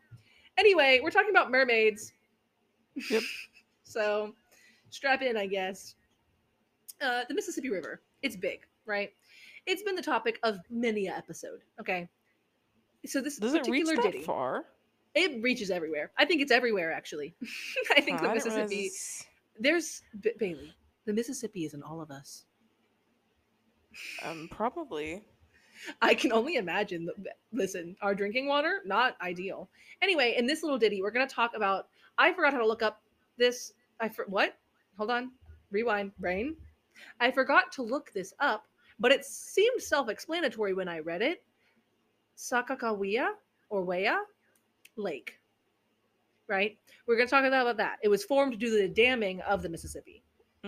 Anyway, 0.57 0.99
we're 1.03 1.11
talking 1.11 1.29
about 1.29 1.51
mermaids. 1.51 2.13
Yep. 3.09 3.23
so 3.83 4.33
strap 4.89 5.21
in, 5.21 5.37
I 5.37 5.45
guess. 5.45 5.95
Uh, 7.01 7.23
the 7.27 7.35
Mississippi 7.35 7.69
River. 7.69 8.01
It's 8.21 8.35
big, 8.35 8.59
right? 8.85 9.11
It's 9.65 9.83
been 9.83 9.95
the 9.95 10.01
topic 10.01 10.39
of 10.43 10.59
many 10.69 11.07
a 11.07 11.11
episode. 11.11 11.59
Okay. 11.79 12.09
So 13.05 13.21
this 13.21 13.37
Does 13.37 13.53
it 13.53 13.67
reach 13.67 13.85
particular 13.85 13.95
that 13.97 14.11
ditty, 14.11 14.23
far? 14.23 14.65
it 15.13 15.43
reaches 15.43 15.69
everywhere. 15.69 16.11
I 16.17 16.25
think 16.25 16.41
it's 16.41 16.51
everywhere, 16.51 16.91
actually. 16.91 17.35
I 17.95 18.01
think 18.01 18.19
the 18.19 18.23
realize 18.29 18.45
Mississippi. 18.45 18.91
There's 19.59 20.01
B- 20.21 20.31
Bailey. 20.37 20.73
The 21.05 21.13
Mississippi 21.13 21.65
is 21.65 21.73
in 21.73 21.83
all 21.83 22.01
of 22.01 22.11
us. 22.11 22.45
Um, 24.23 24.47
probably. 24.51 25.23
I 26.01 26.13
can 26.13 26.31
only 26.31 26.55
imagine. 26.55 27.09
Listen, 27.51 27.95
our 28.01 28.15
drinking 28.15 28.47
water 28.47 28.81
not 28.85 29.15
ideal. 29.21 29.69
Anyway, 30.01 30.35
in 30.37 30.45
this 30.45 30.63
little 30.63 30.77
ditty, 30.77 31.01
we're 31.01 31.11
gonna 31.11 31.27
talk 31.27 31.51
about. 31.55 31.87
I 32.17 32.33
forgot 32.33 32.53
how 32.53 32.59
to 32.59 32.67
look 32.67 32.81
up 32.81 33.01
this. 33.37 33.73
I 33.99 34.09
for 34.09 34.25
what? 34.25 34.57
Hold 34.97 35.11
on. 35.11 35.31
Rewind. 35.71 36.11
Brain. 36.17 36.55
I 37.19 37.31
forgot 37.31 37.71
to 37.73 37.83
look 37.83 38.11
this 38.11 38.33
up, 38.39 38.65
but 38.99 39.11
it 39.11 39.23
seemed 39.23 39.81
self-explanatory 39.81 40.73
when 40.73 40.87
I 40.87 40.99
read 40.99 41.21
it. 41.21 41.43
Sakakawea 42.37 43.29
or 43.69 43.83
Wea 43.83 44.15
Lake. 44.95 45.39
Right. 46.47 46.77
We're 47.05 47.17
gonna 47.17 47.29
talk 47.29 47.45
about 47.45 47.77
that. 47.77 47.97
It 48.01 48.09
was 48.09 48.23
formed 48.23 48.57
due 48.59 48.71
to 48.71 48.81
the 48.81 48.87
damming 48.87 49.41
of 49.41 49.61
the 49.61 49.69
Mississippi. 49.69 50.23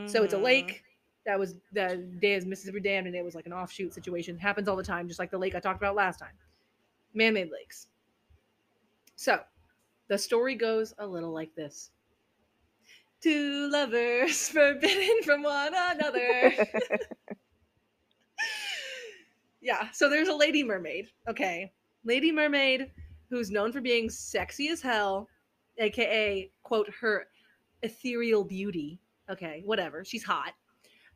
So 0.05 0.24
it's 0.24 0.34
a 0.34 0.38
lake 0.38 0.68
mm. 0.68 0.89
That 1.26 1.38
was 1.38 1.55
the 1.74 2.07
day 2.20 2.34
is 2.34 2.45
Mississippi 2.45 2.80
Dam, 2.80 3.05
and 3.05 3.15
it 3.15 3.24
was 3.24 3.36
like 3.36 3.45
an 3.45 3.53
offshoot 3.53 3.93
situation. 3.93 4.38
Happens 4.38 4.67
all 4.67 4.76
the 4.76 4.84
time, 4.84 5.07
just 5.07 5.20
like 5.20 5.32
the 5.32 5.38
lake 5.38 5.55
I 5.55 5.59
talked 5.59 5.82
about 5.82 5.95
last 5.95 6.20
time. 6.20 6.34
Man-made 7.13 7.49
lakes. 7.51 7.88
So 9.15 9.39
the 10.07 10.17
story 10.17 10.55
goes 10.55 10.93
a 10.97 11.05
little 11.05 11.32
like 11.32 11.53
this. 11.55 11.91
Two 13.22 13.70
lovers 13.70 14.49
forbidden 14.49 15.24
from 15.24 15.43
one 15.43 15.74
another. 15.76 16.53
yeah, 19.61 19.89
so 19.91 20.09
there's 20.09 20.30
a 20.30 20.34
lady 20.34 20.63
mermaid. 20.63 21.07
Okay. 21.28 21.72
Lady 22.05 22.32
mermaid 22.32 22.91
who's 23.30 23.51
known 23.51 23.72
for 23.72 23.82
being 23.82 24.09
sexy 24.09 24.70
as 24.70 24.82
hell, 24.82 25.28
aka 25.78 26.49
quote 26.63 26.89
her 26.99 27.28
ethereal 27.84 28.43
beauty. 28.43 28.99
Okay, 29.30 29.61
whatever. 29.65 30.03
She's 30.03 30.24
hot. 30.24 30.53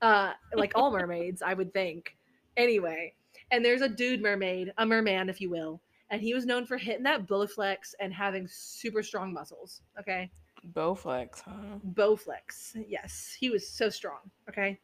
Uh 0.04 0.34
like 0.56 0.74
all 0.76 0.92
mermaids, 0.98 1.42
I 1.42 1.54
would 1.56 1.74
think. 1.74 2.16
Anyway, 2.58 3.14
and 3.50 3.64
there's 3.66 3.82
a 3.82 3.90
dude 3.90 4.22
mermaid, 4.22 4.72
a 4.78 4.86
merman 4.86 5.30
if 5.30 5.42
you 5.42 5.50
will, 5.50 5.82
and 6.12 6.22
he 6.22 6.34
was 6.34 6.46
known 6.46 6.66
for 6.68 6.78
hitting 6.78 7.04
that 7.04 7.26
Bowflex 7.28 7.96
and 8.00 8.14
having 8.14 8.48
super 8.48 9.02
strong 9.02 9.34
muscles, 9.34 9.82
okay? 10.00 10.30
Bowflex, 10.74 11.42
huh? 11.42 11.80
Bowflex. 11.94 12.76
Yes, 12.88 13.36
he 13.40 13.50
was 13.50 13.68
so 13.68 13.90
strong. 13.90 14.20
Okay, 14.50 14.80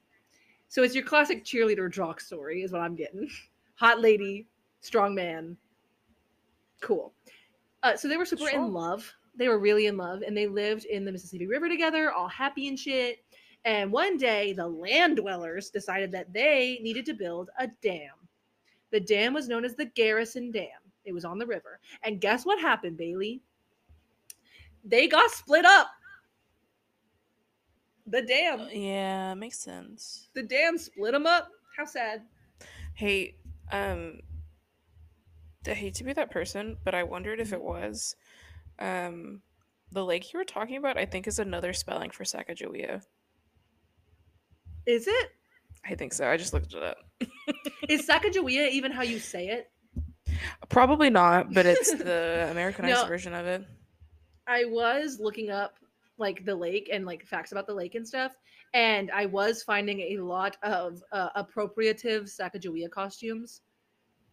so 0.67 0.83
it's 0.83 0.95
your 0.95 1.03
classic 1.03 1.43
cheerleader 1.45 1.91
jock 1.91 2.19
story, 2.21 2.63
is 2.63 2.71
what 2.71 2.81
I'm 2.81 2.95
getting. 2.95 3.29
Hot 3.75 3.99
lady, 4.01 4.47
strong 4.81 5.13
man. 5.15 5.55
Cool. 6.81 7.13
Uh, 7.83 7.95
so 7.95 8.07
they 8.07 8.17
were 8.17 8.25
super 8.25 8.47
Sure. 8.49 8.59
in 8.65 8.73
love. 8.73 9.13
They 9.35 9.47
were 9.47 9.59
really 9.59 9.85
in 9.85 9.95
love, 9.97 10.21
and 10.21 10.35
they 10.35 10.47
lived 10.47 10.85
in 10.85 11.05
the 11.05 11.11
Mississippi 11.11 11.47
River 11.47 11.69
together, 11.69 12.11
all 12.11 12.27
happy 12.27 12.67
and 12.67 12.77
shit. 12.77 13.19
And 13.65 13.91
one 13.91 14.17
day, 14.17 14.53
the 14.53 14.67
land 14.67 15.17
dwellers 15.17 15.69
decided 15.69 16.11
that 16.13 16.31
they 16.31 16.79
needed 16.81 17.05
to 17.07 17.13
build 17.13 17.49
a 17.59 17.67
dam. 17.81 18.11
The 18.91 18.99
dam 18.99 19.33
was 19.33 19.47
known 19.47 19.65
as 19.65 19.75
the 19.75 19.85
Garrison 19.85 20.51
Dam. 20.51 20.67
It 21.05 21.13
was 21.13 21.25
on 21.25 21.37
the 21.37 21.45
river. 21.45 21.79
And 22.03 22.21
guess 22.21 22.45
what 22.45 22.59
happened, 22.59 22.97
Bailey? 22.97 23.41
They 24.83 25.07
got 25.07 25.29
split 25.31 25.65
up. 25.65 25.87
The 28.07 28.21
dam. 28.21 28.67
Yeah, 28.71 29.33
makes 29.35 29.59
sense. 29.59 30.29
The 30.33 30.43
dam 30.43 30.77
split 30.77 31.11
them 31.11 31.27
up. 31.27 31.49
How 31.77 31.85
sad. 31.85 32.23
Hey, 32.93 33.35
um, 33.71 34.19
I 35.67 35.73
hate 35.73 35.93
to 35.95 36.03
be 36.03 36.13
that 36.13 36.31
person, 36.31 36.77
but 36.83 36.95
I 36.95 37.03
wondered 37.03 37.39
if 37.39 37.53
it 37.53 37.61
was, 37.61 38.15
um, 38.79 39.41
the 39.91 40.03
lake 40.03 40.33
you 40.33 40.39
were 40.39 40.45
talking 40.45 40.77
about. 40.77 40.97
I 40.97 41.05
think 41.05 41.27
is 41.27 41.39
another 41.39 41.73
spelling 41.73 42.09
for 42.09 42.23
Sacagawea. 42.23 43.03
Is 44.89 45.05
it? 45.07 45.29
I 45.85 45.93
think 45.93 46.13
so. 46.13 46.27
I 46.27 46.35
just 46.35 46.51
looked 46.51 46.73
it 46.73 46.81
up. 46.81 46.97
Is 47.89 48.07
Sacagawea 48.07 48.71
even 48.71 48.91
how 48.91 49.03
you 49.03 49.19
say 49.19 49.49
it? 49.49 49.69
Probably 50.67 51.11
not, 51.11 51.53
but 51.53 51.67
it's 51.67 51.93
the 51.97 52.47
Americanized 52.49 53.03
No. 53.03 53.07
version 53.07 53.35
of 53.35 53.45
it. 53.45 53.63
I 54.47 54.65
was 54.65 55.19
looking 55.19 55.51
up 55.51 55.75
like 56.17 56.43
the 56.43 56.55
lake 56.55 56.89
and 56.91 57.05
like 57.05 57.23
facts 57.23 57.51
about 57.51 57.67
the 57.67 57.73
lake 57.73 57.93
and 57.93 58.07
stuff, 58.07 58.35
and 58.73 59.11
I 59.11 59.27
was 59.27 59.61
finding 59.61 59.99
a 59.99 60.17
lot 60.17 60.57
of 60.63 61.03
uh, 61.11 61.29
appropriative 61.35 62.23
Sacagawea 62.23 62.89
costumes 62.89 63.61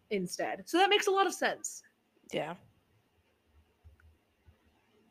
instead. 0.09 0.63
So 0.65 0.79
that 0.79 0.89
makes 0.89 1.05
a 1.05 1.11
lot 1.11 1.27
of 1.27 1.33
sense. 1.35 1.83
Yeah. 2.33 2.55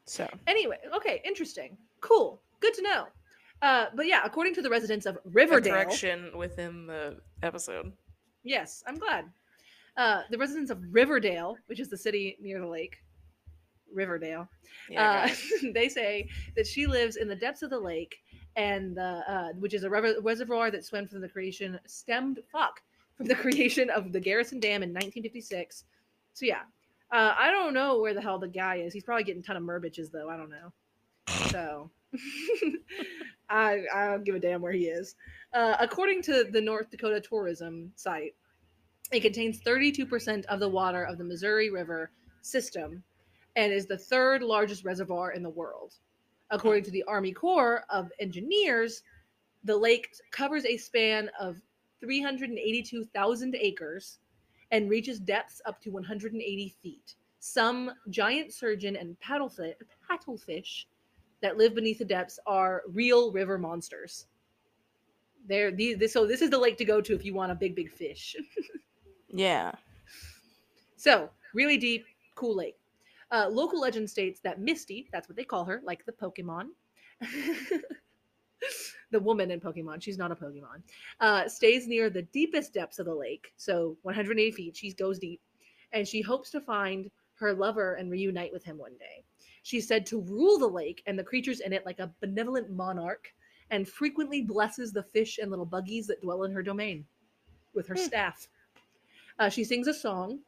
So 0.06 0.28
Anyway, 0.48 0.78
okay, 0.92 1.22
interesting, 1.24 1.76
cool, 2.00 2.42
good 2.58 2.74
to 2.74 2.82
know. 2.82 3.06
Uh, 3.62 3.86
but 3.94 4.06
yeah, 4.06 4.20
according 4.24 4.54
to 4.54 4.62
the 4.62 4.70
residents 4.70 5.06
of 5.06 5.16
a 5.16 5.20
Riverdale, 5.24 5.72
correction 5.74 6.30
within 6.36 6.86
the 6.86 7.18
episode. 7.42 7.92
yes, 8.44 8.82
I'm 8.86 8.98
glad. 8.98 9.24
Uh, 9.96 10.22
the 10.30 10.36
residents 10.38 10.70
of 10.70 10.78
Riverdale, 10.90 11.56
which 11.66 11.80
is 11.80 11.88
the 11.88 11.96
city 11.96 12.36
near 12.40 12.60
the 12.60 12.66
lake, 12.66 12.98
Riverdale, 13.92 14.48
Yeah. 14.90 15.30
uh, 15.30 15.34
they 15.74 15.88
say 15.88 16.28
that 16.54 16.66
she 16.66 16.86
lives 16.86 17.16
in 17.16 17.28
the 17.28 17.36
depths 17.36 17.62
of 17.62 17.70
the 17.70 17.78
lake 17.80 18.16
and 18.56 18.94
the 18.96 19.22
uh, 19.26 19.48
which 19.58 19.72
is 19.74 19.84
a 19.84 19.90
rever- 19.90 20.16
reservoir 20.22 20.70
that 20.70 20.84
swam 20.84 21.06
from 21.08 21.20
the 21.22 21.28
creation 21.28 21.78
stemmed 21.86 22.40
fuck 22.52 22.82
from 23.16 23.26
the 23.26 23.34
creation 23.44 23.88
of 23.90 24.12
the 24.12 24.20
garrison 24.20 24.58
dam 24.60 24.82
in 24.82 24.90
1956 24.90 25.84
so 26.32 26.46
yeah 26.46 26.62
uh, 27.12 27.34
i 27.38 27.50
don't 27.50 27.74
know 27.74 28.00
where 28.00 28.14
the 28.14 28.20
hell 28.20 28.38
the 28.38 28.48
guy 28.48 28.76
is 28.76 28.92
he's 28.94 29.04
probably 29.04 29.24
getting 29.24 29.42
a 29.42 29.44
ton 29.44 29.56
of 29.58 29.62
merbitches 29.62 30.10
though 30.10 30.30
i 30.30 30.36
don't 30.38 30.48
know 30.50 30.72
so 31.50 31.90
I, 33.48 33.82
I 33.94 34.06
don't 34.06 34.24
give 34.24 34.34
a 34.34 34.40
damn 34.40 34.62
where 34.62 34.72
he 34.72 34.86
is 34.86 35.14
uh, 35.52 35.76
according 35.80 36.22
to 36.22 36.44
the 36.44 36.60
north 36.60 36.90
dakota 36.90 37.20
tourism 37.20 37.92
site 37.96 38.34
it 39.12 39.20
contains 39.20 39.60
32% 39.60 40.44
of 40.46 40.60
the 40.60 40.68
water 40.68 41.04
of 41.04 41.18
the 41.18 41.24
missouri 41.24 41.70
river 41.70 42.10
system 42.42 43.02
and 43.56 43.72
is 43.72 43.86
the 43.86 43.98
third 43.98 44.42
largest 44.42 44.84
reservoir 44.84 45.32
in 45.32 45.42
the 45.42 45.50
world. 45.50 45.94
According 46.50 46.84
to 46.84 46.90
the 46.90 47.02
Army 47.04 47.32
Corps 47.32 47.84
of 47.90 48.12
Engineers, 48.20 49.02
the 49.64 49.76
lake 49.76 50.08
covers 50.30 50.64
a 50.64 50.76
span 50.76 51.28
of 51.40 51.56
382,000 52.00 53.56
acres 53.56 54.18
and 54.70 54.90
reaches 54.90 55.18
depths 55.18 55.60
up 55.66 55.80
to 55.80 55.90
180 55.90 56.76
feet. 56.82 57.14
Some 57.40 57.90
giant 58.10 58.52
sturgeon 58.52 58.96
and 58.96 59.16
paddlefish, 59.20 59.74
paddlefish 60.08 60.84
that 61.46 61.56
live 61.56 61.76
beneath 61.76 61.98
the 61.98 62.04
depths 62.04 62.40
are 62.44 62.82
real 62.92 63.30
river 63.30 63.56
monsters. 63.56 64.26
They're 65.48 65.70
these, 65.70 65.96
this, 65.96 66.12
so 66.12 66.26
this 66.26 66.42
is 66.42 66.50
the 66.50 66.58
lake 66.58 66.76
to 66.78 66.84
go 66.84 67.00
to 67.00 67.14
if 67.14 67.24
you 67.24 67.34
want 67.34 67.52
a 67.52 67.54
big, 67.54 67.76
big 67.76 67.88
fish. 67.88 68.34
yeah. 69.28 69.70
So, 70.96 71.30
really 71.54 71.78
deep, 71.78 72.04
cool 72.34 72.56
lake. 72.56 72.74
Uh, 73.30 73.46
local 73.48 73.78
legend 73.80 74.10
states 74.10 74.40
that 74.40 74.60
Misty, 74.60 75.08
that's 75.12 75.28
what 75.28 75.36
they 75.36 75.44
call 75.44 75.64
her, 75.66 75.80
like 75.84 76.04
the 76.04 76.10
Pokemon, 76.10 76.70
the 79.12 79.20
woman 79.20 79.52
in 79.52 79.60
Pokemon, 79.60 80.02
she's 80.02 80.18
not 80.18 80.32
a 80.32 80.34
Pokemon, 80.34 80.82
uh, 81.20 81.48
stays 81.48 81.86
near 81.86 82.10
the 82.10 82.22
deepest 82.22 82.74
depths 82.74 82.98
of 82.98 83.06
the 83.06 83.14
lake. 83.14 83.52
So, 83.56 83.96
180 84.02 84.50
feet, 84.50 84.76
she 84.76 84.92
goes 84.94 85.20
deep, 85.20 85.40
and 85.92 86.08
she 86.08 86.22
hopes 86.22 86.50
to 86.50 86.60
find 86.60 87.08
her 87.34 87.54
lover 87.54 87.94
and 87.94 88.10
reunite 88.10 88.52
with 88.52 88.64
him 88.64 88.78
one 88.78 88.96
day. 88.98 89.22
She's 89.66 89.88
said 89.88 90.06
to 90.06 90.20
rule 90.20 90.60
the 90.60 90.68
lake 90.68 91.02
and 91.06 91.18
the 91.18 91.24
creatures 91.24 91.58
in 91.58 91.72
it 91.72 91.84
like 91.84 91.98
a 91.98 92.14
benevolent 92.20 92.70
monarch, 92.70 93.34
and 93.72 93.88
frequently 93.88 94.40
blesses 94.40 94.92
the 94.92 95.02
fish 95.02 95.38
and 95.38 95.50
little 95.50 95.66
buggies 95.66 96.06
that 96.06 96.22
dwell 96.22 96.44
in 96.44 96.52
her 96.52 96.62
domain 96.62 97.04
with 97.74 97.88
her 97.88 97.96
Hmm. 97.96 98.02
staff. 98.02 98.46
Uh, 99.40 99.48
she 99.48 99.64
sings 99.64 99.88
a 99.88 99.92
song 99.92 100.38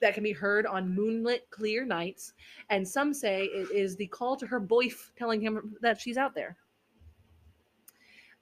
that 0.00 0.14
can 0.14 0.24
be 0.24 0.32
heard 0.32 0.66
on 0.66 0.92
moonlit, 0.92 1.48
clear 1.50 1.84
nights, 1.84 2.32
and 2.68 2.86
some 2.86 3.14
say 3.14 3.44
it 3.44 3.70
is 3.70 3.94
the 3.94 4.08
call 4.08 4.36
to 4.36 4.48
her 4.48 4.60
boyf 4.60 5.12
telling 5.14 5.40
him 5.40 5.76
that 5.80 6.00
she's 6.00 6.16
out 6.16 6.34
there. 6.34 6.56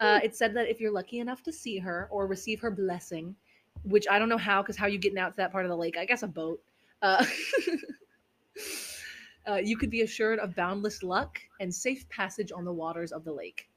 Uh, 0.00 0.20
it's 0.22 0.38
said 0.38 0.54
that 0.54 0.70
if 0.70 0.80
you're 0.80 0.90
lucky 0.90 1.18
enough 1.18 1.42
to 1.42 1.52
see 1.52 1.76
her 1.78 2.08
or 2.10 2.26
receive 2.26 2.60
her 2.62 2.70
blessing, 2.70 3.36
which 3.82 4.06
I 4.10 4.18
don't 4.18 4.30
know 4.30 4.38
how, 4.38 4.62
because 4.62 4.78
how 4.78 4.86
you 4.86 4.96
getting 4.96 5.18
out 5.18 5.32
to 5.32 5.36
that 5.36 5.52
part 5.52 5.66
of 5.66 5.68
the 5.68 5.76
lake? 5.76 5.98
I 5.98 6.06
guess 6.06 6.22
a 6.22 6.28
boat. 6.28 6.62
Uh, 7.02 7.26
uh, 9.48 9.56
you 9.56 9.76
could 9.76 9.90
be 9.90 10.02
assured 10.02 10.38
of 10.38 10.54
boundless 10.54 11.02
luck 11.02 11.38
and 11.60 11.74
safe 11.74 12.08
passage 12.08 12.52
on 12.52 12.64
the 12.64 12.72
waters 12.72 13.12
of 13.12 13.24
the 13.24 13.32
lake. 13.32 13.68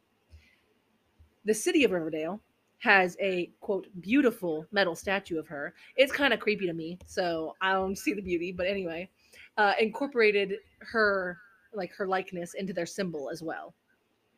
The 1.45 1.53
city 1.53 1.83
of 1.83 1.91
Riverdale 1.91 2.41
has 2.79 3.17
a 3.19 3.51
quote 3.59 3.87
beautiful 4.01 4.65
metal 4.71 4.95
statue 4.95 5.39
of 5.39 5.47
her. 5.47 5.73
It's 5.95 6.11
kind 6.11 6.33
of 6.33 6.39
creepy 6.39 6.67
to 6.67 6.73
me, 6.73 6.99
so 7.05 7.55
I 7.61 7.73
don't 7.73 7.97
see 7.97 8.13
the 8.13 8.21
beauty. 8.21 8.51
But 8.51 8.67
anyway, 8.67 9.09
uh, 9.57 9.73
incorporated 9.79 10.55
her 10.79 11.37
like 11.73 11.93
her 11.93 12.07
likeness 12.07 12.53
into 12.53 12.73
their 12.73 12.85
symbol 12.85 13.29
as 13.29 13.41
well. 13.41 13.73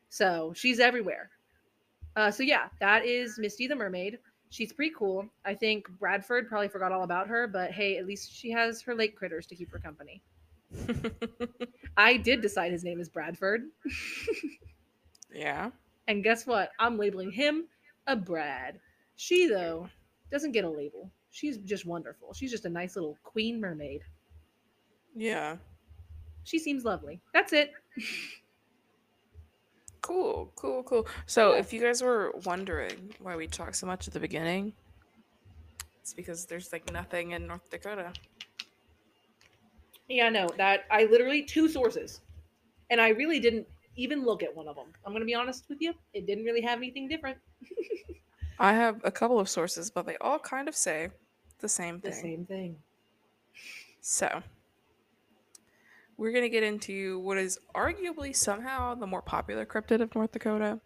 So 0.08 0.52
she's 0.56 0.80
everywhere. 0.80 1.30
Uh, 2.16 2.30
so 2.30 2.42
yeah, 2.42 2.68
that 2.80 3.04
is 3.04 3.38
Misty 3.38 3.66
the 3.66 3.76
Mermaid. 3.76 4.18
She's 4.50 4.72
pretty 4.72 4.92
cool. 4.98 5.26
I 5.44 5.54
think 5.54 5.88
Bradford 6.00 6.48
probably 6.48 6.68
forgot 6.68 6.90
all 6.90 7.04
about 7.04 7.28
her, 7.28 7.46
but 7.46 7.70
hey, 7.70 7.98
at 7.98 8.06
least 8.06 8.32
she 8.32 8.50
has 8.50 8.82
her 8.82 8.94
lake 8.94 9.16
critters 9.16 9.46
to 9.46 9.54
keep 9.54 9.70
her 9.70 9.78
company. 9.78 10.22
I 11.96 12.16
did 12.16 12.40
decide 12.40 12.72
his 12.72 12.84
name 12.84 13.00
is 13.00 13.08
Bradford. 13.08 13.62
yeah. 15.34 15.70
And 16.08 16.22
guess 16.24 16.46
what? 16.46 16.70
I'm 16.78 16.98
labeling 16.98 17.30
him 17.30 17.66
a 18.06 18.16
Brad. 18.16 18.78
She, 19.16 19.46
though, 19.48 19.88
doesn't 20.30 20.52
get 20.52 20.64
a 20.64 20.70
label. 20.70 21.10
She's 21.30 21.58
just 21.58 21.86
wonderful. 21.86 22.32
She's 22.34 22.50
just 22.50 22.64
a 22.64 22.70
nice 22.70 22.96
little 22.96 23.16
queen 23.22 23.60
mermaid. 23.60 24.02
Yeah. 25.14 25.56
She 26.44 26.58
seems 26.58 26.84
lovely. 26.84 27.20
That's 27.34 27.52
it. 27.52 27.72
Cool, 30.02 30.50
cool, 30.56 30.82
cool. 30.82 31.06
So, 31.26 31.52
Yeah. 31.52 31.60
if 31.60 31.72
you 31.72 31.80
guys 31.80 32.02
were 32.02 32.32
wondering 32.44 33.14
why 33.20 33.36
we 33.36 33.46
talked 33.46 33.76
so 33.76 33.86
much 33.86 34.08
at 34.08 34.14
the 34.14 34.18
beginning, 34.18 34.72
it's 36.00 36.14
because 36.14 36.46
there's 36.46 36.72
like 36.72 36.90
nothing 36.90 37.32
in 37.32 37.46
North 37.46 37.68
Dakota. 37.70 38.12
Yeah, 40.10 40.28
no, 40.28 40.48
that 40.58 40.84
I 40.90 41.04
literally 41.04 41.42
two 41.42 41.68
sources. 41.68 42.20
And 42.90 43.00
I 43.00 43.10
really 43.10 43.38
didn't 43.38 43.66
even 43.94 44.24
look 44.24 44.42
at 44.42 44.54
one 44.54 44.66
of 44.66 44.74
them. 44.74 44.86
I'm 45.06 45.12
going 45.12 45.20
to 45.20 45.26
be 45.26 45.34
honest 45.34 45.66
with 45.68 45.80
you. 45.80 45.94
It 46.12 46.26
didn't 46.26 46.44
really 46.44 46.60
have 46.62 46.78
anything 46.78 47.08
different. 47.08 47.38
I 48.58 48.72
have 48.72 49.00
a 49.04 49.10
couple 49.12 49.38
of 49.38 49.48
sources, 49.48 49.88
but 49.88 50.06
they 50.06 50.16
all 50.20 50.40
kind 50.40 50.68
of 50.68 50.74
say 50.74 51.10
the 51.60 51.68
same 51.68 52.00
thing. 52.00 52.10
The 52.10 52.16
same 52.16 52.44
thing. 52.44 52.76
So, 54.00 54.42
we're 56.16 56.32
going 56.32 56.44
to 56.44 56.48
get 56.48 56.64
into 56.64 57.20
what 57.20 57.38
is 57.38 57.58
arguably 57.74 58.34
somehow 58.34 58.96
the 58.96 59.06
more 59.06 59.22
popular 59.22 59.64
cryptid 59.64 60.02
of 60.02 60.12
North 60.14 60.32
Dakota. 60.32 60.80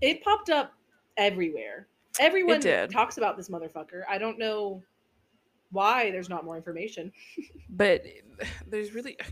It 0.00 0.24
popped 0.24 0.48
up 0.48 0.72
everywhere. 1.18 1.86
Everyone 2.18 2.60
did. 2.60 2.90
talks 2.90 3.18
about 3.18 3.36
this 3.36 3.50
motherfucker. 3.50 4.02
I 4.08 4.16
don't 4.16 4.38
know 4.38 4.82
why 5.70 6.10
there's 6.10 6.28
not 6.28 6.44
more 6.44 6.56
information. 6.56 7.12
But 7.68 8.04
there's 8.66 8.92
really. 8.94 9.16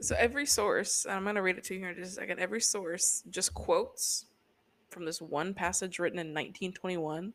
So, 0.00 0.16
every 0.18 0.46
source, 0.46 1.04
and 1.04 1.14
I'm 1.14 1.22
going 1.22 1.36
to 1.36 1.42
read 1.42 1.58
it 1.58 1.64
to 1.64 1.74
you 1.74 1.80
here 1.80 1.90
in 1.90 1.96
just 1.96 2.10
a 2.10 2.14
second, 2.14 2.40
every 2.40 2.60
source 2.60 3.22
just 3.30 3.54
quotes 3.54 4.26
from 4.90 5.04
this 5.04 5.22
one 5.22 5.54
passage 5.54 6.00
written 6.00 6.18
in 6.18 6.34
1921. 6.34 7.32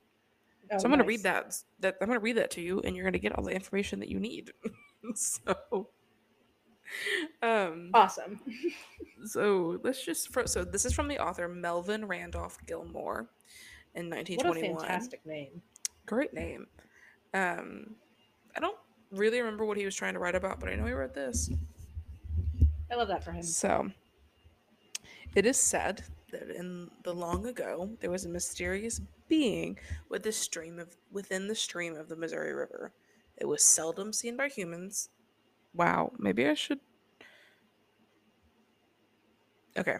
Oh, 0.70 0.78
so 0.78 0.84
I'm 0.84 0.92
going 0.92 1.00
to 1.00 1.08
read 1.08 1.24
that. 1.24 1.56
That 1.80 1.96
I'm 2.02 2.08
going 2.08 2.20
to 2.20 2.24
read 2.24 2.36
that 2.36 2.52
to 2.52 2.62
you, 2.62 2.82
and 2.82 2.94
you're 2.94 3.06
going 3.06 3.14
to 3.14 3.20
get 3.20 3.38
all 3.38 3.44
the 3.46 3.54
information 3.54 4.02
that 4.02 4.10
you 4.10 4.20
need. 4.20 4.52
so, 5.16 5.88
um, 7.42 7.92
Awesome. 7.94 8.42
so 9.24 9.80
let's 9.84 10.04
just 10.04 10.34
fro- 10.34 10.46
so 10.46 10.66
this 10.66 10.84
is 10.84 10.92
from 10.92 11.08
the 11.08 11.20
author 11.20 11.48
Melvin 11.48 12.06
Randolph 12.06 12.58
Gilmore 12.66 13.30
in 13.96 14.10
1921. 14.10 14.38
What 14.38 14.58
a 14.58 14.74
1921. 14.74 14.80
fantastic 14.82 15.26
name. 15.26 15.62
Great 16.08 16.34
name. 16.34 16.66
Um, 17.34 17.96
I 18.56 18.60
don't 18.60 18.78
really 19.12 19.40
remember 19.40 19.66
what 19.66 19.78
he 19.78 19.86
was 19.86 19.96
trying 19.96 20.14
to 20.14 20.20
write 20.20 20.36
about, 20.36 20.60
but 20.60 20.70
I 20.70 20.76
know 20.76 20.86
he 20.86 20.94
wrote 20.94 21.14
this. 21.14 21.52
I 22.92 22.96
love 22.96 23.10
that 23.10 23.24
for 23.24 23.32
him. 23.32 23.44
So, 23.44 23.92
It 25.36 25.46
is 25.46 25.58
said 25.58 26.04
that 26.32 26.50
in 26.50 26.90
the 27.04 27.14
long 27.14 27.46
ago 27.46 27.92
there 28.00 28.10
was 28.10 28.26
a 28.26 28.30
mysterious 28.30 29.00
being 29.28 29.78
with 30.10 30.24
the 30.24 30.32
stream 30.32 30.80
of 30.80 30.96
within 31.12 31.48
the 31.48 31.56
stream 31.56 31.96
of 31.96 32.10
the 32.10 32.16
Missouri 32.16 32.54
River. 32.54 32.94
It 33.38 33.46
was 33.46 33.62
seldom 33.62 34.14
seen 34.14 34.36
by 34.36 34.48
humans. 34.48 35.10
Wow, 35.74 36.14
maybe 36.18 36.48
I 36.48 36.56
should 36.56 36.80
Okay. 39.78 39.98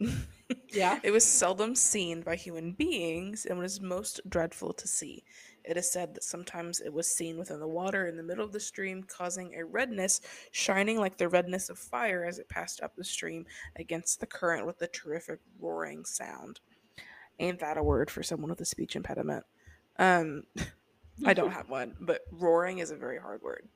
Yeah. 0.68 1.00
It 1.04 1.10
was 1.10 1.24
seldom 1.24 1.74
seen 1.74 2.22
by 2.22 2.36
human 2.36 2.72
beings 2.72 3.46
and 3.46 3.58
was 3.58 3.80
most 3.80 4.20
dreadful 4.28 4.72
to 4.72 4.88
see. 4.88 5.24
It 5.64 5.76
is 5.78 5.90
said 5.90 6.14
that 6.14 6.24
sometimes 6.24 6.80
it 6.80 6.92
was 6.92 7.08
seen 7.08 7.38
within 7.38 7.58
the 7.58 7.68
water 7.68 8.06
in 8.06 8.16
the 8.16 8.22
middle 8.22 8.44
of 8.44 8.52
the 8.52 8.60
stream, 8.60 9.02
causing 9.02 9.54
a 9.54 9.64
redness, 9.64 10.20
shining 10.50 10.98
like 10.98 11.16
the 11.16 11.28
redness 11.28 11.70
of 11.70 11.78
fire 11.78 12.24
as 12.24 12.38
it 12.38 12.48
passed 12.48 12.82
up 12.82 12.94
the 12.96 13.04
stream 13.04 13.46
against 13.76 14.20
the 14.20 14.26
current 14.26 14.66
with 14.66 14.80
a 14.82 14.86
terrific 14.88 15.40
roaring 15.58 16.04
sound. 16.04 16.60
Ain't 17.38 17.60
that 17.60 17.78
a 17.78 17.82
word 17.82 18.10
for 18.10 18.22
someone 18.22 18.50
with 18.50 18.60
a 18.60 18.66
speech 18.66 18.94
impediment? 18.94 19.44
Um, 19.98 20.44
I 21.24 21.32
don't 21.32 21.52
have 21.52 21.70
one, 21.70 21.94
but 22.00 22.22
roaring 22.30 22.78
is 22.78 22.90
a 22.90 22.96
very 22.96 23.18
hard 23.18 23.40
word. 23.42 23.68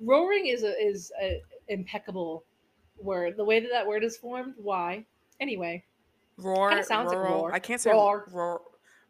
Roaring 0.00 0.46
is 0.46 0.62
a 0.62 0.72
is 0.80 1.12
a 1.20 1.42
impeccable 1.68 2.44
word. 2.98 3.36
The 3.36 3.44
way 3.44 3.60
that 3.60 3.70
that 3.70 3.86
word 3.86 4.02
is 4.02 4.16
formed, 4.16 4.54
why? 4.56 5.04
Anyway, 5.40 5.84
Roar. 6.36 6.70
Kinda 6.70 6.84
sounds 6.84 7.08
like 7.08 7.18
rural. 7.18 7.34
roar. 7.42 7.54
I 7.54 7.58
can't 7.58 7.80
say 7.80 7.90
Roar. 7.90 8.24
roar. 8.32 8.60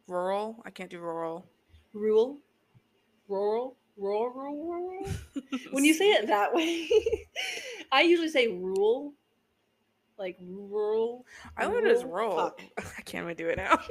Rural. 0.07 0.63
I 0.65 0.71
can't 0.71 0.91
do 0.91 0.99
rural. 1.01 1.47
rural, 1.93 2.39
rural, 3.29 3.77
rural, 3.97 4.31
rural, 4.31 4.57
rural. 4.67 5.07
When 5.73 5.85
you 5.85 5.95
say 5.95 6.11
it 6.13 6.27
that 6.27 6.53
way, 6.55 6.89
I 7.93 8.03
usually 8.03 8.29
say 8.29 8.49
rule, 8.49 9.15
like 10.19 10.37
rural. 10.41 11.25
I 11.57 11.67
learned 11.67 11.87
it 11.87 11.97
as 11.97 12.05
rural. 12.05 12.37
roll. 12.37 12.51
Fuck. 12.51 12.61
I 12.99 13.03
can't 13.03 13.25
even 13.25 13.37
do 13.37 13.49
it 13.49 13.57
now. 13.57 13.79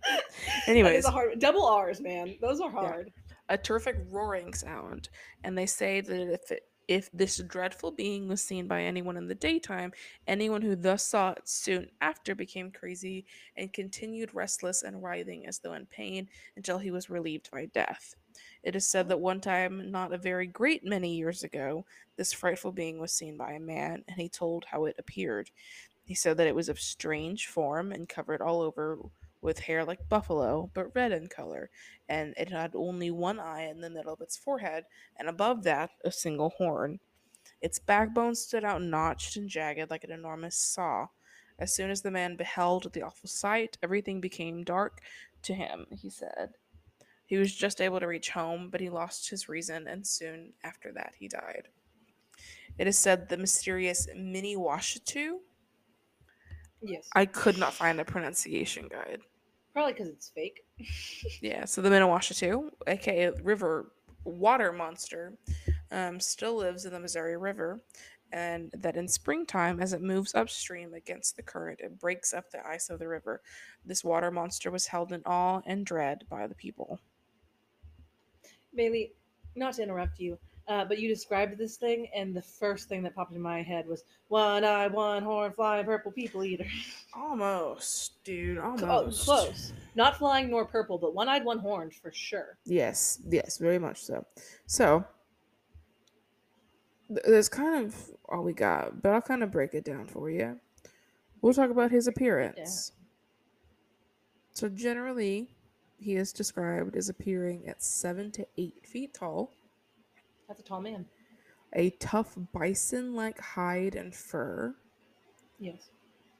That 0.00 0.68
Anyways, 0.68 1.04
hard 1.06 1.38
double 1.38 1.66
R's, 1.66 2.00
man. 2.00 2.36
Those 2.40 2.60
are 2.60 2.70
hard. 2.70 3.10
a 3.50 3.58
terrific 3.58 3.96
roaring 4.10 4.54
sound, 4.54 5.08
and 5.44 5.56
they 5.58 5.66
say 5.66 6.00
that 6.00 6.32
if 6.32 6.50
it, 6.50 6.62
if 6.88 7.10
this 7.12 7.36
dreadful 7.36 7.92
being 7.92 8.26
was 8.26 8.42
seen 8.42 8.66
by 8.66 8.82
anyone 8.82 9.18
in 9.18 9.28
the 9.28 9.34
daytime, 9.34 9.92
anyone 10.26 10.62
who 10.62 10.74
thus 10.74 11.04
saw 11.04 11.32
it 11.32 11.46
soon 11.46 11.90
after 12.00 12.34
became 12.34 12.70
crazy 12.70 13.26
and 13.56 13.72
continued 13.72 14.34
restless 14.34 14.82
and 14.82 15.02
writhing 15.02 15.46
as 15.46 15.58
though 15.58 15.74
in 15.74 15.84
pain 15.86 16.28
until 16.56 16.78
he 16.78 16.90
was 16.90 17.10
relieved 17.10 17.50
by 17.52 17.66
death. 17.66 18.16
It 18.62 18.74
is 18.74 18.86
said 18.86 19.08
that 19.08 19.20
one 19.20 19.40
time, 19.40 19.90
not 19.90 20.12
a 20.12 20.18
very 20.18 20.46
great 20.46 20.82
many 20.84 21.14
years 21.14 21.44
ago, 21.44 21.84
this 22.16 22.32
frightful 22.32 22.72
being 22.72 22.98
was 22.98 23.12
seen 23.12 23.36
by 23.36 23.52
a 23.52 23.60
man, 23.60 24.02
and 24.08 24.20
he 24.20 24.28
told 24.28 24.64
how 24.64 24.86
it 24.86 24.96
appeared. 24.98 25.50
He 26.04 26.14
said 26.14 26.38
that 26.38 26.46
it 26.46 26.54
was 26.54 26.70
of 26.70 26.80
strange 26.80 27.46
form 27.48 27.92
and 27.92 28.08
covered 28.08 28.40
all 28.40 28.62
over 28.62 28.98
with 29.40 29.60
hair 29.60 29.84
like 29.84 30.08
buffalo, 30.08 30.70
but 30.74 30.94
red 30.94 31.12
in 31.12 31.28
color, 31.28 31.70
and 32.08 32.34
it 32.36 32.50
had 32.50 32.74
only 32.74 33.10
one 33.10 33.38
eye 33.38 33.68
in 33.68 33.80
the 33.80 33.90
middle 33.90 34.12
of 34.12 34.20
its 34.20 34.36
forehead, 34.36 34.84
and 35.16 35.28
above 35.28 35.62
that, 35.64 35.90
a 36.04 36.10
single 36.10 36.50
horn. 36.50 37.00
Its 37.60 37.78
backbone 37.78 38.34
stood 38.34 38.64
out 38.64 38.82
notched 38.82 39.36
and 39.36 39.48
jagged 39.48 39.90
like 39.90 40.04
an 40.04 40.12
enormous 40.12 40.56
saw. 40.56 41.06
As 41.58 41.74
soon 41.74 41.90
as 41.90 42.02
the 42.02 42.10
man 42.10 42.36
beheld 42.36 42.92
the 42.92 43.02
awful 43.02 43.28
sight, 43.28 43.76
everything 43.82 44.20
became 44.20 44.62
dark 44.62 45.00
to 45.42 45.54
him, 45.54 45.86
he 45.90 46.08
said. 46.08 46.54
He 47.26 47.36
was 47.36 47.54
just 47.54 47.80
able 47.80 48.00
to 48.00 48.06
reach 48.06 48.30
home, 48.30 48.70
but 48.70 48.80
he 48.80 48.88
lost 48.88 49.28
his 49.28 49.48
reason, 49.48 49.86
and 49.86 50.06
soon 50.06 50.52
after 50.62 50.92
that 50.92 51.14
he 51.18 51.28
died. 51.28 51.68
It 52.78 52.86
is 52.86 52.96
said 52.96 53.28
the 53.28 53.36
mysterious 53.36 54.06
Miniwashitu. 54.16 55.38
Yes, 56.82 57.08
I 57.14 57.26
could 57.26 57.58
not 57.58 57.72
find 57.74 58.00
a 58.00 58.04
pronunciation 58.04 58.88
guide. 58.88 59.20
probably 59.72 59.92
because 59.92 60.08
it's 60.08 60.28
fake. 60.28 60.64
Yeah, 61.42 61.64
so 61.64 61.80
the 61.82 61.88
Miniwashitu, 61.90 62.70
aka 62.86 63.30
river 63.42 63.92
water 64.24 64.72
monster, 64.72 65.36
um, 65.90 66.20
still 66.20 66.56
lives 66.56 66.84
in 66.84 66.92
the 66.92 67.00
Missouri 67.00 67.36
River, 67.36 67.80
and 68.32 68.70
that 68.76 68.96
in 68.96 69.08
springtime, 69.08 69.80
as 69.80 69.92
it 69.92 70.02
moves 70.02 70.34
upstream 70.34 70.94
against 70.94 71.36
the 71.36 71.42
current, 71.42 71.80
it 71.80 71.98
breaks 71.98 72.32
up 72.34 72.50
the 72.50 72.66
ice 72.66 72.90
of 72.90 72.98
the 72.98 73.08
river. 73.08 73.40
This 73.84 74.04
water 74.04 74.30
monster 74.30 74.70
was 74.70 74.86
held 74.86 75.12
in 75.12 75.22
awe 75.26 75.60
and 75.66 75.84
dread 75.86 76.24
by 76.28 76.46
the 76.46 76.54
people. 76.54 77.00
Bailey, 78.74 79.12
not 79.56 79.74
to 79.74 79.82
interrupt 79.82 80.18
you, 80.20 80.38
uh, 80.68 80.84
but 80.84 80.98
you 80.98 81.08
described 81.08 81.56
this 81.56 81.76
thing, 81.76 82.08
and 82.14 82.36
the 82.36 82.42
first 82.42 82.88
thing 82.88 83.02
that 83.02 83.14
popped 83.14 83.34
in 83.34 83.40
my 83.40 83.62
head 83.62 83.86
was 83.86 84.04
one 84.28 84.64
eye, 84.64 84.86
one 84.86 85.22
horn, 85.22 85.50
flying 85.52 85.84
purple 85.86 86.12
people 86.12 86.44
eater. 86.44 86.66
Almost, 87.14 88.22
dude. 88.22 88.58
Almost. 88.58 89.22
oh, 89.22 89.24
close. 89.24 89.72
Not 89.94 90.18
flying 90.18 90.50
nor 90.50 90.66
purple, 90.66 90.98
but 90.98 91.14
one 91.14 91.28
eyed, 91.28 91.44
one 91.44 91.58
horned 91.58 91.94
for 91.94 92.12
sure. 92.12 92.58
Yes, 92.66 93.18
yes, 93.28 93.56
very 93.56 93.78
much 93.78 94.02
so. 94.02 94.26
So, 94.66 95.04
th- 97.08 97.20
that's 97.26 97.48
kind 97.48 97.86
of 97.86 97.96
all 98.28 98.42
we 98.42 98.52
got, 98.52 99.02
but 99.02 99.12
I'll 99.12 99.22
kind 99.22 99.42
of 99.42 99.50
break 99.50 99.72
it 99.72 99.84
down 99.84 100.06
for 100.06 100.28
you. 100.28 100.60
We'll 101.40 101.54
talk 101.54 101.70
about 101.70 101.90
his 101.90 102.06
appearance. 102.06 102.92
So, 104.52 104.68
generally, 104.68 105.48
he 105.98 106.16
is 106.16 106.32
described 106.32 106.94
as 106.94 107.08
appearing 107.08 107.66
at 107.66 107.82
seven 107.82 108.30
to 108.32 108.46
eight 108.58 108.86
feet 108.86 109.14
tall, 109.14 109.52
That's 110.48 110.60
a 110.60 110.62
tall 110.64 110.80
man. 110.80 111.06
a 111.74 111.90
tough 111.90 112.36
bison 112.52 113.14
like 113.14 113.38
hide 113.38 113.94
and 113.94 114.14
fur, 114.14 114.74
Yes. 115.58 115.90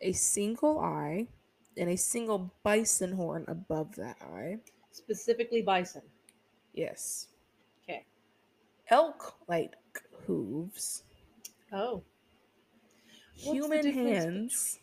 a 0.00 0.12
single 0.12 0.78
eye, 0.80 1.28
and 1.76 1.90
a 1.90 1.96
single 1.96 2.52
bison 2.62 3.12
horn 3.12 3.44
above 3.48 3.94
that 3.96 4.16
eye. 4.22 4.58
Specifically 4.92 5.60
bison. 5.62 6.02
Yes. 6.72 7.28
Okay. 7.82 8.06
Elk 8.88 9.34
like 9.48 9.74
hooves, 10.26 11.04
Oh. 11.72 12.02
What's 13.44 13.52
human 13.56 13.92
hands. 13.92 14.80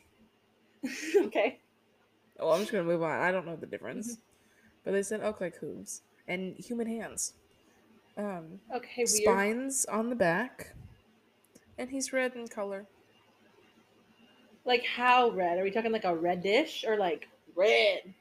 okay. 1.16 1.60
Oh, 2.40 2.52
I'm 2.52 2.60
just 2.60 2.72
gonna 2.72 2.84
move 2.84 3.02
on. 3.04 3.20
I 3.20 3.32
don't 3.32 3.46
know 3.48 3.56
the 3.56 3.66
difference, 3.66 4.14
Mm-hmm. 4.14 4.22
but 4.86 4.92
they 4.92 5.02
said 5.04 5.22
elk 5.22 5.42
like 5.42 5.56
hooves 5.58 6.04
and 6.28 6.56
human 6.58 6.86
hands. 6.88 7.34
Um, 8.18 8.60
Okay, 8.74 9.04
weird. 9.06 9.10
spines 9.10 9.86
on 9.86 10.10
the 10.10 10.16
back, 10.16 10.74
and 11.78 11.90
he's 11.90 12.14
red 12.14 12.34
in 12.36 12.48
color. 12.48 12.86
Like 14.66 14.86
how 14.86 15.30
red? 15.30 15.60
Are 15.60 15.64
we 15.64 15.72
talking 15.72 15.92
like 15.92 16.06
a 16.06 16.16
reddish 16.16 16.86
or 16.88 16.98
like 16.98 17.28
red? 17.56 18.14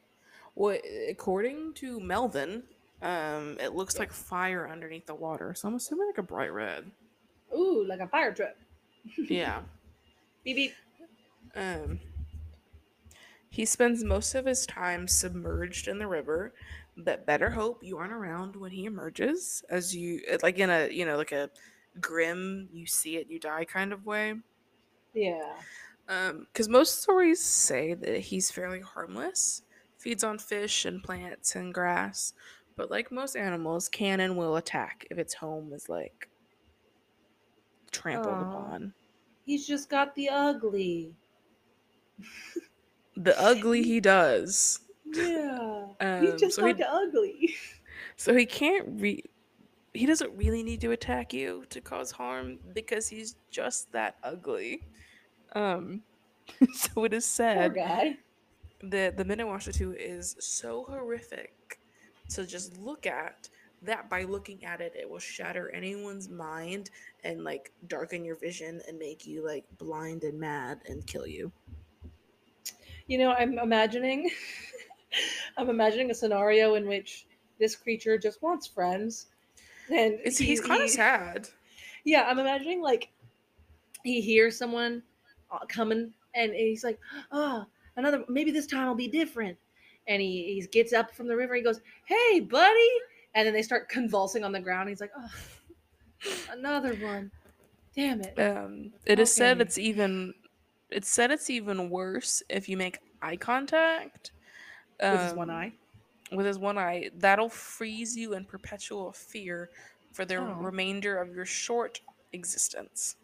Well, 0.57 0.79
according 1.09 1.75
to 1.75 1.99
Melvin, 2.01 2.65
um, 3.03 3.57
it 3.61 3.75
looks 3.75 3.99
like 3.99 4.13
fire 4.13 4.69
underneath 4.71 5.07
the 5.07 5.15
water, 5.15 5.55
so 5.55 5.69
I'm 5.69 5.75
assuming 5.75 6.07
like 6.09 6.19
a 6.19 6.23
bright 6.23 6.53
red. 6.53 6.91
Ooh, 7.57 7.85
like 7.89 8.01
a 8.01 8.09
fire 8.09 8.33
truck. 8.35 8.55
Yeah. 9.19 9.61
Beep 10.45 10.57
beep. 10.57 10.73
Um, 11.57 12.01
he 13.51 13.65
spends 13.65 14.03
most 14.03 14.35
of 14.35 14.47
his 14.47 14.67
time 14.67 15.07
submerged 15.09 15.87
in 15.89 15.99
the 15.99 16.07
river, 16.07 16.53
but 16.97 17.27
better 17.27 17.51
hope 17.51 17.83
you 17.83 17.99
aren't 17.99 18.13
around 18.13 18.57
when 18.57 18.71
he 18.71 18.85
emerges, 18.85 19.65
as 19.71 19.95
you 19.95 20.21
like 20.43 20.59
in 20.59 20.71
a 20.71 20.89
you 20.91 21.05
know 21.05 21.17
like 21.17 21.33
a 21.33 21.51
grim 22.01 22.69
you 22.73 22.87
see 22.87 23.17
it 23.17 23.29
you 23.29 23.39
die 23.39 23.65
kind 23.65 23.93
of 23.93 24.07
way. 24.07 24.35
Yeah. 25.15 25.55
Um, 26.09 26.47
because 26.53 26.69
most 26.69 27.03
stories 27.03 27.43
say 27.43 27.95
that 27.95 28.21
he's 28.21 28.51
fairly 28.51 28.81
harmless, 28.81 29.63
feeds 29.99 30.23
on 30.23 30.39
fish 30.39 30.85
and 30.85 31.03
plants 31.03 31.57
and 31.57 31.73
grass, 31.73 32.35
but 32.77 32.91
like 32.91 33.11
most 33.11 33.37
animals, 33.37 33.89
can 33.89 34.21
and 34.21 34.37
will 34.37 34.57
attack 34.57 35.07
if 35.11 35.19
its 35.19 35.35
home 35.35 35.73
is 35.73 35.89
like 35.89 36.29
trampled 37.91 38.43
Aw. 38.43 38.43
upon. 38.43 38.95
He's 39.47 39.67
just 39.67 39.89
got 39.89 40.15
the 40.15 40.29
ugly. 40.29 41.15
The 43.17 43.39
ugly 43.41 43.83
he 43.83 44.01
does. 44.01 44.81
Yeah. 45.15 45.87
Um, 46.01 46.23
He's 46.23 46.35
just 46.35 46.57
so 46.57 46.63
got 46.63 46.79
the 46.79 46.91
ugly. 46.91 47.55
So 48.17 48.35
he 48.35 48.47
can't 48.47 49.01
re 49.01 49.23
he 49.93 50.07
doesn't 50.07 50.37
really 50.37 50.63
need 50.63 50.81
to 50.83 50.91
attack 50.93 51.33
you 51.33 51.65
to 51.71 51.81
cause 51.81 52.13
harm 52.13 52.59
because 52.75 53.09
he's 53.09 53.37
just 53.51 53.93
that 53.93 54.17
ugly. 54.23 54.83
Um 55.55 56.03
so 56.73 57.05
it 57.05 57.15
is 57.15 57.25
said 57.25 57.81
that 58.83 59.17
the 59.17 59.25
Miniwashitu 59.25 59.95
is 59.99 60.37
so 60.41 60.85
horrific 60.85 61.81
to 62.31 62.47
just 62.47 62.77
look 62.79 63.07
at 63.07 63.49
that 63.83 64.09
by 64.09 64.25
looking 64.25 64.65
at 64.65 64.81
it 64.81 64.95
it 64.97 65.09
will 65.09 65.19
shatter 65.19 65.71
anyone's 65.71 66.29
mind 66.29 66.91
and 67.25 67.45
like 67.45 67.73
darken 67.89 68.25
your 68.25 68.37
vision 68.37 68.81
and 68.89 68.99
make 68.99 69.27
you 69.27 69.45
like 69.47 69.65
blind 69.79 70.23
and 70.25 70.39
mad 70.39 70.81
and 70.89 71.07
kill 71.07 71.27
you. 71.27 71.53
You 73.07 73.19
know, 73.19 73.33
I'm 73.33 73.59
imagining 73.59 74.31
I'm 75.57 75.71
imagining 75.71 76.11
a 76.11 76.15
scenario 76.15 76.75
in 76.75 76.87
which 76.87 77.27
this 77.59 77.77
creature 77.77 78.19
just 78.19 78.43
wants 78.43 78.67
friends. 78.67 79.27
And 79.91 80.19
It's 80.25 80.39
he- 80.39 80.47
he's 80.47 80.61
kind 80.61 80.81
he- 80.81 80.85
of 80.85 80.91
sad. 80.91 81.49
Yeah, 82.05 82.25
I'm 82.29 82.39
imagining 82.39 82.83
like 82.83 83.09
he 84.03 84.21
hears 84.21 84.57
someone 84.59 85.03
uh, 85.51 85.61
coming, 85.69 86.13
and 86.35 86.53
he's 86.53 86.85
like, 86.85 86.99
"Oh, 87.33 87.65
another. 87.97 88.25
Maybe 88.29 88.51
this 88.51 88.67
time 88.67 88.87
will 88.89 88.95
be 88.95 89.09
different." 89.09 89.57
And 90.07 90.21
he 90.21 90.55
he 90.61 90.67
gets 90.67 90.93
up 90.93 91.15
from 91.15 91.29
the 91.29 91.37
river. 91.37 91.55
He 91.55 91.63
goes, 91.63 91.81
"Hey, 92.07 92.41
buddy!" 92.41 92.91
And 93.35 93.47
then 93.47 93.55
they 93.55 93.63
start 93.63 93.89
convulsing 93.89 94.45
on 94.45 94.53
the 94.53 94.61
ground. 94.61 94.91
He's 94.91 95.01
like, 95.01 95.13
"Oh, 95.17 95.31
another 96.51 96.95
one. 96.97 97.31
Damn 97.97 98.21
it." 98.21 98.39
Um, 98.39 98.93
it 99.07 99.19
is 99.19 99.33
said 99.33 99.61
it's 99.63 99.79
even 99.79 100.35
it's 100.91 101.09
said 101.09 101.31
it's 101.31 101.49
even 101.49 101.89
worse 101.89 102.43
if 102.51 102.69
you 102.69 102.77
make 102.77 102.99
eye 103.23 103.37
contact 103.37 104.33
With 105.01 105.21
his 105.23 105.35
one 105.35 105.51
um, 105.51 105.57
eye. 105.57 105.73
With 106.33 106.47
his 106.47 106.59
one 106.59 106.79
eye, 106.79 107.11
that'll 107.19 107.49
freeze 107.49 108.17
you 108.17 108.35
in 108.35 108.45
perpetual 108.45 109.13
fear 109.13 109.71
for 110.13 110.25
the 110.25 110.37
Oh. 110.37 110.55
remainder 110.55 111.19
of 111.19 111.35
your 111.35 111.45
short 111.45 112.01
existence. 112.33 113.17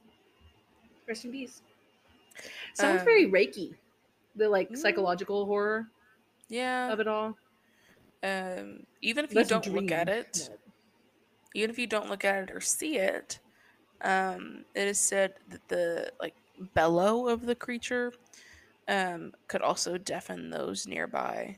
Rest 1.08 1.24
in 1.24 1.32
peace. 1.32 1.62
Sounds 2.74 3.02
very 3.02 3.24
Um, 3.26 3.32
Reiki. 3.32 3.74
The 4.36 4.48
like 4.48 4.70
mm. 4.70 4.76
psychological 4.76 5.46
horror 5.46 5.90
Yeah. 6.48 6.92
of 6.92 7.00
it 7.00 7.08
all. 7.08 7.36
Um, 8.22 8.86
even 9.00 9.24
if 9.24 9.34
you 9.34 9.44
don't 9.44 9.66
look 9.66 9.90
at 9.90 10.08
it, 10.08 10.50
even 11.54 11.70
if 11.70 11.78
you 11.78 11.86
don't 11.86 12.08
look 12.08 12.24
at 12.24 12.44
it 12.44 12.50
or 12.54 12.60
see 12.60 12.98
it, 12.98 13.40
um, 14.02 14.64
it 14.74 14.86
is 14.88 15.00
said 15.00 15.34
that 15.48 15.66
the 15.68 16.12
like 16.20 16.34
bellow 16.74 17.28
of 17.28 17.46
the 17.46 17.54
creature 17.54 18.12
um, 18.88 19.32
could 19.48 19.62
also 19.62 19.96
deafen 19.96 20.50
those 20.50 20.86
nearby. 20.86 21.56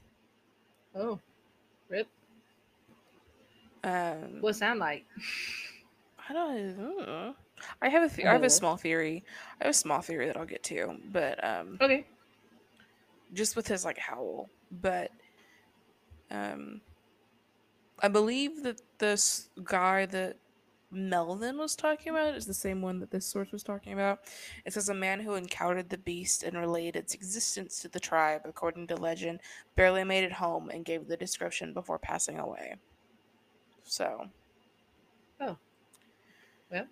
Oh, 0.95 1.19
rip. 1.89 2.09
Um, 3.85 4.41
What 4.41 4.51
it 4.51 4.55
sound 4.55 4.81
like? 4.81 5.05
I 6.29 6.33
don't 6.33 6.77
know. 6.79 7.35
I 7.81 7.89
have 7.89 8.11
a 8.11 8.15
the- 8.15 8.27
I 8.27 8.33
have 8.33 8.45
a 8.45 8.51
small 8.51 8.77
theory. 8.77 9.25
I 9.61 9.65
have 9.65 9.71
a 9.71 9.75
small 9.75 10.01
theory 10.03 10.27
that 10.27 10.37
I'll 10.37 10.45
get 10.47 10.63
to, 10.65 10.97
but 11.13 11.43
um, 11.45 11.79
Okay. 11.81 12.05
just 13.33 13.57
with 13.57 13.67
his 13.67 13.85
like 13.85 13.99
howl. 13.99 14.49
But 14.71 15.11
um, 16.31 16.81
I 18.01 18.09
believe 18.09 18.63
that 18.63 18.81
this 18.99 19.49
guy 19.65 20.07
that 20.07 20.37
Melvin 20.93 21.57
was 21.57 21.75
talking 21.75 22.11
about 22.11 22.35
is 22.35 22.45
the 22.45 22.53
same 22.53 22.83
one 22.83 23.01
that 23.01 23.11
this 23.11 23.25
source 23.25 23.51
was 23.51 23.63
talking 23.63 23.95
about. 23.95 24.21
It 24.67 24.75
says 24.75 24.91
a 24.91 24.95
man 24.95 25.21
who 25.21 25.35
encountered 25.35 25.89
the 25.89 25.97
beast 25.99 26.43
and 26.43 26.57
relayed 26.57 26.97
its 26.97 27.15
existence 27.15 27.81
to 27.81 27.89
the 27.89 27.99
tribe, 27.99 28.43
according 28.45 28.89
to 28.89 28.97
legend, 28.97 29.41
barely 29.75 30.05
made 30.05 30.25
it 30.25 30.33
home 30.33 30.69
and 30.69 30.85
gave 30.85 31.09
the 31.09 31.17
description 31.17 31.73
before 31.73 31.99
passing 31.99 32.39
away. 32.39 32.77
So. 33.85 34.27
Oh. 35.41 35.57
Well. 36.71 36.87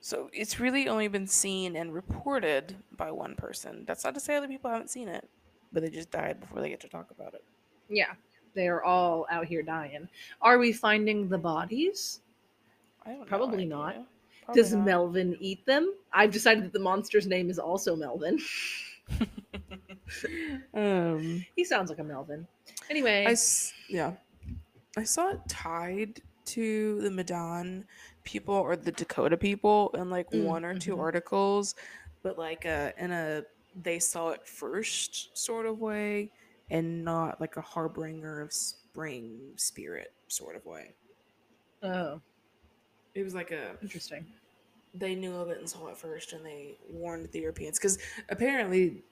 So 0.00 0.30
it's 0.32 0.60
really 0.60 0.88
only 0.88 1.08
been 1.08 1.26
seen 1.26 1.74
and 1.74 1.92
reported 1.92 2.76
by 2.96 3.10
one 3.10 3.34
person. 3.34 3.84
That's 3.86 4.04
not 4.04 4.14
to 4.14 4.20
say 4.20 4.36
other 4.36 4.46
people 4.46 4.70
haven't 4.70 4.90
seen 4.90 5.08
it, 5.08 5.28
but 5.72 5.82
they 5.82 5.90
just 5.90 6.12
died 6.12 6.40
before 6.40 6.60
they 6.60 6.68
get 6.68 6.80
to 6.80 6.88
talk 6.88 7.10
about 7.10 7.34
it. 7.34 7.42
Yeah. 7.88 8.12
They 8.54 8.68
are 8.68 8.84
all 8.84 9.26
out 9.30 9.46
here 9.46 9.62
dying. 9.62 10.08
Are 10.40 10.58
we 10.58 10.72
finding 10.72 11.28
the 11.28 11.38
bodies? 11.38 12.20
I 13.06 13.10
have 13.10 13.18
no 13.20 13.26
Probably 13.28 13.64
not. 13.66 13.96
Probably 14.44 14.62
Does 14.62 14.72
not. 14.72 14.84
Melvin 14.84 15.36
eat 15.40 15.64
them? 15.66 15.94
I've 16.12 16.32
decided 16.32 16.64
that 16.64 16.72
the 16.72 16.78
monster's 16.80 17.26
name 17.26 17.50
is 17.50 17.58
also 17.58 17.96
Melvin. 17.96 18.38
um, 20.74 21.46
he 21.56 21.64
sounds 21.64 21.90
like 21.90 21.98
a 21.98 22.04
Melvin. 22.04 22.46
Anyway, 22.90 23.26
I 23.26 23.32
s- 23.32 23.72
yeah, 23.88 24.14
I 24.96 25.04
saw 25.04 25.30
it 25.30 25.40
tied 25.48 26.20
to 26.46 27.00
the 27.02 27.10
Mandan 27.10 27.86
people 28.24 28.54
or 28.54 28.76
the 28.76 28.92
Dakota 28.92 29.36
people 29.36 29.90
in 29.94 30.10
like 30.10 30.32
Mm, 30.32 30.44
one 30.46 30.64
or 30.64 30.74
2 30.74 30.96
mhm. 30.96 31.00
articles, 31.00 31.74
but 32.22 32.38
like 32.38 32.66
uh, 32.66 32.92
in 32.98 33.10
a 33.12 33.42
they 33.74 33.98
saw 33.98 34.30
it 34.30 34.46
first 34.46 35.36
sort 35.36 35.66
of 35.66 35.80
way, 35.80 36.32
and 36.70 37.04
not 37.04 37.40
like 37.40 37.56
a 37.56 37.60
harbinger 37.62 38.40
of 38.40 38.52
spring 38.52 39.52
spirit 39.56 40.08
sort 40.28 40.56
of 40.56 40.64
way. 40.66 40.94
oh, 41.82 42.20
It 43.16 43.24
was 43.24 43.34
like 43.34 43.50
a 43.50 43.76
interesting. 43.82 44.26
they 44.94 45.14
knew 45.14 45.34
of 45.34 45.48
it 45.50 45.58
and 45.58 45.68
saw 45.68 45.88
it 45.88 45.96
first, 45.96 46.32
and 46.32 46.44
they 46.44 46.76
warned 46.90 47.28
the 47.32 47.40
Europeans 47.40 47.78
because 47.78 47.98
apparently 48.28 49.02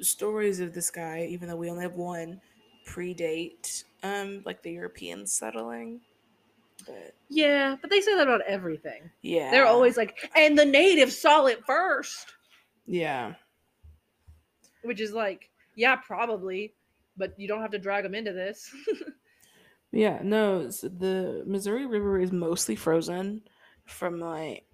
stories 0.00 0.60
of 0.60 0.72
this 0.74 0.90
guy, 0.90 1.26
even 1.30 1.48
though 1.48 1.56
we 1.56 1.70
only 1.70 1.82
have 1.82 1.94
one, 1.94 2.40
predate 2.86 3.84
um 4.02 4.42
like 4.44 4.62
the 4.62 4.72
Europeans 4.72 5.32
settling. 5.32 6.00
But 6.86 7.14
Yeah, 7.28 7.76
but 7.80 7.90
they 7.90 8.00
say 8.00 8.14
that 8.14 8.22
about 8.28 8.42
everything. 8.46 9.10
yeah, 9.22 9.50
They're 9.50 9.66
always 9.66 9.96
like, 9.96 10.30
and 10.36 10.58
the 10.58 10.64
natives 10.64 11.16
saw 11.18 11.46
it 11.46 11.64
first, 11.66 12.32
yeah. 12.86 13.34
which 14.82 15.00
is 15.00 15.12
like, 15.12 15.50
yeah, 15.76 15.96
probably, 15.96 16.72
but 17.18 17.38
you 17.38 17.46
don't 17.48 17.60
have 17.60 17.70
to 17.72 17.78
drag 17.78 18.04
them 18.04 18.14
into 18.14 18.32
this. 18.32 18.74
Yeah, 19.92 20.20
no, 20.22 20.68
the 20.68 21.42
Missouri 21.46 21.86
River 21.86 22.20
is 22.20 22.32
mostly 22.32 22.76
frozen 22.76 23.42
from 23.84 24.20
like 24.20 24.64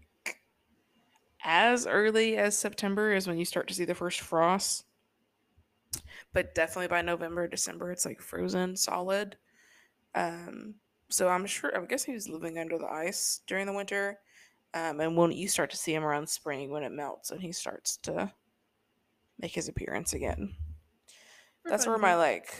as 1.42 1.86
early 1.86 2.36
as 2.36 2.58
September 2.58 3.12
is 3.12 3.26
when 3.26 3.38
you 3.38 3.44
start 3.44 3.68
to 3.68 3.74
see 3.74 3.84
the 3.84 3.94
first 3.94 4.20
frost. 4.20 4.84
But 6.32 6.54
definitely 6.54 6.88
by 6.88 7.02
November, 7.02 7.48
December, 7.48 7.92
it's 7.92 8.04
like 8.04 8.20
frozen 8.20 8.76
solid. 8.76 9.36
Um, 10.14 10.74
so 11.08 11.28
I'm 11.28 11.46
sure, 11.46 11.74
I'm 11.74 11.86
guessing 11.86 12.14
he's 12.14 12.28
living 12.28 12.58
under 12.58 12.78
the 12.78 12.90
ice 12.90 13.40
during 13.46 13.66
the 13.66 13.72
winter. 13.72 14.18
Um, 14.74 15.00
and 15.00 15.16
when 15.16 15.32
you 15.32 15.48
start 15.48 15.70
to 15.70 15.76
see 15.76 15.94
him 15.94 16.04
around 16.04 16.28
spring 16.28 16.70
when 16.70 16.82
it 16.82 16.92
melts 16.92 17.30
and 17.30 17.40
he 17.40 17.52
starts 17.52 17.96
to 17.98 18.30
make 19.38 19.52
his 19.52 19.68
appearance 19.68 20.12
again 20.12 20.54
that's 21.68 21.86
where 21.86 21.98
my 21.98 22.14
like 22.14 22.54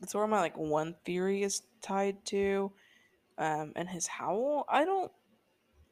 that's 0.00 0.14
where 0.14 0.26
my 0.26 0.40
like 0.40 0.56
one 0.56 0.94
theory 1.04 1.42
is 1.42 1.62
tied 1.82 2.24
to 2.26 2.72
um 3.38 3.72
and 3.76 3.88
his 3.88 4.06
howl 4.06 4.64
i 4.68 4.84
don't 4.84 5.10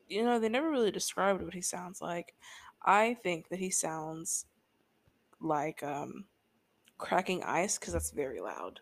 you 0.09 0.25
know 0.25 0.39
they 0.39 0.49
never 0.49 0.71
really 0.71 0.91
described 0.91 1.43
what 1.43 1.55
he 1.55 1.63
sounds 1.63 2.03
like. 2.03 2.35
I 2.85 3.15
think 3.23 3.49
that 3.51 3.59
he 3.61 3.71
sounds 3.71 4.45
like 5.41 5.83
um 5.85 6.25
cracking 6.99 7.45
ice 7.45 7.79
because 7.79 7.93
that's 7.93 8.11
very 8.11 8.41
loud. 8.41 8.81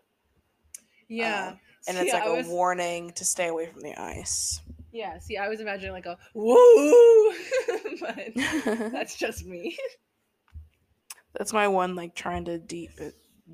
Yeah, 1.07 1.49
um, 1.49 1.59
and 1.87 1.97
it's 1.99 2.11
like 2.13 2.23
I 2.23 2.27
a 2.29 2.35
was- 2.37 2.47
warning 2.47 3.11
to 3.11 3.23
stay 3.25 3.47
away 3.47 3.67
from 3.67 3.81
the 3.81 3.95
ice. 3.95 4.61
Yeah, 4.91 5.19
see, 5.19 5.37
I 5.37 5.47
was 5.49 5.61
imagining 5.61 5.91
like 5.91 6.07
a 6.07 6.17
woo, 6.33 7.33
but 7.99 8.31
that's 8.91 9.15
just 9.15 9.45
me. 9.45 9.77
that's 11.37 11.53
my 11.53 11.67
one 11.67 11.93
like 11.95 12.15
trying 12.15 12.45
to 12.45 12.57
deep 12.57 12.89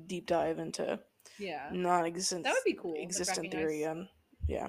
deep 0.06 0.26
dive 0.26 0.58
into 0.58 0.98
Yeah, 1.38 1.68
non-existent 1.72 2.44
that 2.44 2.52
would 2.52 2.64
be 2.64 2.74
cool. 2.74 2.94
existent 2.98 3.50
theory 3.50 3.84
ice. 3.84 3.90
um 3.90 4.08
yeah 4.48 4.68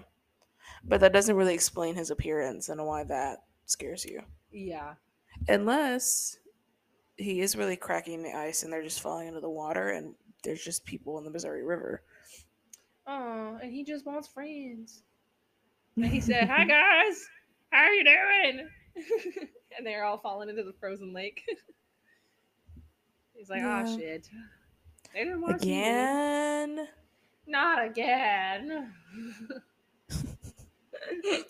but 0.83 0.99
that 0.99 1.13
doesn't 1.13 1.35
really 1.35 1.53
explain 1.53 1.95
his 1.95 2.11
appearance 2.11 2.69
and 2.69 2.85
why 2.85 3.03
that 3.05 3.43
scares 3.65 4.05
you 4.05 4.21
Yeah, 4.51 4.93
unless 5.47 6.37
he 7.15 7.41
is 7.41 7.55
really 7.55 7.75
cracking 7.77 8.21
the 8.23 8.33
ice 8.35 8.63
and 8.63 8.71
they're 8.71 8.83
just 8.83 9.01
falling 9.01 9.27
into 9.27 9.39
the 9.39 9.49
water 9.49 9.89
and 9.89 10.13
there's 10.43 10.63
just 10.63 10.85
people 10.85 11.17
in 11.17 11.23
the 11.23 11.31
missouri 11.31 11.63
river 11.63 12.03
oh, 13.07 13.57
and 13.61 13.71
he 13.71 13.83
just 13.83 14.05
wants 14.05 14.27
friends. 14.27 15.03
And 15.95 16.05
he 16.05 16.19
said, 16.21 16.47
"Hi 16.47 16.63
guys, 16.63 17.25
how 17.71 17.79
are 17.85 17.91
you 17.91 18.03
doing?" 18.03 18.67
and 19.77 19.87
they're 19.87 20.03
all 20.03 20.19
falling 20.19 20.47
into 20.47 20.63
the 20.63 20.73
frozen 20.79 21.11
lake. 21.11 21.41
He's 23.33 23.49
like, 23.49 23.63
"Oh 23.63 23.97
shit, 23.97 24.29
they 25.17 25.23
didn't 25.25 25.41
you. 25.41 25.53
again 25.55 26.87
Not 27.47 27.83
again." 27.85 28.93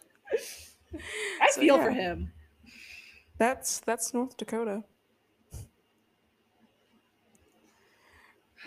I 1.42 1.50
So, 1.50 1.62
feel 1.62 1.78
for 1.78 1.92
him. 1.92 2.32
that's 3.38 3.80
that's 3.80 4.14
north 4.14 4.38
dakota 4.38 4.84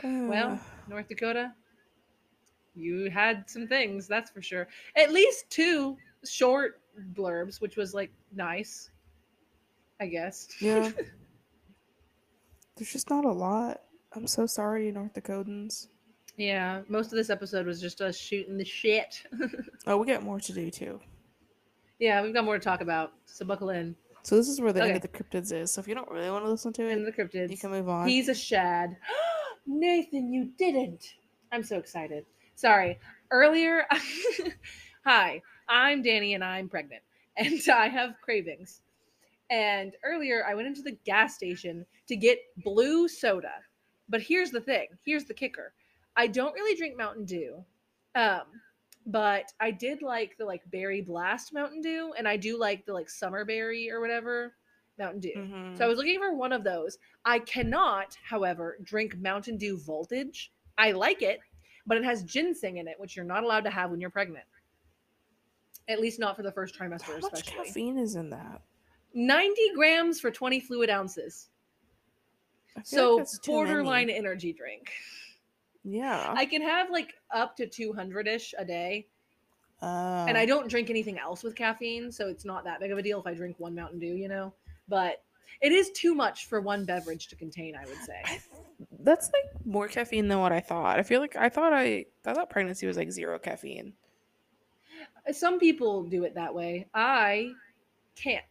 Well, 0.02 0.60
North 0.88 1.08
Dakota, 1.08 1.54
you 2.74 3.10
had 3.10 3.48
some 3.50 3.66
things, 3.66 4.06
that's 4.06 4.30
for 4.30 4.42
sure. 4.42 4.68
At 4.96 5.12
least 5.12 5.50
two 5.50 5.96
short 6.24 6.80
blurbs, 7.14 7.60
which 7.60 7.76
was 7.76 7.94
like 7.94 8.12
nice, 8.32 8.90
I 10.00 10.06
guess. 10.06 10.48
yeah 10.60 10.90
there's 12.76 12.92
just 12.92 13.10
not 13.10 13.24
a 13.24 13.32
lot 13.32 13.82
i'm 14.14 14.26
so 14.26 14.46
sorry 14.46 14.90
north 14.90 15.12
dakotans 15.14 15.88
Yeah, 16.36 16.82
most 16.88 17.12
of 17.12 17.16
this 17.18 17.28
episode 17.30 17.66
was 17.66 17.80
just 17.80 18.00
us 18.00 18.16
shooting 18.16 18.56
the 18.56 18.64
shit. 18.64 19.22
oh 19.86 19.96
we 19.98 20.06
got 20.06 20.22
more 20.22 20.40
to 20.40 20.52
do 20.52 20.70
too 20.70 21.00
yeah, 21.98 22.22
we've 22.22 22.32
got 22.32 22.44
more 22.46 22.58
to 22.58 22.64
talk 22.64 22.80
about, 22.80 23.12
so 23.26 23.44
buckle 23.44 23.68
in. 23.68 23.94
so 24.22 24.34
this 24.36 24.48
is 24.48 24.58
where 24.58 24.72
the 24.72 24.82
end 24.82 24.96
of 24.96 25.02
the 25.02 25.08
cryptids 25.08 25.52
is 25.52 25.70
so 25.72 25.80
if 25.82 25.86
you 25.88 25.94
don't 25.94 26.10
really 26.10 26.30
want 26.30 26.44
to 26.44 26.50
listen 26.50 26.72
to 26.72 26.88
it 26.88 27.04
the 27.04 27.12
cryptids. 27.12 27.50
you 27.50 27.58
can 27.58 27.70
move 27.70 27.88
on 27.88 28.08
He's 28.08 28.28
a 28.28 28.34
shad. 28.34 28.96
Nathan, 29.66 30.32
you 30.32 30.50
didn't. 30.58 31.04
I'm 31.52 31.62
so 31.62 31.76
excited. 31.76 32.24
Sorry. 32.54 32.98
Earlier, 33.30 33.84
hi, 35.04 35.42
I'm 35.68 36.02
Danny 36.02 36.34
and 36.34 36.42
I'm 36.42 36.68
pregnant 36.68 37.02
and 37.36 37.60
I 37.68 37.88
have 37.88 38.14
cravings. 38.22 38.80
And 39.50 39.94
earlier, 40.04 40.44
I 40.48 40.54
went 40.54 40.68
into 40.68 40.82
the 40.82 40.96
gas 41.04 41.34
station 41.34 41.84
to 42.08 42.16
get 42.16 42.38
blue 42.64 43.08
soda. 43.08 43.52
But 44.10 44.20
here's 44.20 44.50
the 44.50 44.60
thing 44.60 44.88
here's 45.04 45.24
the 45.24 45.34
kicker 45.34 45.72
I 46.16 46.26
don't 46.26 46.52
really 46.52 46.76
drink 46.76 46.96
Mountain 46.98 47.24
Dew. 47.24 47.64
Um, 48.14 48.42
but 49.06 49.44
I 49.60 49.70
did 49.70 50.02
like 50.02 50.36
the 50.36 50.44
like 50.44 50.62
berry 50.70 51.00
blast 51.00 51.54
Mountain 51.54 51.80
Dew, 51.80 52.12
and 52.18 52.28
I 52.28 52.36
do 52.36 52.58
like 52.58 52.84
the 52.84 52.92
like 52.92 53.08
summer 53.08 53.44
berry 53.44 53.90
or 53.90 54.00
whatever 54.00 54.54
Mountain 54.98 55.20
Dew. 55.20 55.32
Mhm. 55.36 55.78
So 55.78 55.84
I 55.84 55.88
was 55.88 55.96
looking 55.96 56.18
for 56.18 56.34
one 56.34 56.52
of 56.52 56.64
those. 56.64 56.98
I 57.24 57.38
cannot, 57.38 58.16
however, 58.22 58.76
drink 58.82 59.16
Mountain 59.18 59.56
Dew 59.56 59.78
Voltage. 59.78 60.52
I 60.76 60.92
like 60.92 61.22
it, 61.22 61.40
but 61.86 61.96
it 61.96 62.04
has 62.04 62.22
ginseng 62.24 62.78
in 62.78 62.88
it, 62.88 62.98
which 62.98 63.16
you're 63.16 63.24
not 63.24 63.44
allowed 63.44 63.64
to 63.64 63.70
have 63.70 63.90
when 63.90 64.00
you're 64.00 64.10
pregnant. 64.10 64.44
At 65.88 66.00
least 66.00 66.18
not 66.18 66.36
for 66.36 66.42
the 66.42 66.52
first 66.52 66.74
trimester, 66.78 67.02
How 67.02 67.18
much 67.18 67.32
especially. 67.34 67.64
caffeine 67.66 67.98
is 67.98 68.14
in 68.16 68.30
that? 68.30 68.62
90 69.14 69.72
grams 69.74 70.20
for 70.20 70.30
20 70.30 70.60
fluid 70.60 70.88
ounces. 70.90 71.49
Like 72.76 72.86
So 72.86 73.18
that's 73.18 73.38
borderline 73.40 74.06
many. 74.06 74.18
energy 74.18 74.52
drink. 74.52 74.90
Yeah. 75.84 76.32
I 76.36 76.44
can 76.44 76.62
have 76.62 76.90
like 76.90 77.14
up 77.32 77.56
to 77.56 77.66
200 77.66 78.28
ish 78.28 78.54
a 78.58 78.64
day. 78.64 79.06
and 79.82 80.36
Uh, 80.36 80.40
I 80.40 80.44
don't 80.46 80.68
drink 80.68 80.90
anything 80.90 81.18
else 81.18 81.42
with 81.42 81.54
caffeine, 81.56 82.12
so 82.12 82.28
it's 82.28 82.44
not 82.44 82.64
that 82.64 82.80
big 82.80 82.92
of 82.92 82.98
a 82.98 83.02
deal 83.02 83.20
if 83.20 83.26
I 83.26 83.34
drink 83.34 83.58
one 83.58 83.74
Mountain 83.74 83.98
Dew, 83.98 84.14
you 84.14 84.28
know. 84.28 84.52
But 84.88 85.22
it 85.60 85.72
is 85.72 85.90
too 85.90 86.14
much 86.14 86.46
for 86.46 86.60
one 86.60 86.84
beverage 86.84 87.28
to 87.28 87.36
contain, 87.36 87.74
I 87.76 87.86
would 87.86 87.98
say. 87.98 88.20
I, 88.24 88.40
that's 89.00 89.30
like 89.32 89.66
more 89.66 89.88
caffeine 89.88 90.28
than 90.28 90.38
what 90.40 90.52
I 90.52 90.60
thought. 90.60 90.98
I 90.98 91.02
feel 91.02 91.20
like 91.20 91.36
I 91.36 91.48
thought 91.48 91.72
I 91.72 92.04
I 92.26 92.34
thought 92.34 92.50
pregnancy 92.50 92.86
was 92.86 92.96
like 92.96 93.10
zero 93.10 93.38
caffeine. 93.38 93.94
Some 95.32 95.58
people 95.58 96.02
do 96.04 96.24
it 96.24 96.34
that 96.34 96.54
way. 96.54 96.86
I 96.94 97.52
can't. 98.16 98.44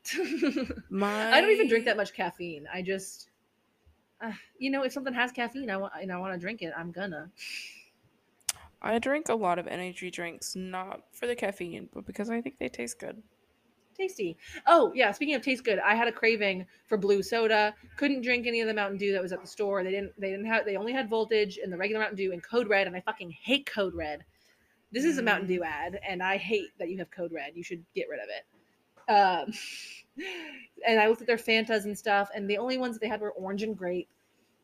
My 0.90 1.32
I 1.34 1.42
don't 1.42 1.52
even 1.52 1.68
drink 1.68 1.86
that 1.86 1.98
much 1.98 2.14
caffeine. 2.14 2.68
I 2.74 2.82
just, 2.82 3.30
uh, 4.22 4.32
you 4.58 4.70
know, 4.70 4.84
if 4.84 4.92
something 4.92 5.14
has 5.14 5.32
caffeine, 5.32 5.70
I 5.70 5.78
want 5.78 5.94
and 6.02 6.12
I 6.12 6.18
want 6.18 6.34
to 6.34 6.40
drink 6.40 6.62
it, 6.62 6.74
I'm 6.78 6.92
gonna. 6.92 7.30
I 8.82 8.98
drink 9.00 9.28
a 9.30 9.36
lot 9.36 9.60
of 9.60 9.68
energy 9.68 10.10
drinks, 10.10 10.56
not 10.56 11.02
for 11.12 11.28
the 11.28 11.36
caffeine, 11.36 11.90
but 11.94 12.06
because 12.06 12.30
I 12.30 12.42
think 12.42 12.60
they 12.60 12.70
taste 12.70 13.00
good. 13.00 13.22
Tasty. 13.96 14.38
Oh 14.66 14.94
yeah, 14.96 15.12
speaking 15.12 15.36
of 15.36 15.42
taste 15.42 15.66
good, 15.66 15.80
I 15.80 15.94
had 15.94 16.08
a 16.08 16.12
craving 16.12 16.66
for 16.88 16.98
blue 16.98 17.22
soda. 17.22 17.76
Couldn't 17.98 18.22
drink 18.22 18.48
any 18.48 18.62
of 18.62 18.68
the 18.68 18.74
Mountain 18.74 18.98
Dew 18.98 19.12
that 19.12 19.22
was 19.22 19.34
at 19.34 19.42
the 19.42 19.48
store. 19.48 19.84
They 19.84 19.92
didn't. 19.92 20.14
They 20.18 20.30
didn't 20.30 20.46
have. 20.46 20.64
They 20.66 20.78
only 20.78 20.94
had 20.94 21.10
Voltage 21.10 21.60
and 21.62 21.72
the 21.72 21.78
regular 21.78 22.00
Mountain 22.00 22.18
Dew 22.18 22.32
and 22.32 22.42
Code 22.42 22.70
Red, 22.70 22.88
and 22.88 22.96
I 22.96 23.02
fucking 23.02 23.32
hate 23.32 23.66
Code 23.66 23.94
Red. 23.94 24.24
This 24.92 25.04
is 25.04 25.18
a 25.18 25.22
Mountain 25.22 25.48
Mm. 25.50 25.56
Dew 25.56 25.64
ad, 25.64 26.00
and 26.08 26.24
I 26.24 26.38
hate 26.38 26.70
that 26.80 26.90
you 26.90 26.98
have 27.00 27.12
Code 27.12 27.34
Red. 27.34 27.52
You 27.56 27.64
should 27.64 27.84
get 27.94 28.08
rid 28.10 28.20
of 28.22 28.30
it. 28.30 29.12
Um, 29.12 29.54
and 30.88 31.00
I 31.00 31.08
looked 31.08 31.22
at 31.22 31.28
their 31.28 31.38
Fantas 31.38 31.86
and 31.86 31.98
stuff, 31.98 32.30
and 32.36 32.50
the 32.50 32.58
only 32.58 32.78
ones 32.78 32.96
that 32.96 33.02
they 33.02 33.08
had 33.08 33.22
were 33.22 33.32
orange 33.32 33.64
and 33.64 33.78
grape. 33.78 34.10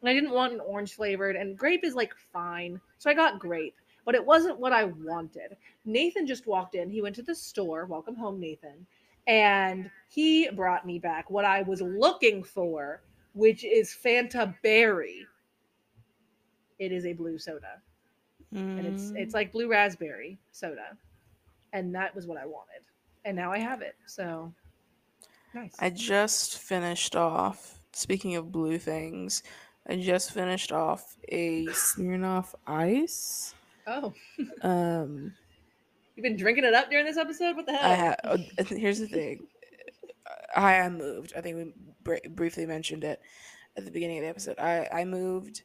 And 0.02 0.10
I 0.10 0.14
didn't 0.14 0.32
want 0.34 0.54
an 0.54 0.60
orange 0.60 0.94
flavored, 0.96 1.36
and 1.36 1.58
grape 1.58 1.84
is 1.84 1.96
like 1.96 2.14
fine, 2.32 2.80
so 2.98 3.10
I 3.10 3.14
got 3.14 3.40
grape, 3.40 3.76
but 4.06 4.16
it 4.16 4.26
wasn't 4.26 4.60
what 4.60 4.74
I 4.74 4.84
wanted. 4.86 5.58
Nathan 5.86 6.28
just 6.28 6.48
walked 6.48 6.76
in. 6.76 6.90
He 6.90 7.02
went 7.02 7.16
to 7.16 7.24
the 7.24 7.36
store. 7.36 7.86
Welcome 7.86 8.16
home, 8.16 8.40
Nathan 8.40 8.86
and 9.28 9.90
he 10.10 10.50
brought 10.52 10.86
me 10.86 11.00
back 11.00 11.30
what 11.30 11.46
I 11.46 11.62
was 11.64 11.82
looking 11.82 12.44
for, 12.44 13.02
which 13.34 13.64
is 13.64 13.96
Fanta 13.96 14.56
Berry. 14.62 15.26
It 16.80 16.92
is 16.92 17.06
a 17.06 17.14
blue 17.14 17.38
soda, 17.40 17.82
and 18.78 18.86
it's 18.86 19.12
Mm. 19.12 19.16
it's 19.16 19.34
like 19.34 19.52
blue 19.52 19.68
raspberry 19.70 20.38
soda, 20.52 20.98
and 21.74 21.94
that 21.96 22.16
was 22.16 22.28
what 22.28 22.38
I 22.38 22.46
wanted, 22.46 22.84
and 23.24 23.36
now 23.36 23.52
I 23.52 23.60
have 23.60 23.82
it. 23.82 23.96
So 24.06 24.54
nice. 25.56 25.74
I 25.80 25.90
just 25.90 26.60
finished 26.60 27.16
off. 27.16 27.80
Speaking 27.94 28.36
of 28.36 28.52
blue 28.52 28.78
things, 28.78 29.42
I 29.88 29.96
just 29.96 30.32
finished 30.32 30.72
off 30.72 31.16
a 31.30 31.66
Smirnoff 31.68 32.54
Ice. 32.68 33.56
oh, 33.88 34.14
Um, 34.62 35.34
you've 36.16 36.24
been 36.24 36.36
drinking 36.38 36.66
it 36.66 36.74
up 36.74 36.90
during 36.90 37.06
this 37.06 37.18
episode. 37.18 37.56
What 37.56 37.66
the 37.66 37.74
hell? 37.76 37.92
I 37.92 37.96
ha- 37.96 38.66
here's 38.68 39.00
the 39.00 39.08
thing. 39.08 39.48
I 40.56 40.80
I 40.80 40.90
moved. 40.90 41.34
I 41.38 41.42
think 41.42 41.56
we 41.58 41.74
br- 42.04 42.30
briefly 42.32 42.66
mentioned 42.66 43.04
it 43.04 43.22
at 43.78 43.86
the 43.86 43.92
beginning 43.92 44.18
of 44.20 44.24
the 44.24 44.30
episode. 44.30 44.60
I 44.60 44.88
I 44.92 45.06
moved. 45.06 45.64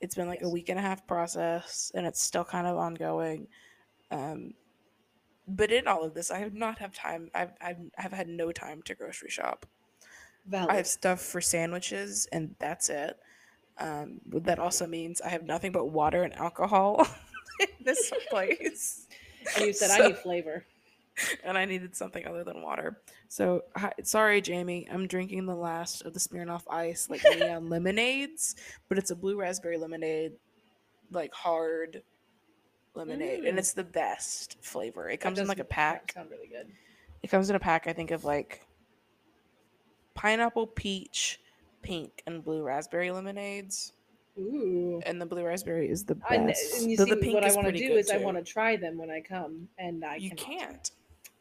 It's 0.00 0.14
been 0.14 0.28
like 0.28 0.42
a 0.42 0.48
week 0.48 0.68
and 0.70 0.78
a 0.78 0.82
half 0.82 1.06
process, 1.06 1.92
and 1.94 2.06
it's 2.06 2.22
still 2.22 2.44
kind 2.44 2.66
of 2.66 2.76
ongoing. 2.78 3.46
Um, 4.10 4.54
but 5.56 5.72
in 5.72 5.86
all 5.86 6.04
of 6.04 6.14
this, 6.14 6.30
I 6.30 6.38
have 6.38 6.54
not 6.54 6.78
have 6.78 6.94
time. 6.94 7.30
I've 7.34 7.52
I've, 7.60 7.78
I've 7.98 8.12
had 8.12 8.28
no 8.28 8.52
time 8.52 8.82
to 8.82 8.94
grocery 8.94 9.30
shop. 9.30 9.66
Valid. 10.46 10.70
I 10.70 10.76
have 10.76 10.86
stuff 10.86 11.20
for 11.20 11.40
sandwiches, 11.40 12.26
and 12.32 12.54
that's 12.58 12.88
it. 12.88 13.18
Um, 13.78 14.20
that 14.26 14.58
also 14.58 14.86
means 14.86 15.20
I 15.20 15.28
have 15.28 15.44
nothing 15.44 15.72
but 15.72 15.86
water 15.86 16.22
and 16.22 16.34
alcohol 16.34 17.06
in 17.60 17.68
this 17.84 18.12
place. 18.30 19.06
and 19.56 19.66
you 19.66 19.72
said 19.72 19.90
I 19.90 20.08
need 20.08 20.18
flavor. 20.18 20.64
and 21.44 21.56
I 21.58 21.64
needed 21.64 21.94
something 21.96 22.26
other 22.26 22.44
than 22.44 22.62
water. 22.62 23.00
So, 23.28 23.64
hi, 23.76 23.92
sorry, 24.02 24.40
Jamie. 24.40 24.88
I'm 24.90 25.06
drinking 25.06 25.46
the 25.46 25.54
last 25.54 26.02
of 26.02 26.14
the 26.14 26.20
Smirnoff 26.20 26.62
Ice 26.70 27.08
like 27.10 27.22
neon 27.24 27.68
lemonades, 27.70 28.56
but 28.88 28.98
it's 28.98 29.10
a 29.10 29.16
blue 29.16 29.36
raspberry 29.38 29.76
lemonade, 29.78 30.32
like 31.10 31.32
hard 31.34 32.02
lemonade, 33.00 33.44
and 33.44 33.56
Mm. 33.56 33.58
it's 33.58 33.72
the 33.72 33.84
best 33.84 34.56
flavor. 34.62 35.08
It 35.08 35.18
comes 35.18 35.38
in 35.38 35.46
like 35.48 35.58
a 35.58 35.64
pack. 35.64 36.12
Sound 36.12 36.30
really 36.30 36.46
good. 36.48 36.70
It 37.22 37.28
comes 37.28 37.50
in 37.50 37.56
a 37.56 37.60
pack. 37.60 37.86
I 37.86 37.92
think 37.92 38.10
of 38.10 38.24
like 38.24 38.62
pineapple, 40.14 40.66
peach, 40.66 41.40
pink, 41.82 42.22
and 42.26 42.44
blue 42.44 42.62
raspberry 42.62 43.10
lemonades. 43.10 43.92
Ooh. 44.38 45.00
And 45.04 45.20
the 45.20 45.26
blue 45.26 45.44
raspberry 45.44 45.88
is 45.90 46.04
the 46.04 46.16
I, 46.28 46.38
best. 46.38 46.80
and 46.82 46.90
you 46.90 46.96
the, 46.96 47.04
see, 47.04 47.10
the 47.10 47.16
pink 47.16 47.34
what 47.34 47.44
I 47.44 47.52
want 47.54 47.66
to 47.66 47.72
do 47.72 47.92
is 47.94 48.10
I 48.10 48.18
want 48.18 48.36
to 48.36 48.42
try 48.42 48.76
them 48.76 48.96
when 48.96 49.10
I 49.10 49.20
come, 49.20 49.68
and 49.78 50.04
I 50.04 50.16
You 50.16 50.30
cannot. 50.30 50.58
can't. 50.60 50.90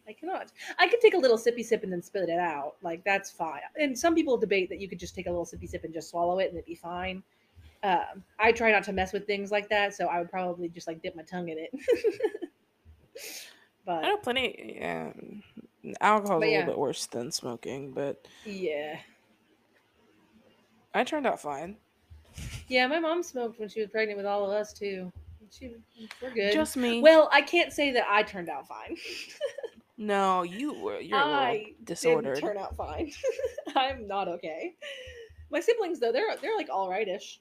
I 0.07 0.13
cannot. 0.13 0.51
I 0.79 0.87
could 0.87 0.99
take 1.01 1.13
a 1.13 1.17
little 1.17 1.37
sippy 1.37 1.63
sip 1.63 1.83
and 1.83 1.91
then 1.93 2.01
spit 2.01 2.29
it 2.29 2.39
out. 2.39 2.75
Like 2.81 3.03
that's 3.03 3.29
fine. 3.29 3.61
And 3.79 3.97
some 3.97 4.15
people 4.15 4.37
debate 4.37 4.67
that 4.69 4.79
you 4.79 4.89
could 4.89 4.99
just 4.99 5.13
take 5.13 5.27
a 5.27 5.29
little 5.29 5.45
sippy 5.45 5.69
sip 5.69 5.83
and 5.83 5.93
just 5.93 6.09
swallow 6.09 6.39
it 6.39 6.47
and 6.47 6.55
it'd 6.55 6.65
be 6.65 6.73
fine. 6.75 7.21
Um, 7.81 8.23
I 8.39 8.51
try 8.51 8.71
not 8.71 8.83
to 8.85 8.93
mess 8.93 9.13
with 9.13 9.25
things 9.25 9.51
like 9.51 9.69
that, 9.69 9.93
so 9.93 10.07
I 10.07 10.19
would 10.19 10.29
probably 10.29 10.67
just 10.69 10.87
like 10.87 11.01
dip 11.01 11.15
my 11.15 11.23
tongue 11.23 11.49
in 11.49 11.57
it. 11.57 11.71
but 13.85 14.03
I 14.03 14.09
know 14.09 14.17
plenty. 14.17 14.75
Yeah, 14.79 15.11
alcohol's 16.01 16.41
But 16.41 16.47
a 16.47 16.51
yeah. 16.51 16.57
little 16.59 16.73
bit 16.73 16.79
worse 16.79 17.05
than 17.07 17.31
smoking, 17.31 17.91
but 17.91 18.27
yeah, 18.45 18.97
I 20.93 21.03
turned 21.03 21.25
out 21.27 21.39
fine. 21.39 21.77
yeah. 22.67 22.85
My 22.87 22.99
mom 22.99 23.23
smoked 23.23 23.59
when 23.59 23.69
she 23.69 23.79
was 23.81 23.89
pregnant 23.89 24.17
with 24.17 24.25
all 24.25 24.45
of 24.45 24.51
us 24.51 24.73
too. 24.73 25.11
She, 25.51 25.71
we're 26.21 26.31
good. 26.31 26.53
Just 26.53 26.77
me. 26.77 27.01
well, 27.01 27.27
I 27.31 27.41
can't 27.41 27.73
say 27.73 27.91
that 27.93 28.05
I 28.07 28.21
turned 28.23 28.49
out 28.49 28.67
fine. 28.67 28.95
no, 29.97 30.43
you 30.43 30.73
were. 30.73 30.99
You're 30.99 31.17
a 31.17 31.25
little 31.25 31.39
I 31.39 31.65
disordered. 31.85 32.35
didn't 32.35 32.49
turn 32.49 32.57
out 32.57 32.75
fine. 32.75 33.11
I'm 33.75 34.05
not 34.07 34.27
okay. 34.27 34.75
My 35.49 35.59
siblings 35.59 35.99
though, 35.99 36.11
they're 36.11 36.35
they're 36.41 36.55
like 36.55 36.69
all 36.69 36.89
rightish. 36.89 37.39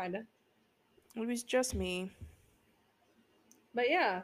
Kinda. 0.00 0.24
It 1.14 1.26
was 1.26 1.42
just 1.42 1.74
me. 1.74 2.10
But 3.74 3.90
yeah. 3.90 4.22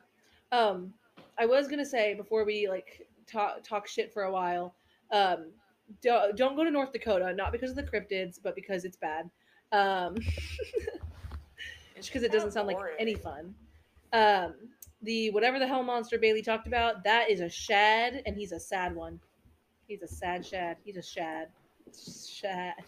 Um 0.53 0.95
I 1.39 1.45
was 1.45 1.68
gonna 1.68 1.85
say 1.85 2.14
before 2.14 2.45
we 2.45 2.68
like 2.68 3.07
talk 3.27 3.62
talk 3.62 3.87
shit 3.87 4.12
for 4.12 4.22
a 4.22 4.33
while, 4.33 4.74
um 5.12 5.51
don't, 6.03 6.37
don't 6.37 6.57
go 6.57 6.64
to 6.64 6.70
North 6.70 6.93
Dakota, 6.93 7.33
not 7.35 7.53
because 7.53 7.70
of 7.70 7.77
the 7.77 7.83
cryptids, 7.83 8.39
but 8.43 8.55
because 8.55 8.85
it's 8.85 8.97
bad. 8.97 9.29
Um 9.72 10.14
because 11.95 12.22
it 12.22 12.33
doesn't 12.33 12.53
sound 12.53 12.68
like 12.68 12.79
any 12.99 13.14
fun. 13.14 13.55
Um 14.12 14.55
the 15.03 15.31
whatever 15.31 15.59
the 15.59 15.66
hell 15.66 15.83
monster 15.83 16.18
Bailey 16.18 16.41
talked 16.41 16.66
about, 16.66 17.05
that 17.05 17.31
is 17.31 17.41
a 17.41 17.51
shad, 17.51 18.22
and 18.24 18.35
he's 18.35 18.53
a 18.53 18.61
sad 18.61 18.95
one. 18.95 19.20
He's 19.87 20.03
a 20.03 20.09
sad 20.09 20.47
shad. 20.47 20.79
He's 20.85 20.97
a 20.97 21.03
shad. 21.03 21.49
Shad. 21.95 22.74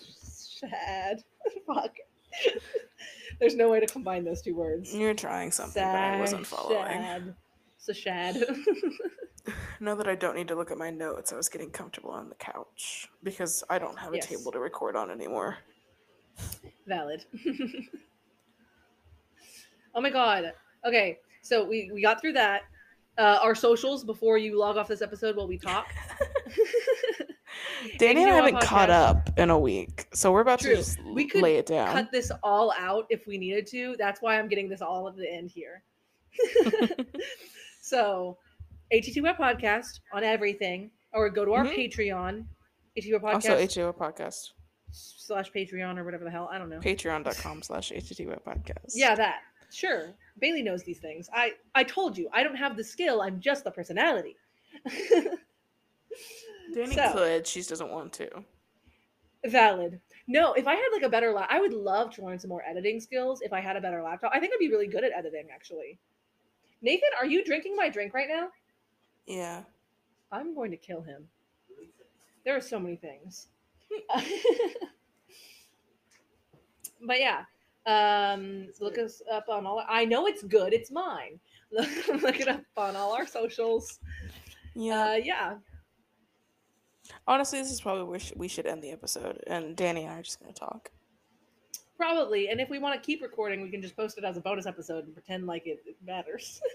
Shad. 0.58 1.22
Fuck. 1.66 1.94
There's 3.40 3.54
no 3.54 3.68
way 3.68 3.80
to 3.80 3.86
combine 3.86 4.24
those 4.24 4.42
two 4.42 4.54
words. 4.54 4.92
You're 4.94 5.14
trying 5.14 5.50
something, 5.52 5.82
but 5.82 5.94
I 5.94 6.18
wasn't 6.18 6.46
following. 6.46 6.86
Shad. 6.86 7.34
It's 7.76 7.88
a 7.88 7.94
shad. 7.94 8.36
now 9.80 9.94
that 9.94 10.08
I 10.08 10.14
don't 10.16 10.34
need 10.34 10.48
to 10.48 10.56
look 10.56 10.70
at 10.72 10.78
my 10.78 10.90
notes. 10.90 11.32
I 11.32 11.36
was 11.36 11.48
getting 11.48 11.70
comfortable 11.70 12.10
on 12.10 12.28
the 12.28 12.34
couch 12.34 13.08
because 13.22 13.62
I 13.70 13.78
don't 13.78 13.98
have 13.98 14.12
a 14.12 14.16
Yes. 14.16 14.26
table 14.26 14.50
to 14.52 14.58
record 14.58 14.96
on 14.96 15.10
anymore. 15.10 15.58
Valid. 16.86 17.24
oh 19.94 20.00
my 20.00 20.10
god. 20.10 20.52
Okay, 20.84 21.18
so 21.42 21.64
we 21.64 21.90
we 21.92 22.02
got 22.02 22.20
through 22.20 22.32
that. 22.34 22.62
Uh, 23.16 23.38
our 23.42 23.54
socials 23.54 24.04
before 24.04 24.38
you 24.38 24.56
log 24.58 24.76
off 24.76 24.86
this 24.88 25.02
episode 25.02 25.36
while 25.36 25.48
we 25.48 25.58
talk. 25.58 25.86
Danny 27.98 28.22
and 28.22 28.30
I 28.30 28.36
haven't 28.36 28.60
caught 28.60 28.90
up 28.90 29.30
in 29.38 29.50
a 29.50 29.58
week, 29.58 30.06
so 30.14 30.32
we're 30.32 30.40
about 30.40 30.60
True. 30.60 30.70
to 30.70 30.76
just 30.76 30.98
We 31.04 31.26
could 31.26 31.42
lay 31.42 31.56
it 31.56 31.66
down. 31.66 31.92
Cut 31.92 32.10
this 32.12 32.30
all 32.42 32.72
out 32.78 33.06
if 33.10 33.26
we 33.26 33.38
needed 33.38 33.66
to. 33.68 33.96
That's 33.98 34.20
why 34.22 34.38
I'm 34.38 34.48
getting 34.48 34.68
this 34.68 34.80
all 34.82 35.08
at 35.08 35.16
the 35.16 35.30
end 35.30 35.50
here. 35.50 35.82
so, 37.80 38.38
AT2 38.92 39.22
Web 39.22 39.36
Podcast 39.36 40.00
on 40.12 40.24
everything. 40.24 40.90
or 41.12 41.30
go 41.30 41.44
to 41.44 41.52
our 41.54 41.64
Mhm. 41.64 41.74
Patreon, 41.90 42.44
ATTY 42.96 43.12
podcast 43.18 43.34
Also, 43.34 43.56
ATTY 43.56 43.92
podcast. 43.92 44.50
slash 44.90 45.50
Patreon 45.52 45.96
or 45.98 46.04
whatever 46.04 46.24
the 46.24 46.30
hell. 46.30 46.48
I 46.52 46.58
don't 46.58 46.68
know. 46.68 46.80
Patreon.com 46.80 47.62
slash 47.62 47.90
ATTY 47.92 48.26
podcast. 48.46 48.92
Yeah, 48.94 49.14
that. 49.14 49.40
Sure. 49.72 50.14
Bailey 50.38 50.62
knows 50.62 50.82
these 50.84 50.98
things. 50.98 51.28
I 51.32 51.52
I 51.74 51.84
told 51.84 52.16
you, 52.18 52.28
I 52.32 52.42
don't 52.42 52.56
have 52.56 52.76
the 52.76 52.84
skill. 52.84 53.20
I'm 53.22 53.40
just 53.40 53.64
the 53.64 53.70
personality. 53.70 54.36
Danny 56.74 56.94
So- 56.94 57.12
could. 57.12 57.46
She 57.46 57.60
just 57.60 57.70
doesn't 57.70 57.90
want 57.90 58.12
to. 58.14 58.44
Valid. 59.46 60.00
No, 60.26 60.52
if 60.54 60.66
I 60.66 60.74
had 60.74 60.88
like 60.92 61.02
a 61.02 61.08
better 61.08 61.32
lap, 61.32 61.48
I 61.50 61.60
would 61.60 61.72
love 61.72 62.12
to 62.16 62.24
learn 62.24 62.38
some 62.38 62.50
more 62.50 62.62
editing 62.66 63.00
skills. 63.00 63.40
If 63.40 63.52
I 63.52 63.60
had 63.60 63.76
a 63.76 63.80
better 63.80 64.02
laptop, 64.02 64.32
I 64.34 64.40
think 64.40 64.52
I'd 64.52 64.58
be 64.58 64.68
really 64.68 64.88
good 64.88 65.04
at 65.04 65.12
editing. 65.12 65.48
Actually, 65.52 65.98
Nathan, 66.82 67.08
are 67.18 67.26
you 67.26 67.44
drinking 67.44 67.76
my 67.76 67.88
drink 67.88 68.12
right 68.14 68.28
now? 68.28 68.48
Yeah. 69.26 69.62
I'm 70.30 70.54
going 70.54 70.70
to 70.70 70.76
kill 70.76 71.02
him. 71.02 71.26
There 72.44 72.54
are 72.56 72.60
so 72.60 72.78
many 72.78 72.96
things. 72.96 73.48
but 77.06 77.18
yeah, 77.18 77.44
um, 77.86 78.68
look 78.80 78.98
us 78.98 79.22
up 79.32 79.48
on 79.48 79.66
all. 79.66 79.82
I 79.88 80.04
know 80.04 80.26
it's 80.26 80.42
good. 80.42 80.72
It's 80.72 80.90
mine. 80.90 81.40
look 81.70 82.40
it 82.40 82.48
up 82.48 82.62
on 82.76 82.96
all 82.96 83.12
our 83.12 83.26
socials. 83.26 84.00
Yeah. 84.74 85.10
Uh, 85.10 85.14
yeah. 85.14 85.54
Honestly, 87.28 87.60
this 87.60 87.70
is 87.70 87.82
probably 87.82 88.04
where 88.04 88.18
sh- 88.18 88.32
we 88.36 88.48
should 88.48 88.66
end 88.66 88.82
the 88.82 88.90
episode, 88.90 89.44
and 89.46 89.76
Danny 89.76 90.04
and 90.04 90.14
I 90.14 90.18
are 90.18 90.22
just 90.22 90.40
gonna 90.40 90.54
talk. 90.54 90.90
Probably. 91.98 92.48
And 92.48 92.58
if 92.58 92.70
we 92.70 92.78
want 92.78 93.00
to 93.00 93.04
keep 93.04 93.20
recording, 93.20 93.60
we 93.60 93.68
can 93.68 93.82
just 93.82 93.94
post 93.94 94.16
it 94.16 94.24
as 94.24 94.38
a 94.38 94.40
bonus 94.40 94.64
episode 94.64 95.04
and 95.04 95.12
pretend 95.12 95.46
like 95.46 95.66
it, 95.66 95.82
it 95.84 95.96
matters. 96.06 96.58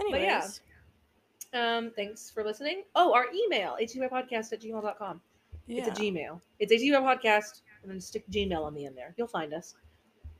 Anyways, 0.00 0.60
yeah. 1.52 1.76
um, 1.76 1.90
thanks 1.96 2.30
for 2.30 2.44
listening. 2.44 2.84
Oh, 2.94 3.12
our 3.12 3.26
email, 3.34 3.76
podcast 3.80 4.52
at 4.52 4.60
gmail.com. 4.60 5.20
yeah. 5.66 5.78
It's 5.78 5.98
a 5.98 6.02
Gmail. 6.02 6.40
It's 6.60 6.72
podcast 6.72 7.62
and 7.82 7.90
then 7.90 8.00
stick 8.00 8.24
Gmail 8.30 8.62
on 8.62 8.74
the 8.74 8.86
end 8.86 8.96
there. 8.96 9.12
You'll 9.16 9.26
find 9.26 9.52
us. 9.52 9.74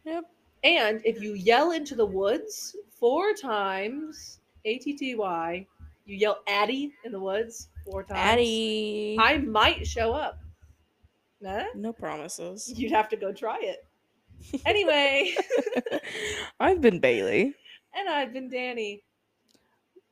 Yep. 0.05 0.27
And 0.63 1.01
if 1.05 1.21
you 1.21 1.35
yell 1.35 1.73
into 1.73 1.97
the 1.97 2.07
woods 2.07 2.77
four 2.91 3.33
times, 3.33 4.39
A 4.65 4.79
T 4.79 4.93
T 4.93 5.17
Y, 5.17 5.67
you 6.11 6.17
yell 6.17 6.41
ATTY 6.49 6.93
in 7.05 7.13
the 7.13 7.21
woods 7.21 7.69
four 7.85 8.03
times. 8.05 8.19
ATTY. 8.21 9.17
I 9.19 9.39
might 9.39 9.87
show 9.87 10.13
up. 10.13 10.39
Nah? 11.41 11.65
No 11.75 11.93
promises. 11.93 12.71
You'd 12.77 12.93
have 12.93 13.09
to 13.11 13.17
go 13.17 13.33
try 13.33 13.59
it. 13.61 13.79
Anyway, 14.65 15.35
I've 16.61 16.81
been 16.81 16.99
Bailey. 16.99 17.55
and 17.95 18.09
I've 18.09 18.33
been 18.33 18.49
Danny. 18.49 19.03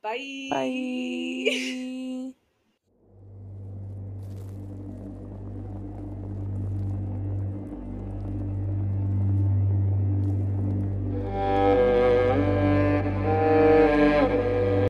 Bye. 0.03 0.47
Bye. 0.51 2.05